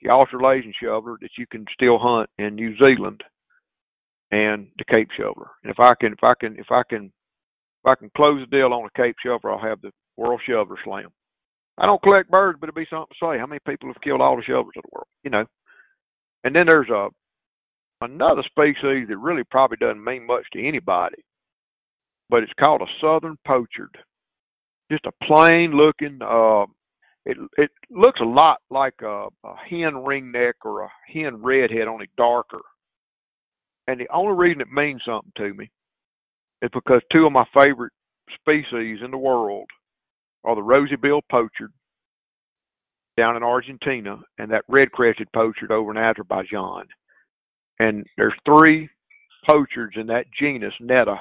the 0.00 0.08
Australasian 0.08 0.72
shoveler 0.82 1.18
that 1.20 1.30
you 1.36 1.46
can 1.52 1.66
still 1.74 1.98
hunt 1.98 2.30
in 2.38 2.54
New 2.54 2.74
Zealand, 2.82 3.22
and 4.30 4.68
the 4.78 4.84
Cape 4.94 5.08
shoveler. 5.14 5.50
And 5.62 5.70
if 5.70 5.78
I 5.78 5.92
can, 6.00 6.14
if 6.14 6.22
I 6.22 6.32
can, 6.40 6.58
if 6.58 6.72
I 6.72 6.82
can, 6.88 7.04
if 7.04 7.86
I 7.86 7.94
can 7.94 8.10
close 8.16 8.40
the 8.40 8.56
deal 8.56 8.72
on 8.72 8.86
a 8.88 8.98
Cape 9.00 9.16
shoveler, 9.22 9.52
I'll 9.52 9.68
have 9.68 9.82
the 9.82 9.90
World 10.16 10.40
Shoveler 10.48 10.78
Slam. 10.82 11.10
I 11.76 11.84
don't 11.84 12.02
collect 12.02 12.30
birds, 12.30 12.58
but 12.58 12.66
it'd 12.66 12.74
be 12.74 12.86
something 12.88 13.12
to 13.12 13.26
say. 13.26 13.38
How 13.38 13.46
many 13.46 13.60
people 13.68 13.88
have 13.88 14.00
killed 14.02 14.22
all 14.22 14.36
the 14.36 14.42
shovelers 14.42 14.74
of 14.76 14.82
the 14.82 14.92
world? 14.92 15.08
You 15.24 15.30
know. 15.30 15.44
And 16.44 16.56
then 16.56 16.64
there's 16.66 16.88
a 16.88 17.08
another 18.00 18.42
species 18.46 19.08
that 19.08 19.18
really 19.18 19.44
probably 19.50 19.76
doesn't 19.76 20.02
mean 20.02 20.26
much 20.26 20.44
to 20.52 20.66
anybody, 20.66 21.22
but 22.30 22.42
it's 22.42 22.52
called 22.58 22.80
a 22.80 22.86
southern 23.00 23.36
pochard. 23.46 23.96
Just 24.92 25.06
a 25.06 25.24
plain 25.24 25.72
looking. 25.72 26.18
Uh, 26.20 26.66
it 27.24 27.38
it 27.56 27.70
looks 27.90 28.20
a 28.20 28.24
lot 28.24 28.58
like 28.68 28.92
a, 29.00 29.28
a 29.42 29.56
hen 29.66 29.94
ringneck 29.94 30.52
or 30.66 30.82
a 30.82 30.88
hen 31.10 31.42
redhead, 31.42 31.88
only 31.88 32.10
darker. 32.18 32.60
And 33.88 33.98
the 33.98 34.08
only 34.12 34.36
reason 34.36 34.60
it 34.60 34.70
means 34.70 35.00
something 35.06 35.32
to 35.38 35.54
me 35.54 35.70
is 36.60 36.68
because 36.74 37.00
two 37.10 37.24
of 37.24 37.32
my 37.32 37.46
favorite 37.56 37.94
species 38.34 38.98
in 39.02 39.10
the 39.10 39.16
world 39.16 39.64
are 40.44 40.54
the 40.54 40.62
rosy-billed 40.62 41.24
pochard 41.30 41.72
down 43.16 43.36
in 43.36 43.42
Argentina 43.42 44.18
and 44.38 44.50
that 44.50 44.64
red-crested 44.68 45.28
pochard 45.32 45.70
over 45.70 45.90
in 45.90 45.96
Azerbaijan. 45.96 46.84
And 47.78 48.04
there's 48.18 48.34
three 48.44 48.90
pochards 49.48 49.96
in 49.96 50.06
that 50.08 50.26
genus, 50.38 50.74
Netta, 50.80 51.16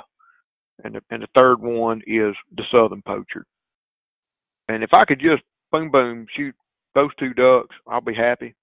and 0.83 0.95
the, 0.95 1.01
and 1.09 1.23
the 1.23 1.27
third 1.37 1.61
one 1.61 2.01
is 2.05 2.35
the 2.57 2.63
southern 2.69 3.01
pochard. 3.03 3.45
And 4.73 4.83
if 4.83 4.91
I 4.93 5.05
could 5.05 5.19
just 5.19 5.43
boom 5.71 5.91
boom 5.91 6.27
shoot 6.35 6.55
those 6.95 7.09
two 7.19 7.33
ducks, 7.33 7.75
I'll 7.87 8.01
be 8.01 8.15
happy. 8.15 8.55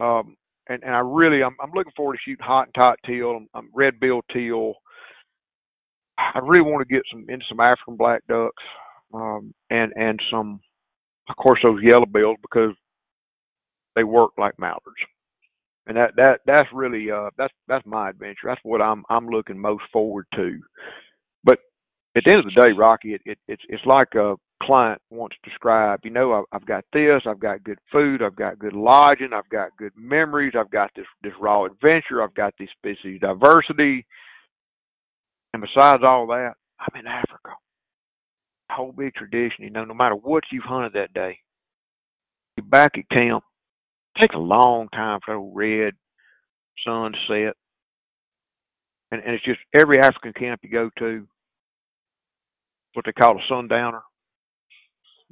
Um, 0.00 0.36
and 0.68 0.82
and 0.82 0.94
I 0.94 1.00
really 1.00 1.42
I'm 1.42 1.56
I'm 1.62 1.72
looking 1.74 1.92
forward 1.96 2.14
to 2.14 2.20
shooting 2.24 2.44
Hottentot 2.46 2.96
teal, 3.06 3.30
I'm, 3.38 3.48
I'm 3.54 3.70
red 3.74 4.00
billed 4.00 4.24
teal. 4.32 4.74
I 6.18 6.38
really 6.40 6.62
want 6.62 6.86
to 6.86 6.94
get 6.94 7.02
some 7.10 7.26
into 7.28 7.44
some 7.48 7.60
African 7.60 7.96
black 7.96 8.22
ducks, 8.28 8.62
um, 9.14 9.54
and 9.70 9.92
and 9.96 10.20
some, 10.30 10.60
of 11.28 11.36
course, 11.36 11.60
those 11.62 11.80
yellow 11.82 12.06
bills 12.06 12.36
because 12.42 12.74
they 13.96 14.04
work 14.04 14.32
like 14.38 14.58
mallards 14.58 14.96
and 15.86 15.96
that 15.96 16.12
that 16.16 16.40
that's 16.46 16.68
really 16.72 17.10
uh 17.10 17.30
that's 17.36 17.52
that's 17.68 17.86
my 17.86 18.10
adventure. 18.10 18.46
That's 18.46 18.60
what 18.62 18.80
I'm 18.80 19.04
I'm 19.10 19.28
looking 19.28 19.58
most 19.58 19.82
forward 19.92 20.26
to. 20.36 20.60
But 21.44 21.58
at 22.16 22.22
the 22.24 22.32
end 22.32 22.40
of 22.40 22.46
the 22.46 22.62
day, 22.62 22.72
Rocky, 22.72 23.14
it, 23.14 23.22
it 23.24 23.38
it's 23.48 23.62
it's 23.68 23.86
like 23.86 24.14
a 24.14 24.36
client 24.62 25.00
wants 25.10 25.36
described. 25.44 26.04
You 26.04 26.10
know, 26.10 26.44
I've, 26.52 26.66
got 26.66 26.84
this, 26.92 27.22
I've 27.26 27.40
got 27.40 27.64
good 27.64 27.78
food, 27.90 28.22
I've 28.22 28.36
got 28.36 28.58
good 28.58 28.72
lodging, 28.72 29.32
I've 29.32 29.48
got 29.48 29.76
good 29.76 29.92
memories, 29.96 30.54
I've 30.58 30.70
got 30.70 30.90
this 30.96 31.06
this 31.22 31.32
raw 31.40 31.64
adventure, 31.64 32.22
I've 32.22 32.34
got 32.34 32.54
this 32.58 32.68
species 32.78 33.20
diversity, 33.20 34.06
and 35.52 35.62
besides 35.62 36.02
all 36.04 36.26
that, 36.28 36.54
I'm 36.80 37.00
in 37.00 37.06
Africa. 37.06 37.50
A 38.70 38.74
whole 38.74 38.92
big 38.92 39.14
tradition. 39.14 39.64
You 39.64 39.70
know, 39.70 39.84
no 39.84 39.94
matter 39.94 40.14
what 40.14 40.44
you've 40.50 40.64
hunted 40.64 40.94
that 40.94 41.12
day, 41.12 41.38
you're 42.56 42.66
back 42.66 42.92
at 42.96 43.08
camp 43.08 43.44
takes 44.20 44.34
a 44.34 44.38
long 44.38 44.88
time 44.88 45.20
for 45.24 45.34
those 45.34 45.52
red 45.54 45.94
sun 46.84 47.12
set. 47.28 47.54
And, 49.10 49.22
and 49.22 49.34
it's 49.34 49.44
just 49.44 49.60
every 49.74 50.00
African 50.00 50.32
camp 50.32 50.60
you 50.62 50.70
go 50.70 50.90
to, 50.98 51.26
what 52.94 53.04
they 53.04 53.12
call 53.12 53.36
a 53.36 53.40
sundowner. 53.48 54.02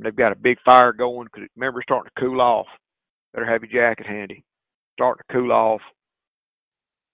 They've 0.02 0.16
got 0.16 0.32
a 0.32 0.36
big 0.36 0.58
fire 0.64 0.92
going 0.92 1.26
because 1.26 1.48
remember 1.56 1.80
it's 1.80 1.86
starting 1.86 2.10
to 2.14 2.20
cool 2.20 2.40
off. 2.40 2.66
Better 3.34 3.46
have 3.46 3.62
your 3.62 3.88
jacket 3.88 4.06
handy. 4.06 4.44
Starting 4.94 5.22
to 5.28 5.32
cool 5.32 5.52
off, 5.52 5.80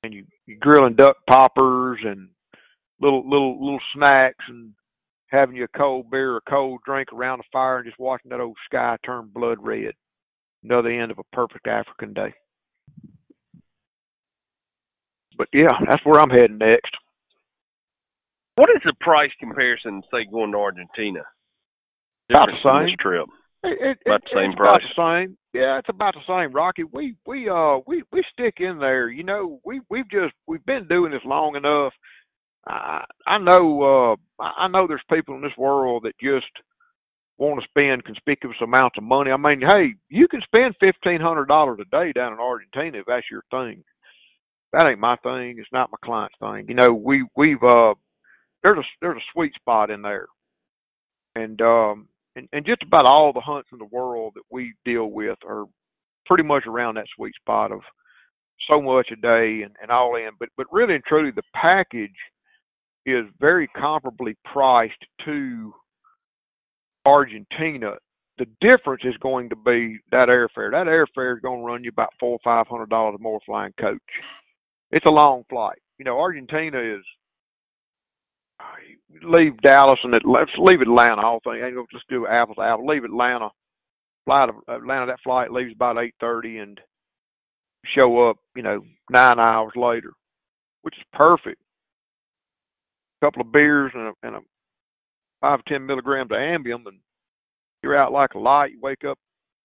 and 0.03 0.14
you 0.14 0.24
you 0.47 0.57
grilling 0.59 0.95
duck 0.95 1.16
poppers 1.28 1.99
and 2.05 2.28
little 3.01 3.28
little 3.28 3.61
little 3.62 3.80
snacks 3.95 4.45
and 4.49 4.72
having 5.28 5.57
you 5.57 5.64
a 5.64 5.78
cold 5.78 6.11
beer 6.11 6.32
or 6.32 6.37
a 6.39 6.51
cold 6.51 6.80
drink 6.84 7.12
around 7.12 7.39
the 7.39 7.45
fire 7.53 7.78
and 7.78 7.87
just 7.87 7.99
watching 7.99 8.30
that 8.30 8.41
old 8.41 8.57
sky 8.66 8.97
turn 9.05 9.30
blood 9.32 9.59
red. 9.61 9.93
Another 10.62 10.89
end 10.89 11.11
of 11.11 11.18
a 11.18 11.37
perfect 11.37 11.66
African 11.66 12.12
day. 12.12 12.32
But 15.37 15.49
yeah, 15.53 15.72
that's 15.89 16.05
where 16.05 16.20
I'm 16.20 16.30
heading 16.30 16.59
next. 16.59 16.93
What 18.55 18.70
is 18.70 18.82
the 18.84 18.95
price 19.01 19.30
comparison, 19.39 20.03
say, 20.11 20.24
going 20.30 20.53
to 20.53 20.59
Argentina? 20.59 21.20
About 22.31 22.47
the 22.47 22.59
same. 22.64 22.87
This 22.87 22.97
trip. 23.01 23.27
It, 23.64 23.79
it, 23.81 23.99
About 24.07 24.22
the 24.22 24.31
same 24.35 24.51
it's 24.51 24.61
about 24.61 24.81
price. 24.81 24.85
the 24.97 25.24
same. 25.27 25.39
Yeah, 25.53 25.79
it's 25.79 25.89
about 25.89 26.14
the 26.14 26.20
same, 26.29 26.53
Rocky. 26.53 26.85
We 26.85 27.16
we 27.27 27.49
uh 27.49 27.79
we 27.87 28.03
we 28.12 28.22
stick 28.33 28.55
in 28.59 28.79
there. 28.79 29.09
You 29.09 29.24
know, 29.24 29.61
we 29.64 29.81
we've 29.91 30.09
just 30.11 30.35
we've 30.47 30.64
been 30.66 30.87
doing 30.89 31.12
this 31.12 31.24
long 31.24 31.57
enough. 31.57 31.93
I 32.66 33.05
I 33.27 33.39
know 33.39 33.83
uh 33.83 34.43
I 34.43 34.64
I 34.64 34.68
know 34.68 34.87
there's 34.87 35.03
people 35.12 35.35
in 35.35 35.43
this 35.43 35.57
world 35.57 36.05
that 36.05 36.18
just 36.20 36.47
want 37.39 37.61
to 37.61 37.68
spend 37.68 38.05
conspicuous 38.05 38.57
amounts 38.62 38.97
of 38.99 39.05
money. 39.05 39.31
I 39.31 39.37
mean, 39.37 39.61
hey, 39.61 39.95
you 40.09 40.29
can 40.29 40.43
spend 40.43 40.74
fifteen 40.79 41.20
hundred 41.20 41.47
dollars 41.47 41.79
a 41.81 41.85
day 41.97 42.12
down 42.12 42.33
in 42.35 42.39
Argentina 42.39 42.99
if 42.99 43.07
that's 43.07 43.27
your 43.31 43.43
thing. 43.51 43.83
That 44.72 44.87
ain't 44.87 45.01
my 45.01 45.16
thing. 45.16 45.57
It's 45.59 45.72
not 45.72 45.91
my 45.91 45.99
client's 46.05 46.37
thing. 46.39 46.66
You 46.68 46.74
know, 46.74 46.93
we 46.93 47.24
we've 47.37 47.62
uh 47.62 47.95
there's 48.62 48.79
a 48.79 48.85
there's 49.01 49.16
a 49.18 49.31
sweet 49.33 49.55
spot 49.55 49.91
in 49.91 50.03
there, 50.03 50.27
and 51.35 51.61
um 51.62 52.09
and, 52.37 52.49
and 52.53 52.66
just 52.66 52.82
about 52.82 53.07
all 53.07 53.32
the 53.32 53.41
hunts 53.41 53.70
in 53.72 53.78
the 53.78 53.87
world 53.87 54.34
that 54.37 54.45
we 54.51 54.74
deal 54.84 55.07
with 55.07 55.39
are 55.49 55.64
pretty 56.26 56.45
much 56.45 56.66
around 56.66 56.97
that 56.97 57.07
sweet 57.16 57.34
spot 57.34 57.72
of 57.72 57.80
so 58.70 58.80
much 58.80 59.09
a 59.12 59.16
day 59.16 59.62
and, 59.64 59.74
and 59.80 59.91
all 59.91 60.16
in. 60.16 60.30
But 60.39 60.51
but 60.57 60.66
really 60.70 60.95
and 60.95 61.05
truly, 61.05 61.30
the 61.34 61.43
package 61.55 62.16
is 63.05 63.24
very 63.41 63.68
comparably 63.76 64.34
priced 64.45 64.95
to 65.24 65.72
Argentina. 67.05 67.95
The 68.39 68.47
difference 68.61 69.03
is 69.05 69.16
going 69.22 69.49
to 69.49 69.57
be 69.57 69.99
that 70.11 70.28
airfare. 70.28 70.70
That 70.72 70.87
airfare 70.87 71.37
is 71.37 71.41
going 71.41 71.61
to 71.61 71.64
run 71.64 71.84
you 71.84 71.91
about 71.91 72.12
four 72.20 72.32
or 72.32 72.39
five 72.45 72.66
hundred 72.66 72.91
dollars 72.91 73.16
more 73.20 73.41
flying 73.47 73.72
coach. 73.80 74.01
It's 74.91 75.07
a 75.07 75.12
long 75.12 75.45
flight. 75.49 75.78
You 75.99 76.05
know, 76.05 76.18
Argentina 76.18 76.78
is 76.78 77.03
leave 79.23 79.61
Dallas 79.62 79.99
and 80.03 80.14
let's 80.25 80.51
leave 80.59 80.81
Atlanta. 80.81 81.23
All 81.23 81.41
thing, 81.45 81.62
ain't 81.62 81.75
gonna 81.75 81.87
just 81.93 82.09
do 82.09 82.27
apples 82.27 82.57
to 82.57 82.62
apples. 82.62 82.89
Leave 82.89 83.05
Atlanta. 83.05 83.49
Fly 84.25 84.47
to 84.47 84.75
Atlanta. 84.75 85.07
That 85.07 85.21
flight 85.23 85.53
leaves 85.53 85.73
about 85.75 85.99
eight 85.99 86.14
thirty 86.21 86.59
and 86.59 86.81
show 87.95 88.29
up. 88.29 88.37
You 88.55 88.62
know, 88.62 88.85
nine 89.11 89.39
hours 89.39 89.73
later, 89.77 90.12
which 90.83 90.97
is 90.99 91.05
perfect. 91.12 91.61
A 93.23 93.27
couple 93.27 93.43
of 93.43 93.53
beers 93.53 93.93
and 93.95 94.09
a, 94.09 94.12
and 94.23 94.37
a 94.37 94.41
five 95.41 95.61
ten 95.69 95.87
milligrams 95.87 96.31
of 96.31 96.37
Ambien, 96.37 96.87
and 96.87 96.99
you're 97.83 97.97
out 97.97 98.12
like 98.12 98.35
a 98.35 98.39
light. 98.39 98.73
You 98.73 98.81
wake 98.81 99.05
up 99.09 99.19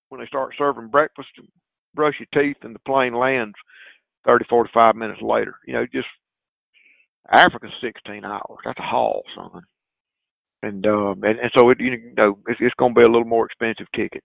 when 0.09 0.21
they 0.21 0.27
start 0.27 0.53
serving 0.57 0.89
breakfast, 0.89 1.29
brush 1.95 2.15
your 2.19 2.43
teeth, 2.43 2.57
and 2.61 2.75
the 2.75 2.79
plane 2.79 3.15
lands 3.15 3.55
thirty, 4.27 4.45
forty-five 4.49 4.95
minutes 4.95 5.21
later. 5.21 5.55
You 5.65 5.73
know, 5.73 5.85
just 5.91 6.07
Africa's 7.29 7.71
16 7.81 8.25
hours. 8.25 8.57
That's 8.65 8.79
a 8.79 8.83
haul, 8.83 9.23
son. 9.35 9.61
And 10.63 10.85
um, 10.85 11.23
and, 11.23 11.39
and 11.39 11.51
so 11.57 11.69
it 11.71 11.79
you 11.79 12.13
know 12.17 12.37
it's, 12.47 12.59
it's 12.61 12.75
going 12.77 12.93
to 12.93 12.99
be 12.99 13.05
a 13.05 13.09
little 13.09 13.25
more 13.25 13.45
expensive 13.45 13.87
ticket. 13.95 14.23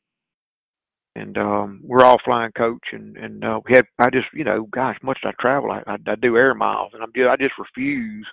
And 1.15 1.39
um, 1.39 1.81
we're 1.83 2.05
all 2.05 2.19
flying 2.25 2.53
coach, 2.53 2.85
and 2.93 3.17
and 3.17 3.43
uh, 3.43 3.61
we 3.65 3.75
had 3.75 3.87
I 3.99 4.11
just 4.11 4.27
you 4.35 4.45
know 4.45 4.67
gosh, 4.71 4.99
much 5.03 5.19
as 5.25 5.33
I 5.33 5.43
travel, 5.43 5.71
I, 5.71 5.83
I 5.87 5.97
I 6.07 6.15
do 6.17 6.37
air 6.37 6.55
miles, 6.55 6.91
and 6.93 7.03
I'm 7.03 7.13
just 7.17 7.29
I 7.29 7.37
just 7.37 7.55
refuse. 7.59 8.27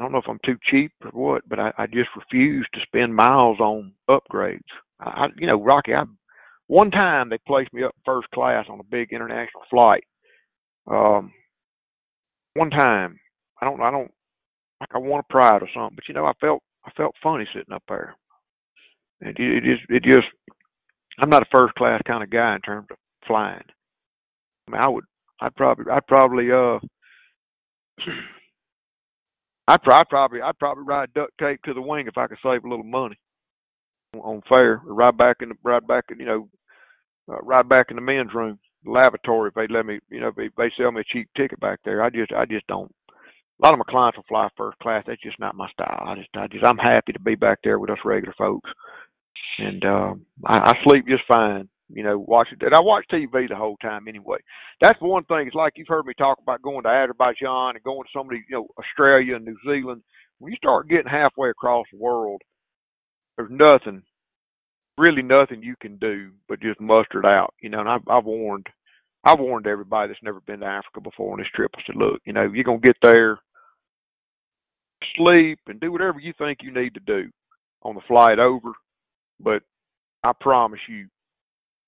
I 0.00 0.02
don't 0.02 0.10
know 0.10 0.18
if 0.18 0.28
I'm 0.28 0.40
too 0.44 0.56
cheap 0.68 0.90
or 1.04 1.10
what, 1.12 1.48
but 1.48 1.60
I, 1.60 1.72
I 1.78 1.86
just 1.86 2.10
refuse 2.16 2.66
to 2.74 2.80
spend 2.82 3.14
miles 3.14 3.60
on 3.60 3.92
upgrades. 4.10 4.60
I, 4.98 5.10
I 5.10 5.26
you 5.38 5.46
know 5.46 5.62
Rocky, 5.62 5.94
I 5.94 6.02
one 6.66 6.90
time 6.90 7.28
they 7.28 7.38
placed 7.46 7.72
me 7.72 7.84
up 7.84 7.94
first 8.04 8.28
class 8.30 8.66
on 8.68 8.80
a 8.80 8.84
big 8.84 9.12
international 9.12 9.62
flight. 9.70 10.02
Um, 10.90 11.32
one 12.54 12.70
time 12.70 13.18
I 13.60 13.64
don't 13.64 13.80
I 13.80 13.90
don't 13.90 14.10
like 14.80 14.90
I 14.94 14.98
want 14.98 15.24
a 15.28 15.32
pride 15.32 15.62
or 15.62 15.68
something, 15.74 15.96
but 15.96 16.08
you 16.08 16.14
know 16.14 16.26
I 16.26 16.32
felt 16.40 16.62
I 16.84 16.90
felt 16.96 17.14
funny 17.22 17.46
sitting 17.54 17.72
up 17.72 17.82
there. 17.88 18.16
It 19.20 19.36
it 19.38 19.62
just 19.64 19.82
it 19.88 20.02
just 20.02 20.28
I'm 21.18 21.30
not 21.30 21.42
a 21.42 21.46
first 21.52 21.74
class 21.74 22.00
kind 22.06 22.22
of 22.22 22.30
guy 22.30 22.54
in 22.54 22.60
terms 22.60 22.88
of 22.90 22.96
flying. 23.26 23.62
I 24.68 24.70
mean 24.70 24.80
I 24.80 24.88
would 24.88 25.04
I'd 25.40 25.54
probably 25.56 25.84
I'd 25.90 26.06
probably 26.06 26.50
uh 26.50 26.78
I'd, 29.68 29.80
I'd 29.90 30.08
probably 30.10 30.42
I'd 30.42 30.58
probably 30.58 30.84
ride 30.84 31.14
duct 31.14 31.32
tape 31.38 31.62
to 31.64 31.74
the 31.74 31.80
wing 31.82 32.06
if 32.06 32.18
I 32.18 32.26
could 32.26 32.38
save 32.42 32.64
a 32.64 32.68
little 32.68 32.84
money 32.84 33.16
on, 34.14 34.42
fare. 34.48 34.82
Or 34.86 34.94
ride 34.94 35.16
back 35.16 35.36
in 35.40 35.50
the 35.50 35.54
ride 35.62 35.86
back 35.86 36.04
in 36.10 36.20
you 36.20 36.26
know 36.26 36.48
uh, 37.30 37.40
ride 37.42 37.68
back 37.68 37.86
in 37.90 37.96
the 37.96 38.02
men's 38.02 38.34
room, 38.34 38.58
the 38.84 38.90
lavatory 38.90 39.48
if 39.48 39.54
they 39.54 39.66
let 39.72 39.86
me 39.86 40.00
you 40.10 40.20
know 40.20 40.28
if 40.28 40.34
they, 40.34 40.50
they 40.56 40.70
sell 40.76 40.92
me 40.92 41.00
a 41.00 41.04
cheap 41.12 41.28
ticket 41.36 41.60
back 41.60 41.80
there. 41.84 42.02
I 42.02 42.10
just 42.10 42.32
I 42.32 42.44
just 42.44 42.66
don't 42.66 42.92
a 43.60 43.64
lot 43.64 43.72
of 43.72 43.78
my 43.78 43.90
clients 43.90 44.16
will 44.16 44.24
fly 44.28 44.48
first 44.56 44.78
class. 44.78 45.04
That's 45.06 45.22
just 45.22 45.38
not 45.38 45.54
my 45.54 45.68
style. 45.70 46.04
I 46.06 46.16
just, 46.16 46.28
I 46.34 46.46
just, 46.48 46.64
I'm 46.66 46.78
happy 46.78 47.12
to 47.12 47.20
be 47.20 47.34
back 47.34 47.58
there 47.62 47.78
with 47.78 47.90
us 47.90 47.98
regular 48.04 48.34
folks, 48.36 48.70
and 49.58 49.84
um, 49.84 50.26
I, 50.44 50.58
I 50.58 50.72
sleep 50.84 51.06
just 51.06 51.22
fine. 51.32 51.68
You 51.90 52.02
know, 52.02 52.18
watch 52.18 52.48
it, 52.50 52.62
and 52.62 52.74
I 52.74 52.80
watch 52.80 53.04
TV 53.12 53.48
the 53.48 53.56
whole 53.56 53.76
time 53.76 54.08
anyway. 54.08 54.38
That's 54.80 55.00
one 55.00 55.24
thing. 55.24 55.46
It's 55.46 55.54
like 55.54 55.74
you've 55.76 55.86
heard 55.86 56.06
me 56.06 56.14
talk 56.16 56.38
about 56.42 56.62
going 56.62 56.82
to 56.82 56.88
Azerbaijan 56.88 57.76
and 57.76 57.84
going 57.84 58.02
to 58.04 58.08
some 58.12 58.26
of 58.26 58.30
these, 58.30 58.42
you 58.48 58.56
know, 58.56 58.66
Australia 58.78 59.36
and 59.36 59.44
New 59.44 59.56
Zealand. 59.64 60.02
When 60.38 60.50
you 60.50 60.56
start 60.56 60.88
getting 60.88 61.10
halfway 61.10 61.50
across 61.50 61.86
the 61.92 61.98
world, 61.98 62.40
there's 63.36 63.50
nothing, 63.50 64.02
really 64.98 65.22
nothing 65.22 65.62
you 65.62 65.74
can 65.80 65.96
do 65.98 66.30
but 66.48 66.60
just 66.60 66.80
muster 66.80 67.20
it 67.20 67.26
out. 67.26 67.54
You 67.60 67.68
know, 67.68 67.80
and 67.80 67.88
I've, 67.88 68.08
I've 68.08 68.24
warned 68.24 68.66
I've 69.24 69.40
warned 69.40 69.66
everybody 69.66 70.08
that's 70.08 70.22
never 70.22 70.40
been 70.40 70.60
to 70.60 70.66
Africa 70.66 71.00
before 71.00 71.32
on 71.32 71.38
this 71.38 71.48
trip. 71.54 71.70
I 71.76 71.80
said, 71.86 71.96
look, 71.96 72.20
you 72.26 72.32
know, 72.32 72.50
you're 72.52 72.64
gonna 72.64 72.78
get 72.78 72.96
there, 73.02 73.38
sleep, 75.16 75.58
and 75.66 75.80
do 75.80 75.90
whatever 75.90 76.20
you 76.20 76.34
think 76.36 76.58
you 76.62 76.72
need 76.72 76.94
to 76.94 77.00
do 77.00 77.30
on 77.82 77.94
the 77.94 78.02
flight 78.06 78.38
over. 78.38 78.72
But 79.40 79.62
I 80.22 80.32
promise 80.38 80.80
you, 80.88 81.06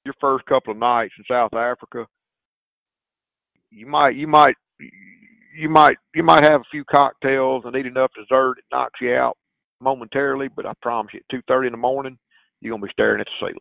your 0.05 0.15
first 0.21 0.47
couple 0.47 0.73
of 0.73 0.79
nights 0.79 1.15
in 1.19 1.25
South 1.29 1.53
Africa, 1.53 2.07
you 3.71 3.87
might, 3.87 4.17
you 4.17 4.27
might, 4.27 4.55
you 5.55 5.69
might, 5.69 5.97
you 6.15 6.23
might 6.23 6.45
have 6.45 6.61
a 6.63 6.71
few 6.71 6.85
cocktails 6.85 7.65
and 7.67 7.77
eat 7.77 7.87
enough 7.87 8.11
dessert 8.15 8.55
that 8.57 8.77
knocks 8.77 9.01
you 9.01 9.15
out 9.15 9.37
momentarily. 9.81 10.49
But 10.49 10.65
I 10.65 10.73
promise 10.81 11.13
you, 11.13 11.21
at 11.21 11.29
two 11.31 11.43
thirty 11.49 11.67
in 11.67 11.73
the 11.73 11.79
morning, 11.79 12.17
you're 12.61 12.73
gonna 12.73 12.87
be 12.87 12.93
staring 12.93 13.21
at 13.21 13.27
the 13.27 13.47
ceiling. 13.47 13.59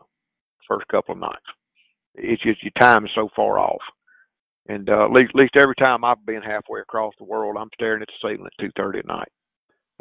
First 0.68 0.88
couple 0.88 1.14
of 1.14 1.20
nights 1.20 1.46
it's 2.18 2.44
just 2.44 2.64
your 2.64 2.72
time 2.80 3.06
is 3.06 3.12
so 3.16 3.30
far 3.36 3.60
off. 3.60 3.82
And 4.68 4.90
uh, 4.90 5.06
at 5.06 5.12
least, 5.12 5.32
at 5.36 5.42
least 5.42 5.58
every 5.58 5.76
time 5.76 6.04
I've 6.04 6.26
been 6.26 6.42
halfway 6.42 6.82
across 6.82 7.14
the 7.18 7.26
world, 7.26 7.56
I'm 7.60 7.70
staring 7.76 8.02
at 8.02 8.08
the 8.08 8.14
ceiling 8.28 8.48
at 8.48 8.64
two 8.64 8.72
thirty 8.76 9.00
at 9.00 9.06
night. 9.06 9.32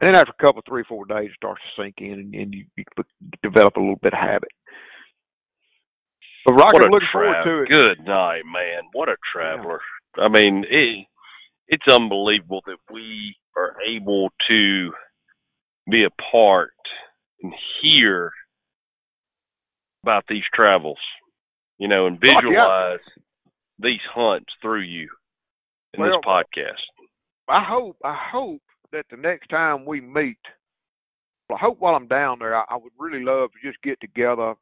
And 0.01 0.09
then 0.09 0.17
after 0.17 0.33
a 0.39 0.45
couple, 0.45 0.62
three, 0.67 0.85
four 0.89 1.05
days, 1.05 1.31
it 1.31 1.37
starts 1.37 1.61
to 1.62 1.83
sink 1.83 1.95
in, 1.99 2.12
and, 2.12 2.35
and 2.35 2.55
you, 2.55 2.65
you 2.77 2.85
develop 3.43 3.77
a 3.77 3.81
little 3.81 3.99
bit 4.03 4.12
of 4.12 4.19
habit. 4.19 4.49
But 6.47 6.55
Rocky, 6.55 6.73
what 6.75 6.83
a 6.83 6.91
looking 6.91 7.09
forward 7.12 7.45
to 7.45 7.62
it. 7.62 7.69
Good 7.69 8.05
night, 8.07 8.43
man. 8.45 8.83
What 8.93 9.09
a 9.09 9.17
traveler. 9.33 9.81
I 10.17 10.29
mean, 10.29 10.65
it, 10.69 11.07
it's 11.69 11.95
unbelievable 11.95 12.62
that 12.67 12.79
we 12.93 13.37
are 13.57 13.77
able 13.89 14.31
to 14.49 14.91
be 15.91 16.05
a 16.05 16.23
part 16.33 16.71
and 17.43 17.53
hear 17.81 18.31
about 20.03 20.25
these 20.29 20.43
travels, 20.53 20.99
you 21.79 21.89
know, 21.89 22.07
and 22.07 22.16
Oh, 22.16 22.29
yeah. 22.29 22.41
visualize 22.41 23.01
these 23.79 24.01
hunts 24.14 24.53
through 24.62 24.83
you 24.83 25.09
in 25.95 26.01
Well, 26.01 26.11
this 26.11 26.27
podcast. 26.27 26.81
I 27.49 27.62
hope, 27.64 27.97
I 28.05 28.16
hope 28.33 28.62
that 28.93 29.07
the 29.11 29.16
next 29.16 29.49
time 29.49 29.85
we 29.85 30.01
meet, 30.01 30.39
well, 31.49 31.59
I 31.59 31.61
hope 31.61 31.79
while 31.81 31.95
I'm 31.95 32.09
down 32.09 32.39
there, 32.39 32.57
I, 32.57 32.64
I 32.70 32.77
would 32.77 32.93
really 32.99 33.22
love 33.25 33.51
to 33.53 33.68
just 33.68 33.83
get 33.83 34.01
together, 34.01 34.55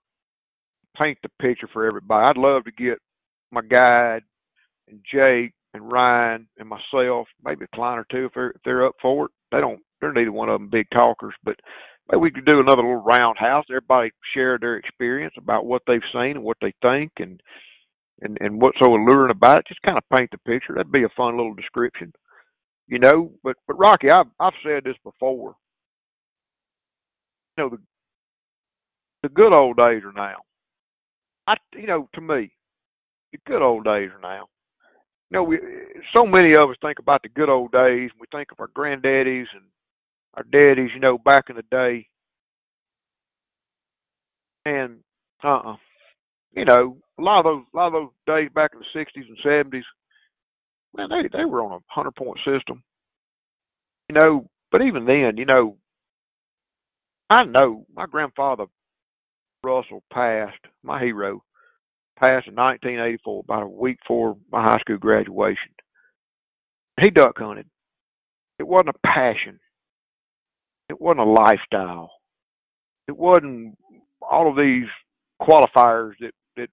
paint 0.97 1.19
the 1.23 1.29
picture 1.41 1.69
for 1.73 1.87
everybody. 1.87 2.25
I'd 2.27 2.37
love 2.43 2.65
to 2.65 2.73
get 2.73 2.99
my 3.53 3.61
guide 3.63 4.23
and 4.89 5.01
Jake 5.11 5.53
and 5.75 5.91
Ryan 5.91 6.49
and 6.59 6.69
myself, 6.69 7.29
maybe 7.45 7.65
a 7.67 7.77
client 7.77 8.01
or 8.01 8.07
two 8.11 8.27
if 8.27 8.33
they're 8.35 8.51
if 8.51 8.61
they're 8.65 8.87
up 8.87 8.95
for 9.01 9.27
it. 9.27 9.31
They 9.53 9.61
don't 9.61 9.81
they're 10.01 10.13
neither 10.13 10.33
one 10.33 10.49
of 10.49 10.59
them 10.61 10.69
big 10.71 10.87
talkers, 10.93 11.35
but 11.45 11.57
maybe 12.11 12.21
we 12.21 12.31
could 12.31 12.45
do 12.45 12.61
another 12.61 12.83
little 12.83 13.03
roundhouse. 13.03 13.65
Everybody 13.71 14.11
share 14.35 14.59
their 14.59 14.77
experience 14.77 15.35
about 15.37 15.67
what 15.67 15.83
they've 15.87 16.01
seen 16.13 16.37
and 16.37 16.43
what 16.45 16.59
they 16.61 16.73
think 16.83 17.13
and 17.19 17.41
and 18.21 18.39
and 18.41 18.61
what's 18.61 18.79
so 18.83 18.95
alluring 18.95 19.31
about 19.31 19.59
it. 19.59 19.67
Just 19.69 19.83
kind 19.83 19.99
of 19.99 20.17
paint 20.17 20.31
the 20.31 20.39
picture. 20.39 20.75
That'd 20.75 20.93
be 20.93 21.05
a 21.05 21.09
fun 21.17 21.37
little 21.37 21.55
description, 21.55 22.13
you 22.89 22.99
know. 22.99 23.33
But 23.43 23.57
but 23.67 23.79
Rocky, 23.79 24.11
I've 24.11 24.31
I've 24.41 24.53
said 24.65 24.85
this 24.85 24.97
before. 25.05 25.57
You 27.57 27.65
know 27.65 27.71
the 27.71 27.79
the 29.23 29.29
good 29.29 29.55
old 29.55 29.77
days 29.77 30.03
are 30.05 30.13
now. 30.13 30.37
I 31.47 31.55
you 31.75 31.87
know 31.87 32.09
to 32.15 32.21
me, 32.21 32.53
the 33.33 33.39
good 33.47 33.63
old 33.63 33.85
days 33.85 34.11
are 34.15 34.21
now. 34.21 34.47
You 35.31 35.39
know, 35.39 35.45
we 35.45 35.59
so 36.17 36.27
many 36.27 36.53
of 36.53 36.69
us 36.71 36.77
think 36.83 36.99
about 36.99 37.23
the 37.23 37.29
good 37.31 37.49
old 37.49 37.73
days. 37.73 38.11
We 38.21 38.27
think 38.31 38.53
of 38.53 38.61
our 38.61 38.69
granddaddies 38.69 39.47
and 39.55 39.65
our 40.35 40.45
daddies, 40.45 40.91
you 40.95 41.01
know, 41.01 41.19
back 41.19 41.45
in 41.51 41.57
the 41.57 41.65
day. 41.71 42.07
And 44.65 45.01
uh 45.45 45.57
uh 45.73 45.77
you 46.55 46.65
know, 46.65 46.99
a 47.19 47.23
lot 47.23 47.41
of 47.41 47.45
those 47.45 47.65
a 47.73 47.77
lot 47.77 47.87
of 47.89 47.93
those 47.93 48.11
days 48.27 48.51
back 48.55 48.73
in 48.75 48.81
the 48.81 48.99
sixties 48.99 49.25
and 49.29 49.39
seventies, 49.43 49.85
man, 50.97 51.09
they 51.11 51.29
they 51.37 51.45
were 51.45 51.63
on 51.65 51.73
a 51.73 51.79
hundred 51.89 52.15
point 52.15 52.39
system. 52.45 52.83
You 54.09 54.15
know, 54.17 54.49
but 54.71 54.83
even 54.83 55.07
then, 55.07 55.37
you 55.37 55.47
know, 55.47 55.77
I 57.31 57.45
know 57.45 57.87
my 57.95 58.07
grandfather 58.07 58.67
Russell 59.65 60.03
passed, 60.13 60.59
my 60.83 61.01
hero, 61.01 61.43
passed 62.19 62.49
in 62.49 62.55
1984, 62.55 63.41
about 63.45 63.63
a 63.63 63.69
week 63.69 63.99
before 64.01 64.37
my 64.51 64.63
high 64.65 64.79
school 64.81 64.99
graduation. 64.99 65.71
He 67.01 67.11
duck 67.11 67.39
hunted. 67.39 67.67
It 68.59 68.67
wasn't 68.67 68.91
a 68.91 69.07
passion. 69.07 69.59
It 70.93 71.01
wasn't 71.01 71.21
a 71.21 71.25
lifestyle. 71.25 72.11
It 73.09 73.17
wasn't 73.17 73.79
all 74.21 74.51
of 74.51 74.57
these 74.57 74.85
qualifiers 75.41 76.13
that 76.21 76.33
that 76.57 76.69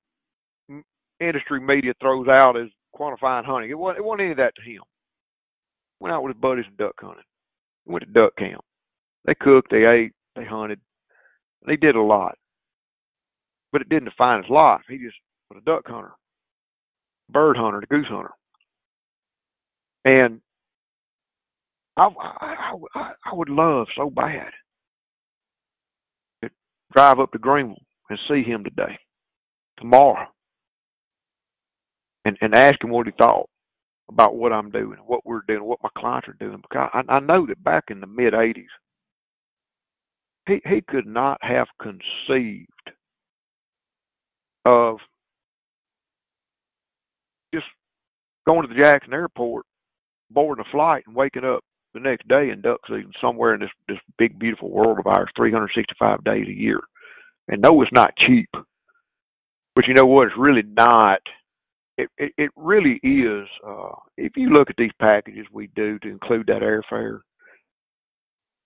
industry 1.21 1.61
media 1.61 1.93
throws 2.01 2.27
out 2.27 2.57
as 2.57 2.67
quantifying 2.93 3.45
hunting. 3.45 3.69
It 3.69 3.79
wasn't, 3.79 3.99
it 3.99 4.03
wasn't 4.03 4.23
any 4.23 4.31
of 4.31 4.37
that 4.37 4.55
to 4.57 4.61
him. 4.61 4.81
Went 6.01 6.13
out 6.13 6.21
with 6.21 6.35
his 6.35 6.41
buddies 6.41 6.65
and 6.67 6.75
duck 6.75 6.95
hunted. 6.99 7.23
Went 7.85 8.03
to 8.03 8.11
duck 8.11 8.35
camp. 8.35 8.61
They 9.23 9.35
cooked, 9.35 9.71
they 9.71 9.85
ate, 9.85 10.11
they 10.35 10.43
hunted. 10.43 10.81
They 11.65 11.77
did 11.77 11.95
a 11.95 12.01
lot. 12.01 12.37
But 13.71 13.83
it 13.83 13.89
didn't 13.89 14.09
define 14.09 14.43
his 14.43 14.51
life. 14.51 14.81
He 14.89 14.97
just 14.97 15.15
was 15.49 15.61
a 15.61 15.65
duck 15.65 15.87
hunter, 15.87 16.11
bird 17.31 17.55
hunter, 17.55 17.79
a 17.79 17.85
goose 17.85 18.07
hunter. 18.09 18.31
And 20.03 20.41
I, 21.99 22.75
I, 22.95 23.11
I, 23.25 23.33
would 23.33 23.49
love 23.49 23.87
so 23.97 24.09
bad 24.09 24.51
to 26.41 26.49
drive 26.93 27.19
up 27.19 27.33
to 27.33 27.37
Greenville 27.37 27.75
and 28.09 28.17
see 28.29 28.41
him 28.41 28.63
today, 28.63 28.97
tomorrow, 29.77 30.27
and 32.23 32.37
and 32.39 32.55
ask 32.55 32.81
him 32.81 32.91
what 32.91 33.05
he 33.05 33.11
thought 33.17 33.49
about 34.09 34.35
what 34.35 34.53
I'm 34.53 34.71
doing, 34.71 34.97
what 35.05 35.25
we're 35.25 35.41
doing, 35.45 35.65
what 35.65 35.83
my 35.83 35.89
clients 35.97 36.29
are 36.29 36.37
doing. 36.39 36.61
Because 36.61 36.89
I, 36.93 37.15
I 37.15 37.19
know 37.19 37.45
that 37.47 37.61
back 37.65 37.85
in 37.89 37.99
the 37.99 38.07
mid 38.07 38.31
'80s, 38.33 38.63
he 40.47 40.61
he 40.69 40.81
could 40.87 41.05
not 41.05 41.37
have 41.41 41.67
conceived 41.81 42.69
of 44.63 44.99
just 47.53 47.65
going 48.47 48.61
to 48.61 48.73
the 48.73 48.81
Jackson 48.81 49.13
Airport, 49.13 49.65
boarding 50.31 50.63
a 50.65 50.71
flight, 50.71 51.03
and 51.05 51.13
waking 51.13 51.43
up 51.43 51.61
the 52.01 52.09
next 52.09 52.27
day 52.27 52.49
in 52.49 52.61
duck 52.61 52.81
season 52.87 53.11
somewhere 53.21 53.53
in 53.53 53.61
this 53.61 53.69
this 53.87 53.97
big 54.17 54.37
beautiful 54.39 54.69
world 54.69 54.99
of 54.99 55.07
ours, 55.07 55.29
365 55.35 56.23
days 56.23 56.47
a 56.47 56.53
year. 56.53 56.79
And 57.47 57.61
no, 57.61 57.81
it's 57.81 57.91
not 57.91 58.15
cheap, 58.17 58.49
but 59.75 59.87
you 59.87 59.93
know 59.93 60.05
what? 60.05 60.27
It's 60.27 60.37
really 60.37 60.63
not. 60.63 61.19
It 61.97 62.09
it, 62.17 62.31
it 62.37 62.51
really 62.55 62.99
is. 63.03 63.47
Uh, 63.65 63.95
if 64.17 64.33
you 64.35 64.49
look 64.49 64.69
at 64.69 64.77
these 64.77 64.91
packages 64.99 65.45
we 65.51 65.67
do 65.75 65.99
to 65.99 66.09
include 66.09 66.47
that 66.47 66.61
airfare, 66.61 67.19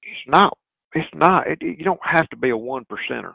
it's 0.04 0.28
not. 0.28 0.58
It's 0.94 1.10
not. 1.14 1.48
It, 1.48 1.60
it, 1.62 1.80
you 1.80 1.86
don't 1.86 2.00
have 2.04 2.30
to 2.30 2.38
be 2.38 2.50
a 2.50 2.58
one 2.58 2.86
percenter. 2.86 3.34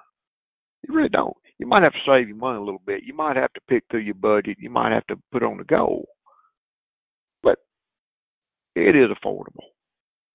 You 0.87 0.95
really 0.95 1.09
don't. 1.09 1.37
You 1.59 1.67
might 1.67 1.83
have 1.83 1.93
to 1.93 1.99
save 2.07 2.29
your 2.29 2.37
money 2.37 2.59
a 2.59 2.63
little 2.63 2.83
bit. 2.87 3.03
You 3.05 3.15
might 3.15 3.37
have 3.37 3.53
to 3.55 3.61
pick 3.69 3.83
through 3.91 4.01
your 4.01 4.15
budget. 4.15 4.59
You 4.61 4.71
might 4.71 4.93
have 4.93 5.07
to 5.09 5.17
put 5.33 5.43
on 5.43 5.59
the 5.59 5.65
goal. 5.65 6.07
But 7.43 7.59
it 8.77 8.95
is 8.95 9.11
affordable. 9.11 9.67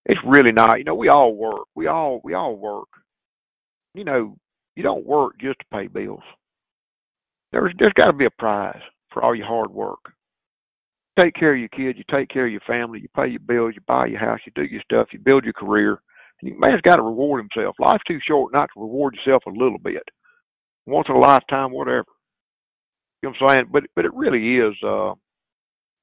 It's 0.06 0.20
really 0.26 0.52
not. 0.52 0.80
You 0.80 0.86
know, 0.86 0.96
we 0.96 1.10
all 1.10 1.36
work. 1.36 1.68
We 1.76 1.88
all 1.88 2.22
we 2.24 2.34
all 2.34 2.56
work. 2.58 2.90
You 3.96 4.04
know, 4.06 4.38
you 4.76 4.84
don't 4.84 5.06
work 5.06 5.34
just 5.40 5.60
to 5.60 5.66
pay 5.74 5.88
bills. 5.88 6.24
There's 7.52 7.74
there's 7.80 7.94
got 7.94 8.10
to 8.10 8.16
be 8.18 8.26
a 8.26 8.32
prize 8.32 8.82
for 9.14 9.24
all 9.24 9.36
your 9.36 9.48
hard 9.48 9.72
work. 9.72 10.00
Take 11.20 11.36
care 11.36 11.54
of 11.54 11.60
your 11.60 11.70
kids. 11.70 11.98
You 11.98 12.06
take 12.12 12.30
care 12.30 12.46
of 12.48 12.52
your 12.52 12.62
family. 12.68 13.00
You 13.02 13.10
pay 13.16 13.28
your 13.30 13.42
bills. 13.42 13.74
You 13.76 13.82
buy 13.88 14.08
your 14.08 14.20
house. 14.20 14.40
You 14.46 14.52
do 14.56 14.64
your 14.64 14.82
stuff. 14.84 15.10
You 15.14 15.20
build 15.20 15.44
your 15.44 15.54
career. 15.54 16.02
And 16.42 16.50
you 16.52 16.60
man's 16.60 16.82
got 16.82 16.98
to 16.98 17.04
reward 17.04 17.44
himself. 17.44 17.76
Life's 17.80 18.04
too 18.08 18.20
short 18.28 18.54
not 18.54 18.70
to 18.74 18.82
reward 18.82 19.16
yourself 19.16 19.44
a 19.48 19.52
little 19.52 19.80
bit, 19.80 20.04
once 20.88 21.08
in 21.10 21.16
a 21.16 21.20
lifetime, 21.20 21.72
whatever. 21.72 22.06
You 23.22 23.30
know 23.30 23.36
what 23.40 23.52
I'm 23.52 23.58
saying? 23.58 23.70
But 23.72 23.84
but 23.96 24.06
it 24.06 24.14
really 24.16 24.58
is. 24.58 24.76
uh 24.86 25.14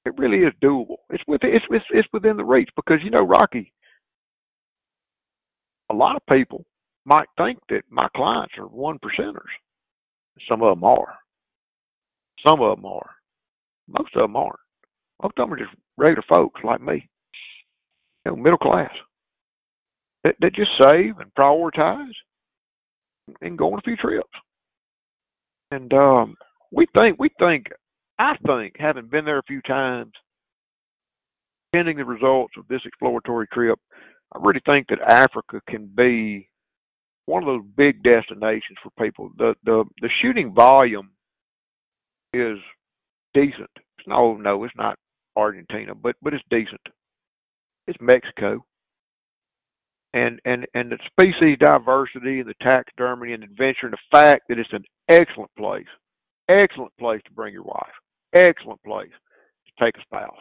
It 0.07 0.18
really 0.18 0.38
is 0.38 0.55
doable. 0.62 0.96
It's 1.11 1.24
with 1.28 1.42
it's 1.44 1.64
it's, 1.70 1.84
it's 1.90 2.09
within 2.12 2.36
the 2.36 2.44
reach 2.44 2.70
because 2.76 2.98
you 3.05 3.11
know 3.11 3.26
Rocky 3.26 3.72
a 5.91 5.95
lot 5.95 6.16
of 6.16 6.22
people 6.32 6.64
might 7.05 7.28
think 7.36 7.59
that 7.68 7.82
my 7.91 8.09
clients 8.14 8.55
are 8.59 8.66
one 8.66 8.99
percenters. 8.99 9.51
Some 10.49 10.62
of 10.62 10.74
them 10.74 10.84
are. 10.84 11.14
Some 12.47 12.61
of 12.61 12.76
them 12.76 12.86
are. 12.86 13.11
Most 13.88 14.14
of 14.14 14.22
them 14.22 14.36
aren't. 14.36 14.57
Most 15.22 15.34
of 15.36 15.49
them 15.49 15.53
are 15.53 15.59
just 15.59 15.74
regular 15.97 16.24
folks 16.32 16.61
like 16.64 16.80
me. 16.80 17.09
You 18.24 18.32
know, 18.32 18.36
middle 18.36 18.59
class. 18.59 18.91
That, 20.24 20.34
that 20.41 20.55
just 20.55 20.70
save 20.80 21.18
and 21.18 21.32
prioritize 21.38 22.12
and 23.41 23.59
go 23.59 23.72
on 23.72 23.78
a 23.78 23.82
few 23.82 23.97
trips. 23.97 24.28
And 25.70 25.93
um 25.93 26.36
we 26.72 26.86
think 26.97 27.18
we 27.18 27.30
think 27.38 27.66
I 28.18 28.36
think, 28.47 28.74
having 28.78 29.07
been 29.07 29.24
there 29.24 29.38
a 29.38 29.43
few 29.45 29.62
times, 29.62 30.12
pending 31.72 31.97
the 31.97 32.05
results 32.05 32.53
of 32.59 32.68
this 32.68 32.82
exploratory 32.84 33.47
trip, 33.51 33.78
I 34.35 34.39
really 34.41 34.62
think 34.70 34.89
that 34.89 35.01
Africa 35.01 35.61
can 35.68 35.87
be 35.87 36.49
one 37.26 37.43
of 37.43 37.47
those 37.47 37.70
big 37.76 38.03
destinations 38.03 38.78
for 38.83 38.91
people. 39.03 39.31
The 39.37 39.55
the 39.64 39.85
the 40.01 40.11
shooting 40.22 40.53
volume 40.55 41.11
is 42.33 42.59
decent. 43.35 43.70
It's 43.99 44.07
no 44.09 44.37
no, 44.37 44.64
it's 44.64 44.76
not 44.76 44.99
Argentina, 45.37 45.95
but 45.95 46.16
but 46.22 46.35
it's 46.35 46.45
decent. 46.51 46.81
It's 47.87 47.99
Mexico. 48.01 48.64
And 50.12 50.41
and 50.45 50.66
and 50.74 50.91
the 50.91 50.99
species 51.07 51.59
diversity 51.61 52.41
and 52.41 52.49
the 52.49 52.55
taxidermy 52.62 53.33
and 53.33 53.45
adventure 53.45 53.87
and 53.87 53.93
the 53.93 53.99
fact 54.11 54.43
that 54.49 54.59
it's 54.59 54.72
an 54.72 54.85
excellent 55.09 55.51
place, 55.57 55.87
excellent 56.49 56.93
place 56.99 57.20
to 57.26 57.33
bring 57.33 57.53
your 57.53 57.62
wife, 57.62 57.95
excellent 58.35 58.83
place 58.83 59.12
to 59.66 59.85
take 59.85 59.97
a 59.97 60.03
spouse. 60.03 60.41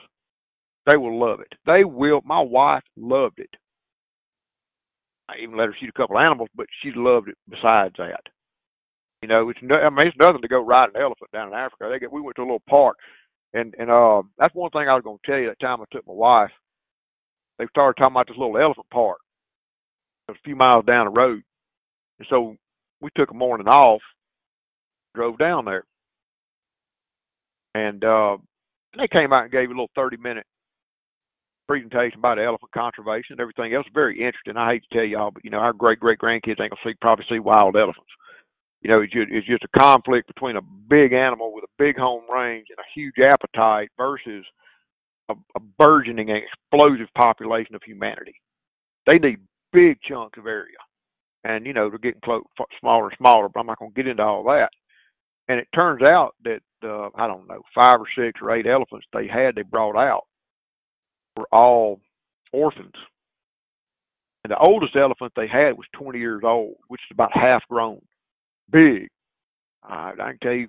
They 0.87 0.97
will 0.97 1.19
love 1.19 1.39
it. 1.39 1.53
They 1.67 1.83
will. 1.83 2.21
My 2.25 2.41
wife 2.41 2.83
loved 2.97 3.39
it. 3.39 3.49
I 5.29 5.43
even 5.43 5.57
let 5.57 5.67
her 5.67 5.75
shoot 5.79 5.89
a 5.89 5.99
couple 5.99 6.17
animals, 6.17 6.49
but 6.55 6.65
she 6.81 6.91
loved 6.95 7.29
it 7.29 7.37
besides 7.47 7.93
that. 7.99 8.21
You 9.21 9.27
know, 9.27 9.49
it's 9.49 9.59
no, 9.61 9.75
I 9.75 9.89
mean, 9.89 10.07
it's 10.07 10.17
nothing 10.19 10.41
to 10.41 10.47
go 10.47 10.63
ride 10.63 10.89
an 10.95 11.01
elephant 11.01 11.29
down 11.31 11.49
in 11.49 11.53
Africa. 11.53 11.89
They 11.91 11.99
get, 11.99 12.11
we 12.11 12.21
went 12.21 12.35
to 12.37 12.41
a 12.41 12.49
little 12.49 12.63
park, 12.67 12.97
and 13.53 13.75
and 13.77 13.91
uh, 13.91 14.23
that's 14.39 14.55
one 14.55 14.71
thing 14.71 14.89
I 14.89 14.95
was 14.95 15.03
going 15.03 15.19
to 15.23 15.31
tell 15.31 15.39
you. 15.39 15.49
That 15.49 15.59
time 15.59 15.81
I 15.81 15.85
took 15.91 16.07
my 16.07 16.13
wife, 16.13 16.51
they 17.59 17.65
started 17.69 17.99
talking 17.99 18.13
about 18.13 18.27
this 18.27 18.37
little 18.37 18.57
elephant 18.57 18.87
park. 18.91 19.19
A 20.29 20.33
few 20.45 20.55
miles 20.55 20.85
down 20.85 21.05
the 21.05 21.19
road, 21.19 21.41
and 22.19 22.27
so 22.29 22.55
we 23.01 23.09
took 23.17 23.31
a 23.31 23.33
morning 23.33 23.67
off, 23.67 24.01
drove 25.15 25.39
down 25.39 25.65
there, 25.65 25.83
and 27.75 28.03
uh, 28.03 28.37
they 28.95 29.07
came 29.07 29.33
out 29.33 29.43
and 29.43 29.51
gave 29.51 29.69
a 29.69 29.73
little 29.73 29.89
thirty 29.95 30.17
minute 30.17 30.45
presentation 31.69 32.17
about 32.17 32.39
elephant 32.39 32.71
conservation 32.71 33.33
and 33.33 33.39
everything 33.39 33.75
else. 33.75 33.85
Very 33.93 34.17
interesting. 34.17 34.57
I 34.57 34.73
hate 34.73 34.83
to 34.89 34.97
tell 34.97 35.05
y'all, 35.05 35.29
but 35.29 35.45
you 35.45 35.51
know, 35.51 35.59
our 35.59 35.71
great 35.71 35.99
great 35.99 36.17
grandkids 36.17 36.59
ain't 36.59 36.71
gonna 36.71 36.81
see 36.83 36.95
probably 36.99 37.25
see 37.29 37.37
wild 37.37 37.75
elephants. 37.75 38.09
You 38.81 38.89
know, 38.89 39.01
it's 39.01 39.13
just, 39.13 39.27
it's 39.29 39.45
just 39.45 39.63
a 39.63 39.79
conflict 39.79 40.25
between 40.25 40.55
a 40.55 40.61
big 40.61 41.13
animal 41.13 41.53
with 41.53 41.65
a 41.65 41.73
big 41.77 41.95
home 41.95 42.23
range 42.33 42.67
and 42.69 42.79
a 42.79 42.93
huge 42.95 43.19
appetite 43.23 43.89
versus 43.97 44.43
a, 45.29 45.35
a 45.55 45.59
burgeoning 45.77 46.29
explosive 46.29 47.13
population 47.13 47.75
of 47.75 47.83
humanity. 47.85 48.33
They 49.05 49.19
need 49.19 49.37
big 49.71 49.99
chunks 50.01 50.39
of 50.39 50.47
area, 50.47 50.77
and 51.43 51.67
you 51.67 51.73
know 51.73 51.89
they're 51.89 51.99
getting 51.99 52.21
close, 52.25 52.41
smaller 52.79 53.09
and 53.09 53.17
smaller. 53.19 53.47
But 53.47 53.59
I'm 53.59 53.67
not 53.67 53.77
gonna 53.77 53.91
get 53.95 54.07
into 54.07 54.23
all 54.23 54.43
that. 54.45 54.71
And 55.49 55.59
it 55.59 55.67
turns 55.75 56.01
out 56.09 56.33
that 56.45 56.61
uh, 56.83 57.09
I 57.13 57.27
don't 57.27 57.47
know 57.47 57.61
five 57.75 58.01
or 58.01 58.07
six 58.17 58.39
or 58.41 58.55
eight 58.55 58.65
elephants 58.65 59.05
they 59.13 59.27
had 59.27 59.53
they 59.53 59.61
brought 59.61 59.95
out 59.95 60.23
were 61.39 61.47
all 61.51 61.99
orphans. 62.53 62.93
And 64.43 64.51
the 64.51 64.57
oldest 64.57 64.95
elephant 64.95 65.33
they 65.35 65.47
had 65.47 65.77
was 65.77 65.87
20 65.93 66.19
years 66.19 66.41
old, 66.43 66.75
which 66.87 67.01
is 67.09 67.13
about 67.13 67.31
half 67.33 67.63
grown. 67.69 68.01
Big. 68.71 69.07
Uh, 69.83 70.11
I 70.19 70.31
can 70.31 70.39
tell 70.41 70.53
you, 70.53 70.67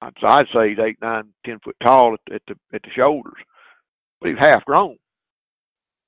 I'd, 0.00 0.12
I'd 0.22 0.46
say 0.54 0.70
he's 0.70 0.78
eight, 0.78 0.98
nine, 1.00 1.24
ten 1.46 1.58
foot 1.64 1.76
tall 1.82 2.14
at, 2.14 2.34
at 2.34 2.42
the 2.48 2.54
at 2.74 2.82
the 2.82 2.90
shoulders, 2.96 3.34
but 4.20 4.30
he's 4.30 4.38
half 4.38 4.64
grown. 4.64 4.96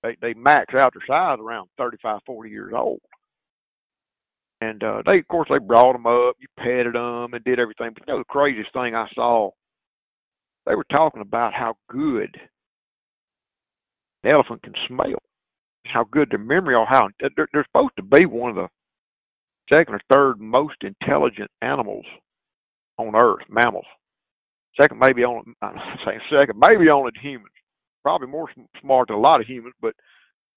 They 0.02 0.16
they 0.20 0.34
max 0.34 0.74
out 0.74 0.92
their 0.94 1.06
size 1.06 1.38
around 1.40 1.68
thirty 1.78 1.96
five, 2.02 2.20
forty 2.26 2.50
years 2.50 2.72
old. 2.76 3.00
And 4.60 4.82
uh, 4.82 5.02
they, 5.04 5.18
of 5.18 5.28
course, 5.28 5.48
they 5.50 5.58
brought 5.58 5.92
them 5.92 6.06
up. 6.06 6.36
You 6.40 6.48
petted 6.58 6.94
them 6.94 7.34
and 7.34 7.44
did 7.44 7.60
everything. 7.60 7.90
But 7.92 8.06
you 8.06 8.12
know, 8.14 8.18
the 8.18 8.24
craziest 8.24 8.72
thing 8.72 8.94
I 8.94 9.06
saw, 9.14 9.50
they 10.66 10.74
were 10.74 10.86
talking 10.90 11.20
about 11.20 11.52
how 11.52 11.76
good 11.90 12.36
the 14.26 14.32
elephant 14.32 14.62
can 14.62 14.74
smell, 14.88 15.22
how 15.86 16.04
good 16.10 16.30
their 16.30 16.38
memory, 16.38 16.74
or 16.74 16.86
how 16.86 17.08
they're, 17.20 17.48
they're 17.52 17.66
supposed 17.66 17.94
to 17.96 18.02
be 18.02 18.26
one 18.26 18.50
of 18.50 18.56
the 18.56 18.68
second 19.72 19.94
or 19.94 20.00
third 20.12 20.40
most 20.40 20.76
intelligent 20.82 21.50
animals 21.62 22.04
on 22.98 23.14
Earth, 23.14 23.44
mammals. 23.48 23.86
Second, 24.80 24.98
maybe 24.98 25.24
only 25.24 25.42
I'm 25.62 25.76
saying 26.04 26.20
second, 26.30 26.58
maybe 26.58 26.90
only 26.90 27.12
to 27.12 27.20
humans. 27.20 27.52
Probably 28.02 28.28
more 28.28 28.48
smart 28.80 29.08
than 29.08 29.16
a 29.16 29.20
lot 29.20 29.40
of 29.40 29.46
humans, 29.46 29.74
but 29.80 29.94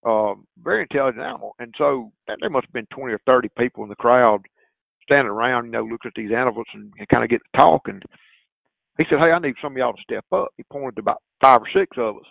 uh, 0.06 0.34
very 0.64 0.84
intelligent 0.84 1.24
animal. 1.24 1.56
And 1.60 1.74
so 1.78 2.12
there 2.28 2.50
must 2.50 2.66
have 2.66 2.74
been 2.74 2.88
20 2.94 3.14
or 3.14 3.20
30 3.26 3.50
people 3.58 3.84
in 3.84 3.90
the 3.90 3.96
crowd 3.96 4.42
standing 5.04 5.32
around, 5.32 5.66
you 5.66 5.72
know, 5.72 5.84
looking 5.84 6.10
at 6.10 6.14
these 6.16 6.32
animals 6.32 6.68
and, 6.74 6.92
and 6.98 7.08
kind 7.10 7.24
of 7.24 7.30
getting 7.30 7.46
talking. 7.58 8.02
He 8.98 9.06
said, 9.10 9.20
Hey, 9.20 9.32
I 9.32 9.40
need 9.40 9.56
some 9.62 9.74
of 9.74 9.78
y'all 9.78 9.94
to 9.94 10.02
step 10.04 10.26
up. 10.32 10.50
He 10.58 10.64
pointed 10.72 10.96
to 10.96 11.02
about 11.02 11.22
five 11.42 11.62
or 11.62 11.68
six 11.74 11.98
of 11.98 12.18
us. 12.18 12.26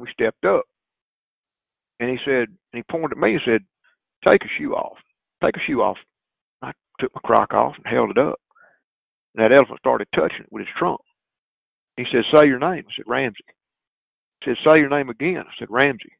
We 0.00 0.08
stepped 0.12 0.44
up. 0.44 0.64
And 2.00 2.08
he 2.08 2.16
said, 2.24 2.48
and 2.72 2.74
he 2.74 2.82
pointed 2.82 3.12
at 3.12 3.18
me 3.18 3.32
and 3.32 3.42
said, 3.44 3.60
Take 4.26 4.42
a 4.42 4.48
shoe 4.58 4.72
off. 4.72 4.96
Take 5.44 5.56
a 5.56 5.60
shoe 5.66 5.82
off. 5.82 5.98
I 6.62 6.72
took 6.98 7.14
my 7.14 7.20
crock 7.22 7.52
off 7.52 7.74
and 7.76 7.86
held 7.86 8.10
it 8.10 8.18
up. 8.18 8.40
And 9.34 9.44
that 9.44 9.56
elephant 9.56 9.78
started 9.78 10.08
touching 10.14 10.40
it 10.40 10.52
with 10.52 10.60
his 10.60 10.74
trunk. 10.78 11.00
He 11.96 12.04
said, 12.10 12.24
Say 12.34 12.46
your 12.46 12.58
name. 12.58 12.84
I 12.88 12.92
said, 12.96 13.04
Ramsey. 13.06 13.44
He 14.40 14.50
said, 14.50 14.56
Say 14.64 14.78
your 14.78 14.88
name 14.88 15.10
again. 15.10 15.44
I 15.46 15.52
said, 15.58 15.68
Ramsey. 15.70 16.12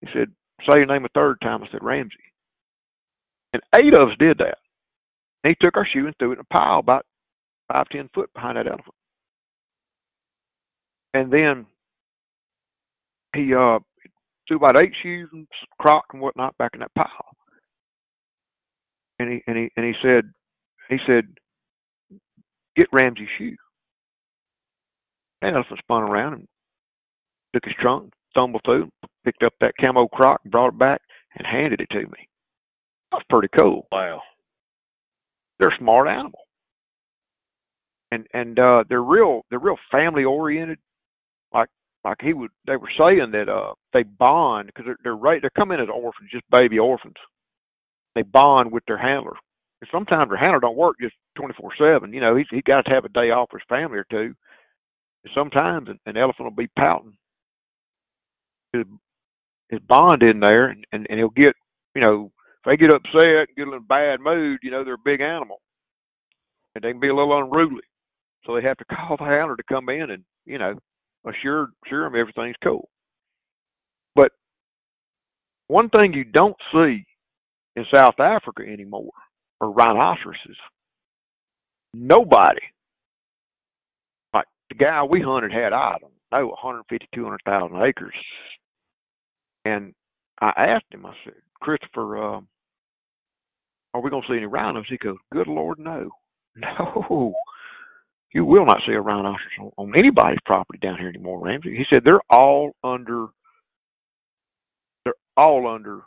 He 0.00 0.08
said, 0.12 0.28
Say 0.68 0.78
your 0.78 0.86
name 0.86 1.04
a 1.04 1.08
third 1.14 1.40
time. 1.40 1.62
I 1.62 1.68
said, 1.70 1.82
Ramsey. 1.82 2.16
And 3.52 3.62
eight 3.76 3.94
of 3.94 4.08
us 4.08 4.16
did 4.18 4.38
that. 4.38 4.58
And 5.44 5.54
he 5.54 5.64
took 5.64 5.76
our 5.76 5.86
shoe 5.86 6.06
and 6.06 6.14
threw 6.18 6.32
it 6.32 6.34
in 6.34 6.40
a 6.40 6.54
pile 6.54 6.78
about 6.78 7.06
five, 7.72 7.88
ten 7.90 8.10
foot 8.14 8.32
behind 8.34 8.56
that 8.56 8.66
elephant. 8.66 8.94
And 11.14 11.32
then 11.32 11.66
he 13.34 13.54
uh 13.54 13.78
threw 14.46 14.56
about 14.56 14.78
eight 14.78 14.92
shoes 15.02 15.28
and 15.32 15.46
crock 15.80 16.04
and 16.12 16.22
whatnot 16.22 16.56
back 16.58 16.72
in 16.74 16.80
that 16.80 16.94
pile. 16.94 17.36
And 19.18 19.32
he 19.32 19.42
and 19.46 19.56
he 19.56 19.70
and 19.76 19.86
he 19.86 19.92
said 20.02 20.24
he 20.88 20.98
said, 21.06 21.24
Get 22.76 22.88
Ramsey's 22.92 23.28
shoe. 23.38 23.56
And 25.40 25.56
elephant 25.56 25.80
spun 25.80 26.02
around 26.02 26.34
and 26.34 26.48
took 27.54 27.64
his 27.64 27.74
trunk, 27.80 28.12
stumbled 28.30 28.62
through, 28.64 28.90
picked 29.24 29.42
up 29.42 29.54
that 29.60 29.74
camo 29.80 30.06
crock, 30.08 30.42
brought 30.44 30.68
it 30.68 30.78
back, 30.78 31.00
and 31.36 31.46
handed 31.46 31.80
it 31.80 31.88
to 31.90 32.00
me. 32.00 32.28
That's 33.10 33.24
pretty 33.28 33.48
cool. 33.58 33.86
Wow. 33.92 34.22
They're 35.58 35.70
a 35.70 35.78
smart 35.78 36.08
animal. 36.08 36.38
And 38.10 38.26
and 38.34 38.58
uh 38.58 38.84
they're 38.88 39.02
real 39.02 39.42
they're 39.50 39.58
real 39.58 39.78
family 39.90 40.24
oriented. 40.24 40.78
Like 42.04 42.18
he 42.20 42.32
would 42.32 42.50
they 42.66 42.76
were 42.76 42.90
saying 42.98 43.30
that 43.32 43.48
uh 43.48 43.74
they 43.92 44.02
bond 44.02 44.66
because 44.66 44.84
they're 44.86 44.98
they're 45.04 45.16
right 45.16 45.40
they're 45.40 45.50
coming 45.50 45.80
as 45.80 45.88
orphans, 45.88 46.30
just 46.32 46.44
baby 46.50 46.78
orphans. 46.78 47.16
They 48.14 48.22
bond 48.22 48.72
with 48.72 48.84
their 48.86 48.98
handler. 48.98 49.36
And 49.80 49.88
sometimes 49.90 50.30
their 50.30 50.38
handler 50.38 50.60
don't 50.60 50.76
work 50.76 50.96
just 51.00 51.14
twenty 51.36 51.54
four 51.58 51.70
seven. 51.78 52.12
You 52.12 52.20
know, 52.20 52.36
he's 52.36 52.46
he 52.50 52.60
got 52.62 52.84
to 52.86 52.90
have 52.90 53.04
a 53.04 53.08
day 53.08 53.30
off 53.30 53.50
for 53.50 53.58
his 53.58 53.66
family 53.68 53.98
or 53.98 54.06
two. 54.10 54.34
And 55.24 55.32
sometimes 55.34 55.88
an, 55.88 56.00
an 56.06 56.16
elephant 56.16 56.44
will 56.44 56.56
be 56.56 56.70
pouting 56.78 57.16
his, 58.72 58.84
his 59.70 59.80
bond 59.80 60.22
in 60.22 60.40
there, 60.40 60.66
and, 60.66 60.84
and 60.92 61.06
and 61.08 61.18
he'll 61.18 61.30
get 61.30 61.54
you 61.94 62.02
know 62.02 62.32
if 62.64 62.64
they 62.66 62.76
get 62.76 62.94
upset 62.94 63.24
and 63.24 63.56
get 63.56 63.68
in 63.68 63.74
a 63.74 63.80
bad 63.80 64.20
mood, 64.20 64.58
you 64.62 64.70
know 64.70 64.84
they're 64.84 64.94
a 64.94 65.04
big 65.04 65.20
animal, 65.20 65.60
and 66.74 66.82
they 66.82 66.90
can 66.90 67.00
be 67.00 67.08
a 67.08 67.14
little 67.14 67.36
unruly, 67.38 67.84
so 68.44 68.54
they 68.54 68.62
have 68.62 68.78
to 68.78 68.84
call 68.94 69.16
the 69.16 69.24
handler 69.24 69.56
to 69.56 69.62
come 69.64 69.88
in 69.88 70.10
and 70.10 70.24
you 70.46 70.58
know 70.58 70.74
assure 71.26 71.68
assure 71.86 72.04
them 72.04 72.18
everything's 72.18 72.56
cool. 72.62 72.88
But 74.14 74.32
one 75.68 75.88
thing 75.88 76.12
you 76.12 76.24
don't 76.24 76.56
see 76.72 77.04
in 77.76 77.84
South 77.94 78.18
Africa 78.18 78.62
anymore 78.62 79.12
are 79.60 79.70
rhinoceroses. 79.70 80.56
Nobody, 81.94 82.62
like 84.34 84.46
the 84.70 84.74
guy 84.76 85.02
we 85.02 85.20
hunted 85.20 85.52
had, 85.52 85.72
I 85.72 85.96
don't 86.00 86.12
know, 86.32 86.48
150, 86.48 87.08
200,000 87.14 87.82
acres. 87.82 88.14
And 89.64 89.94
I 90.40 90.52
asked 90.56 90.86
him, 90.90 91.06
I 91.06 91.12
said, 91.24 91.34
Christopher, 91.60 92.36
uh, 92.36 92.40
are 93.94 94.00
we 94.00 94.10
going 94.10 94.22
to 94.22 94.28
see 94.28 94.38
any 94.38 94.46
rhinos? 94.46 94.86
He 94.88 94.96
goes, 94.96 95.16
good 95.32 95.46
Lord, 95.46 95.78
no. 95.78 96.10
No. 96.54 97.34
You 98.32 98.44
will 98.44 98.64
not 98.64 98.80
see 98.86 98.92
a 98.92 99.00
rhinoceros 99.00 99.40
on, 99.60 99.70
on 99.76 99.92
anybody's 99.98 100.38
property 100.44 100.78
down 100.78 100.98
here 100.98 101.08
anymore, 101.08 101.44
Ramsey. 101.44 101.76
He 101.76 101.84
said 101.92 102.02
they're 102.04 102.14
all 102.30 102.74
under 102.82 103.26
they're 105.04 105.14
all 105.36 105.66
under 105.66 106.02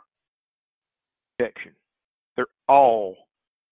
protection. 1.38 1.72
They're 2.36 2.46
all 2.68 3.16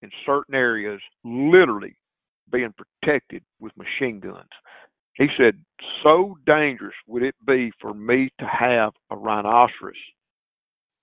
in 0.03 0.11
certain 0.27 0.55
areas 0.55 1.01
literally 1.25 1.97
being 2.53 2.73
protected 3.01 3.43
with 3.61 3.73
machine 3.77 4.21
guns. 4.21 4.49
He 5.15 5.27
said, 5.39 5.55
so 6.03 6.37
dangerous 6.45 6.95
would 7.07 7.23
it 7.23 7.35
be 7.47 7.71
for 7.81 7.95
me 7.95 8.31
to 8.41 8.47
have 8.47 8.93
a 9.11 9.17
rhinoceros 9.17 9.95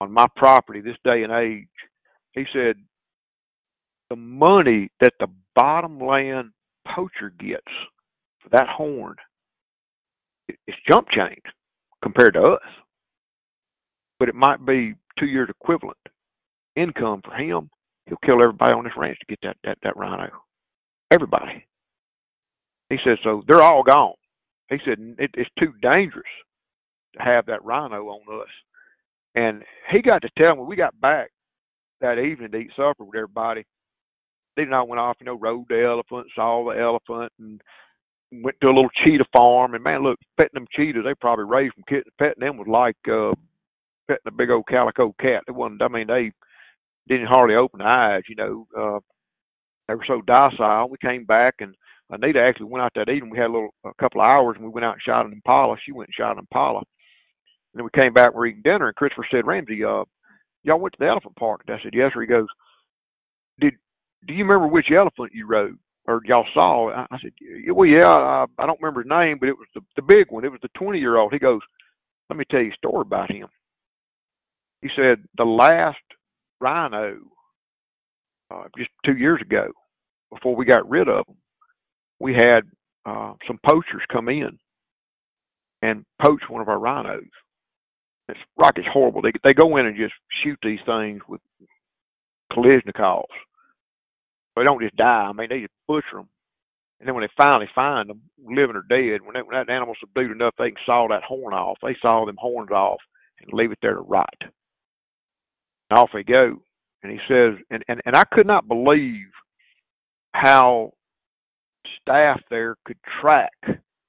on 0.01 0.11
my 0.11 0.27
property 0.35 0.81
this 0.81 0.97
day 1.03 1.23
and 1.23 1.31
age. 1.31 1.67
He 2.33 2.43
said, 2.53 2.75
the 4.09 4.15
money 4.17 4.89
that 4.99 5.13
the 5.19 5.27
bottomland 5.55 6.51
poacher 6.87 7.33
gets 7.39 7.61
for 8.39 8.49
that 8.49 8.67
horn 8.67 9.15
is 10.49 10.75
jump 10.89 11.07
change 11.09 11.43
compared 12.03 12.33
to 12.33 12.41
us. 12.41 12.61
But 14.19 14.29
it 14.29 14.35
might 14.35 14.65
be 14.65 14.95
two 15.19 15.25
years 15.25 15.49
equivalent 15.49 15.97
income 16.75 17.21
for 17.23 17.33
him. 17.35 17.69
He'll 18.07 18.17
kill 18.25 18.41
everybody 18.41 18.73
on 18.73 18.83
this 18.83 18.93
ranch 18.97 19.17
to 19.19 19.25
get 19.25 19.39
that 19.43 19.57
that, 19.63 19.77
that 19.83 19.97
rhino. 19.97 20.29
Everybody. 21.11 21.65
He 22.89 22.97
said, 23.03 23.17
so 23.23 23.43
they're 23.47 23.61
all 23.61 23.83
gone. 23.83 24.13
He 24.69 24.77
said, 24.85 24.97
it, 25.17 25.31
it's 25.33 25.49
too 25.59 25.73
dangerous 25.81 26.23
to 27.15 27.23
have 27.23 27.45
that 27.45 27.63
rhino 27.63 28.07
on 28.07 28.41
us. 28.41 28.49
And 29.35 29.63
he 29.91 30.01
got 30.01 30.21
to 30.23 30.29
tell 30.37 30.55
me, 30.55 30.63
we 30.63 30.75
got 30.75 30.99
back 30.99 31.31
that 32.01 32.19
evening 32.19 32.51
to 32.51 32.57
eat 32.57 32.71
supper 32.75 33.03
with 33.03 33.15
everybody. 33.15 33.65
They 34.55 34.63
and 34.63 34.75
I 34.75 34.81
went 34.81 34.99
off, 34.99 35.17
you 35.19 35.25
know, 35.25 35.37
rode 35.37 35.65
the 35.69 35.83
elephant, 35.83 36.27
saw 36.35 36.65
the 36.65 36.79
elephant, 36.79 37.31
and 37.39 37.61
went 38.31 38.57
to 38.61 38.67
a 38.67 38.75
little 38.75 38.89
cheetah 39.03 39.25
farm. 39.33 39.73
And 39.73 39.83
man, 39.83 40.03
look, 40.03 40.19
petting 40.37 40.55
them 40.55 40.67
cheetahs, 40.71 41.03
they 41.03 41.13
probably 41.15 41.45
raised 41.45 41.73
from 41.73 41.83
kittens. 41.87 42.13
Petting 42.19 42.41
them 42.41 42.57
was 42.57 42.67
like 42.67 42.97
uh, 43.07 43.33
petting 44.07 44.27
a 44.27 44.31
big 44.31 44.49
old 44.49 44.67
calico 44.67 45.15
cat. 45.19 45.43
It 45.47 45.51
wasn't, 45.51 45.81
I 45.81 45.87
mean, 45.87 46.07
they 46.07 46.31
didn't 47.07 47.27
hardly 47.27 47.55
open 47.55 47.79
their 47.79 47.87
eyes, 47.87 48.23
you 48.27 48.35
know. 48.35 48.67
Uh, 48.77 48.99
they 49.87 49.95
were 49.95 50.05
so 50.07 50.21
docile. 50.21 50.89
We 50.89 50.97
came 51.01 51.25
back 51.25 51.55
and 51.59 51.75
Anita 52.11 52.41
actually 52.41 52.67
went 52.67 52.83
out 52.83 52.91
that 52.95 53.09
evening. 53.09 53.31
We 53.31 53.37
had 53.37 53.49
a 53.49 53.53
little, 53.53 53.73
a 53.85 53.93
couple 53.99 54.21
of 54.21 54.25
hours, 54.25 54.55
and 54.57 54.65
we 54.65 54.71
went 54.71 54.85
out 54.85 54.93
and 54.93 55.01
shot 55.01 55.25
an 55.25 55.31
impala. 55.31 55.77
She 55.83 55.93
went 55.93 56.09
and 56.09 56.15
shot 56.15 56.33
an 56.33 56.39
impala. 56.39 56.79
And 56.79 57.79
then 57.79 57.85
we 57.85 58.01
came 58.01 58.13
back, 58.13 58.27
and 58.27 58.35
we 58.35 58.41
are 58.41 58.45
eating 58.47 58.61
dinner, 58.63 58.87
and 58.87 58.95
Christopher 58.95 59.25
said, 59.31 59.47
Ramsey, 59.47 59.83
uh, 59.83 60.03
y'all 60.63 60.79
went 60.79 60.93
to 60.93 60.99
the 60.99 61.07
elephant 61.07 61.37
park. 61.37 61.61
And 61.65 61.75
I 61.75 61.81
said, 61.81 61.93
yes, 61.93 62.11
sir. 62.13 62.21
He 62.21 62.27
goes, 62.27 62.47
did, 63.61 63.73
do 64.27 64.33
you 64.33 64.43
remember 64.43 64.67
which 64.67 64.87
elephant 64.91 65.31
you 65.33 65.47
rode 65.47 65.77
or 66.05 66.21
y'all 66.25 66.45
saw? 66.53 66.89
I, 66.89 67.17
said, 67.21 67.31
well, 67.73 67.87
yeah, 67.87 68.45
I, 68.57 68.65
don't 68.65 68.79
remember 68.81 69.01
his 69.01 69.09
name, 69.09 69.37
but 69.39 69.49
it 69.49 69.57
was 69.57 69.67
the, 69.75 69.81
the 69.95 70.01
big 70.01 70.29
one. 70.29 70.45
It 70.45 70.51
was 70.51 70.61
the 70.61 70.69
20 70.75 70.99
year 70.99 71.17
old. 71.17 71.33
He 71.33 71.39
goes, 71.39 71.61
let 72.29 72.37
me 72.37 72.45
tell 72.49 72.61
you 72.61 72.71
a 72.71 72.75
story 72.75 73.01
about 73.01 73.31
him. 73.31 73.47
He 74.81 74.89
said, 74.95 75.23
the 75.37 75.43
last 75.43 75.97
rhino, 76.59 77.17
uh, 78.51 78.63
just 78.77 78.89
two 79.05 79.17
years 79.17 79.41
ago, 79.41 79.67
before 80.31 80.55
we 80.55 80.65
got 80.65 80.89
rid 80.89 81.07
of 81.07 81.25
them, 81.25 81.35
we 82.19 82.33
had 82.33 82.61
uh, 83.05 83.33
some 83.47 83.59
poachers 83.67 84.03
come 84.11 84.29
in 84.29 84.57
and 85.81 86.05
poach 86.23 86.41
one 86.47 86.61
of 86.61 86.69
our 86.69 86.79
rhinos. 86.79 87.23
It's 88.29 88.39
rock 88.57 88.77
is 88.77 88.85
horrible. 88.91 89.21
They 89.21 89.31
they 89.43 89.53
go 89.53 89.77
in 89.77 89.87
and 89.87 89.97
just 89.97 90.13
shoot 90.43 90.57
these 90.63 90.79
things 90.85 91.21
with 91.27 91.41
Kalashnikovs. 92.53 93.23
They 94.55 94.63
don't 94.63 94.81
just 94.81 94.95
die. 94.95 95.27
I 95.29 95.33
mean, 95.33 95.47
they 95.49 95.61
just 95.61 95.73
butcher 95.87 96.15
them. 96.15 96.29
And 96.99 97.07
then 97.07 97.15
when 97.15 97.23
they 97.23 97.43
finally 97.43 97.69
find 97.73 98.09
them, 98.09 98.21
living 98.37 98.75
or 98.75 98.85
dead, 98.87 99.21
when, 99.21 99.33
they, 99.33 99.41
when 99.41 99.57
that 99.57 99.71
animal's 99.71 99.97
subdued 99.99 100.31
enough, 100.31 100.53
they 100.57 100.69
can 100.69 100.77
saw 100.85 101.07
that 101.09 101.23
horn 101.23 101.53
off. 101.53 101.77
They 101.81 101.95
saw 102.01 102.25
them 102.25 102.37
horns 102.37 102.69
off 102.71 102.99
and 103.41 103.49
leave 103.53 103.71
it 103.71 103.79
there 103.81 103.95
to 103.95 104.01
rot. 104.01 104.35
And 104.41 105.99
off 105.99 106.09
they 106.13 106.23
go. 106.23 106.61
And 107.01 107.11
he 107.11 107.17
says, 107.27 107.59
and, 107.71 107.83
and, 107.87 108.01
and 108.05 108.15
I 108.15 108.23
could 108.31 108.45
not 108.45 108.67
believe 108.67 109.29
how 110.33 110.93
staff 112.01 112.39
there 112.49 112.75
could 112.85 112.97
track 113.21 113.53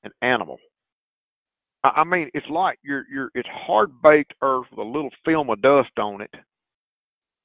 an 0.04 0.10
animal. 0.20 0.58
I, 1.84 1.88
I 1.88 2.04
mean, 2.04 2.30
it's 2.34 2.48
like 2.48 2.78
you're 2.82 3.04
you're 3.10 3.30
it's 3.34 3.48
hard 3.50 3.90
baked 4.02 4.34
earth 4.42 4.66
with 4.70 4.86
a 4.86 4.90
little 4.90 5.10
film 5.24 5.50
of 5.50 5.62
dust 5.62 5.98
on 5.98 6.20
it, 6.20 6.30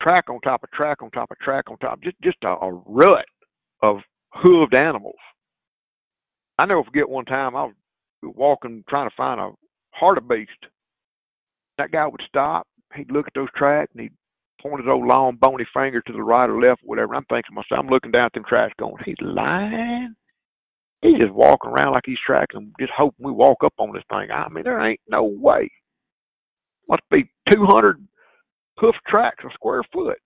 track 0.01 0.25
on 0.29 0.39
top 0.41 0.63
of 0.63 0.71
track 0.71 1.01
on 1.01 1.09
top 1.11 1.31
of 1.31 1.37
track 1.39 1.65
on 1.69 1.77
top, 1.77 2.01
just 2.01 2.17
just 2.23 2.37
a, 2.43 2.49
a 2.49 2.81
rut 2.85 3.25
of 3.81 3.97
hooved 4.35 4.75
animals. 4.75 5.15
I 6.57 6.65
never 6.65 6.83
forget 6.83 7.09
one 7.09 7.25
time 7.25 7.55
I 7.55 7.65
was 7.65 7.73
walking 8.23 8.83
trying 8.89 9.09
to 9.09 9.15
find 9.15 9.39
a 9.39 9.51
hartebeest. 10.01 10.47
That 11.77 11.91
guy 11.91 12.07
would 12.07 12.21
stop, 12.27 12.67
he'd 12.95 13.11
look 13.11 13.27
at 13.27 13.33
those 13.35 13.49
tracks 13.55 13.91
and 13.93 14.01
he'd 14.01 14.13
point 14.61 14.79
his 14.81 14.89
old 14.89 15.05
long 15.05 15.37
bony 15.39 15.65
finger 15.73 16.01
to 16.01 16.13
the 16.13 16.23
right 16.23 16.49
or 16.49 16.59
left 16.59 16.81
or 16.83 16.87
whatever. 16.87 17.15
I'm 17.15 17.25
thinking 17.25 17.49
to 17.49 17.53
myself, 17.53 17.79
I'm 17.79 17.89
looking 17.89 18.11
down 18.11 18.25
at 18.25 18.33
them 18.33 18.43
tracks 18.47 18.73
going, 18.79 18.95
He's 19.05 19.15
lying. 19.21 20.15
He's 21.01 21.19
just 21.19 21.33
walking 21.33 21.69
around 21.69 21.93
like 21.93 22.03
he's 22.05 22.17
tracking 22.25 22.73
just 22.79 22.91
hoping 22.97 23.25
we 23.25 23.31
walk 23.31 23.63
up 23.63 23.73
on 23.77 23.93
this 23.93 24.03
thing. 24.09 24.31
I 24.31 24.49
mean, 24.49 24.63
there 24.63 24.81
ain't 24.81 24.99
no 25.07 25.23
way. 25.23 25.69
Must 26.89 27.03
be 27.11 27.29
two 27.51 27.65
hundred 27.65 28.06
hoof 28.79 28.95
tracks 29.07 29.43
a 29.43 29.53
square 29.53 29.83
foot. 29.93 30.17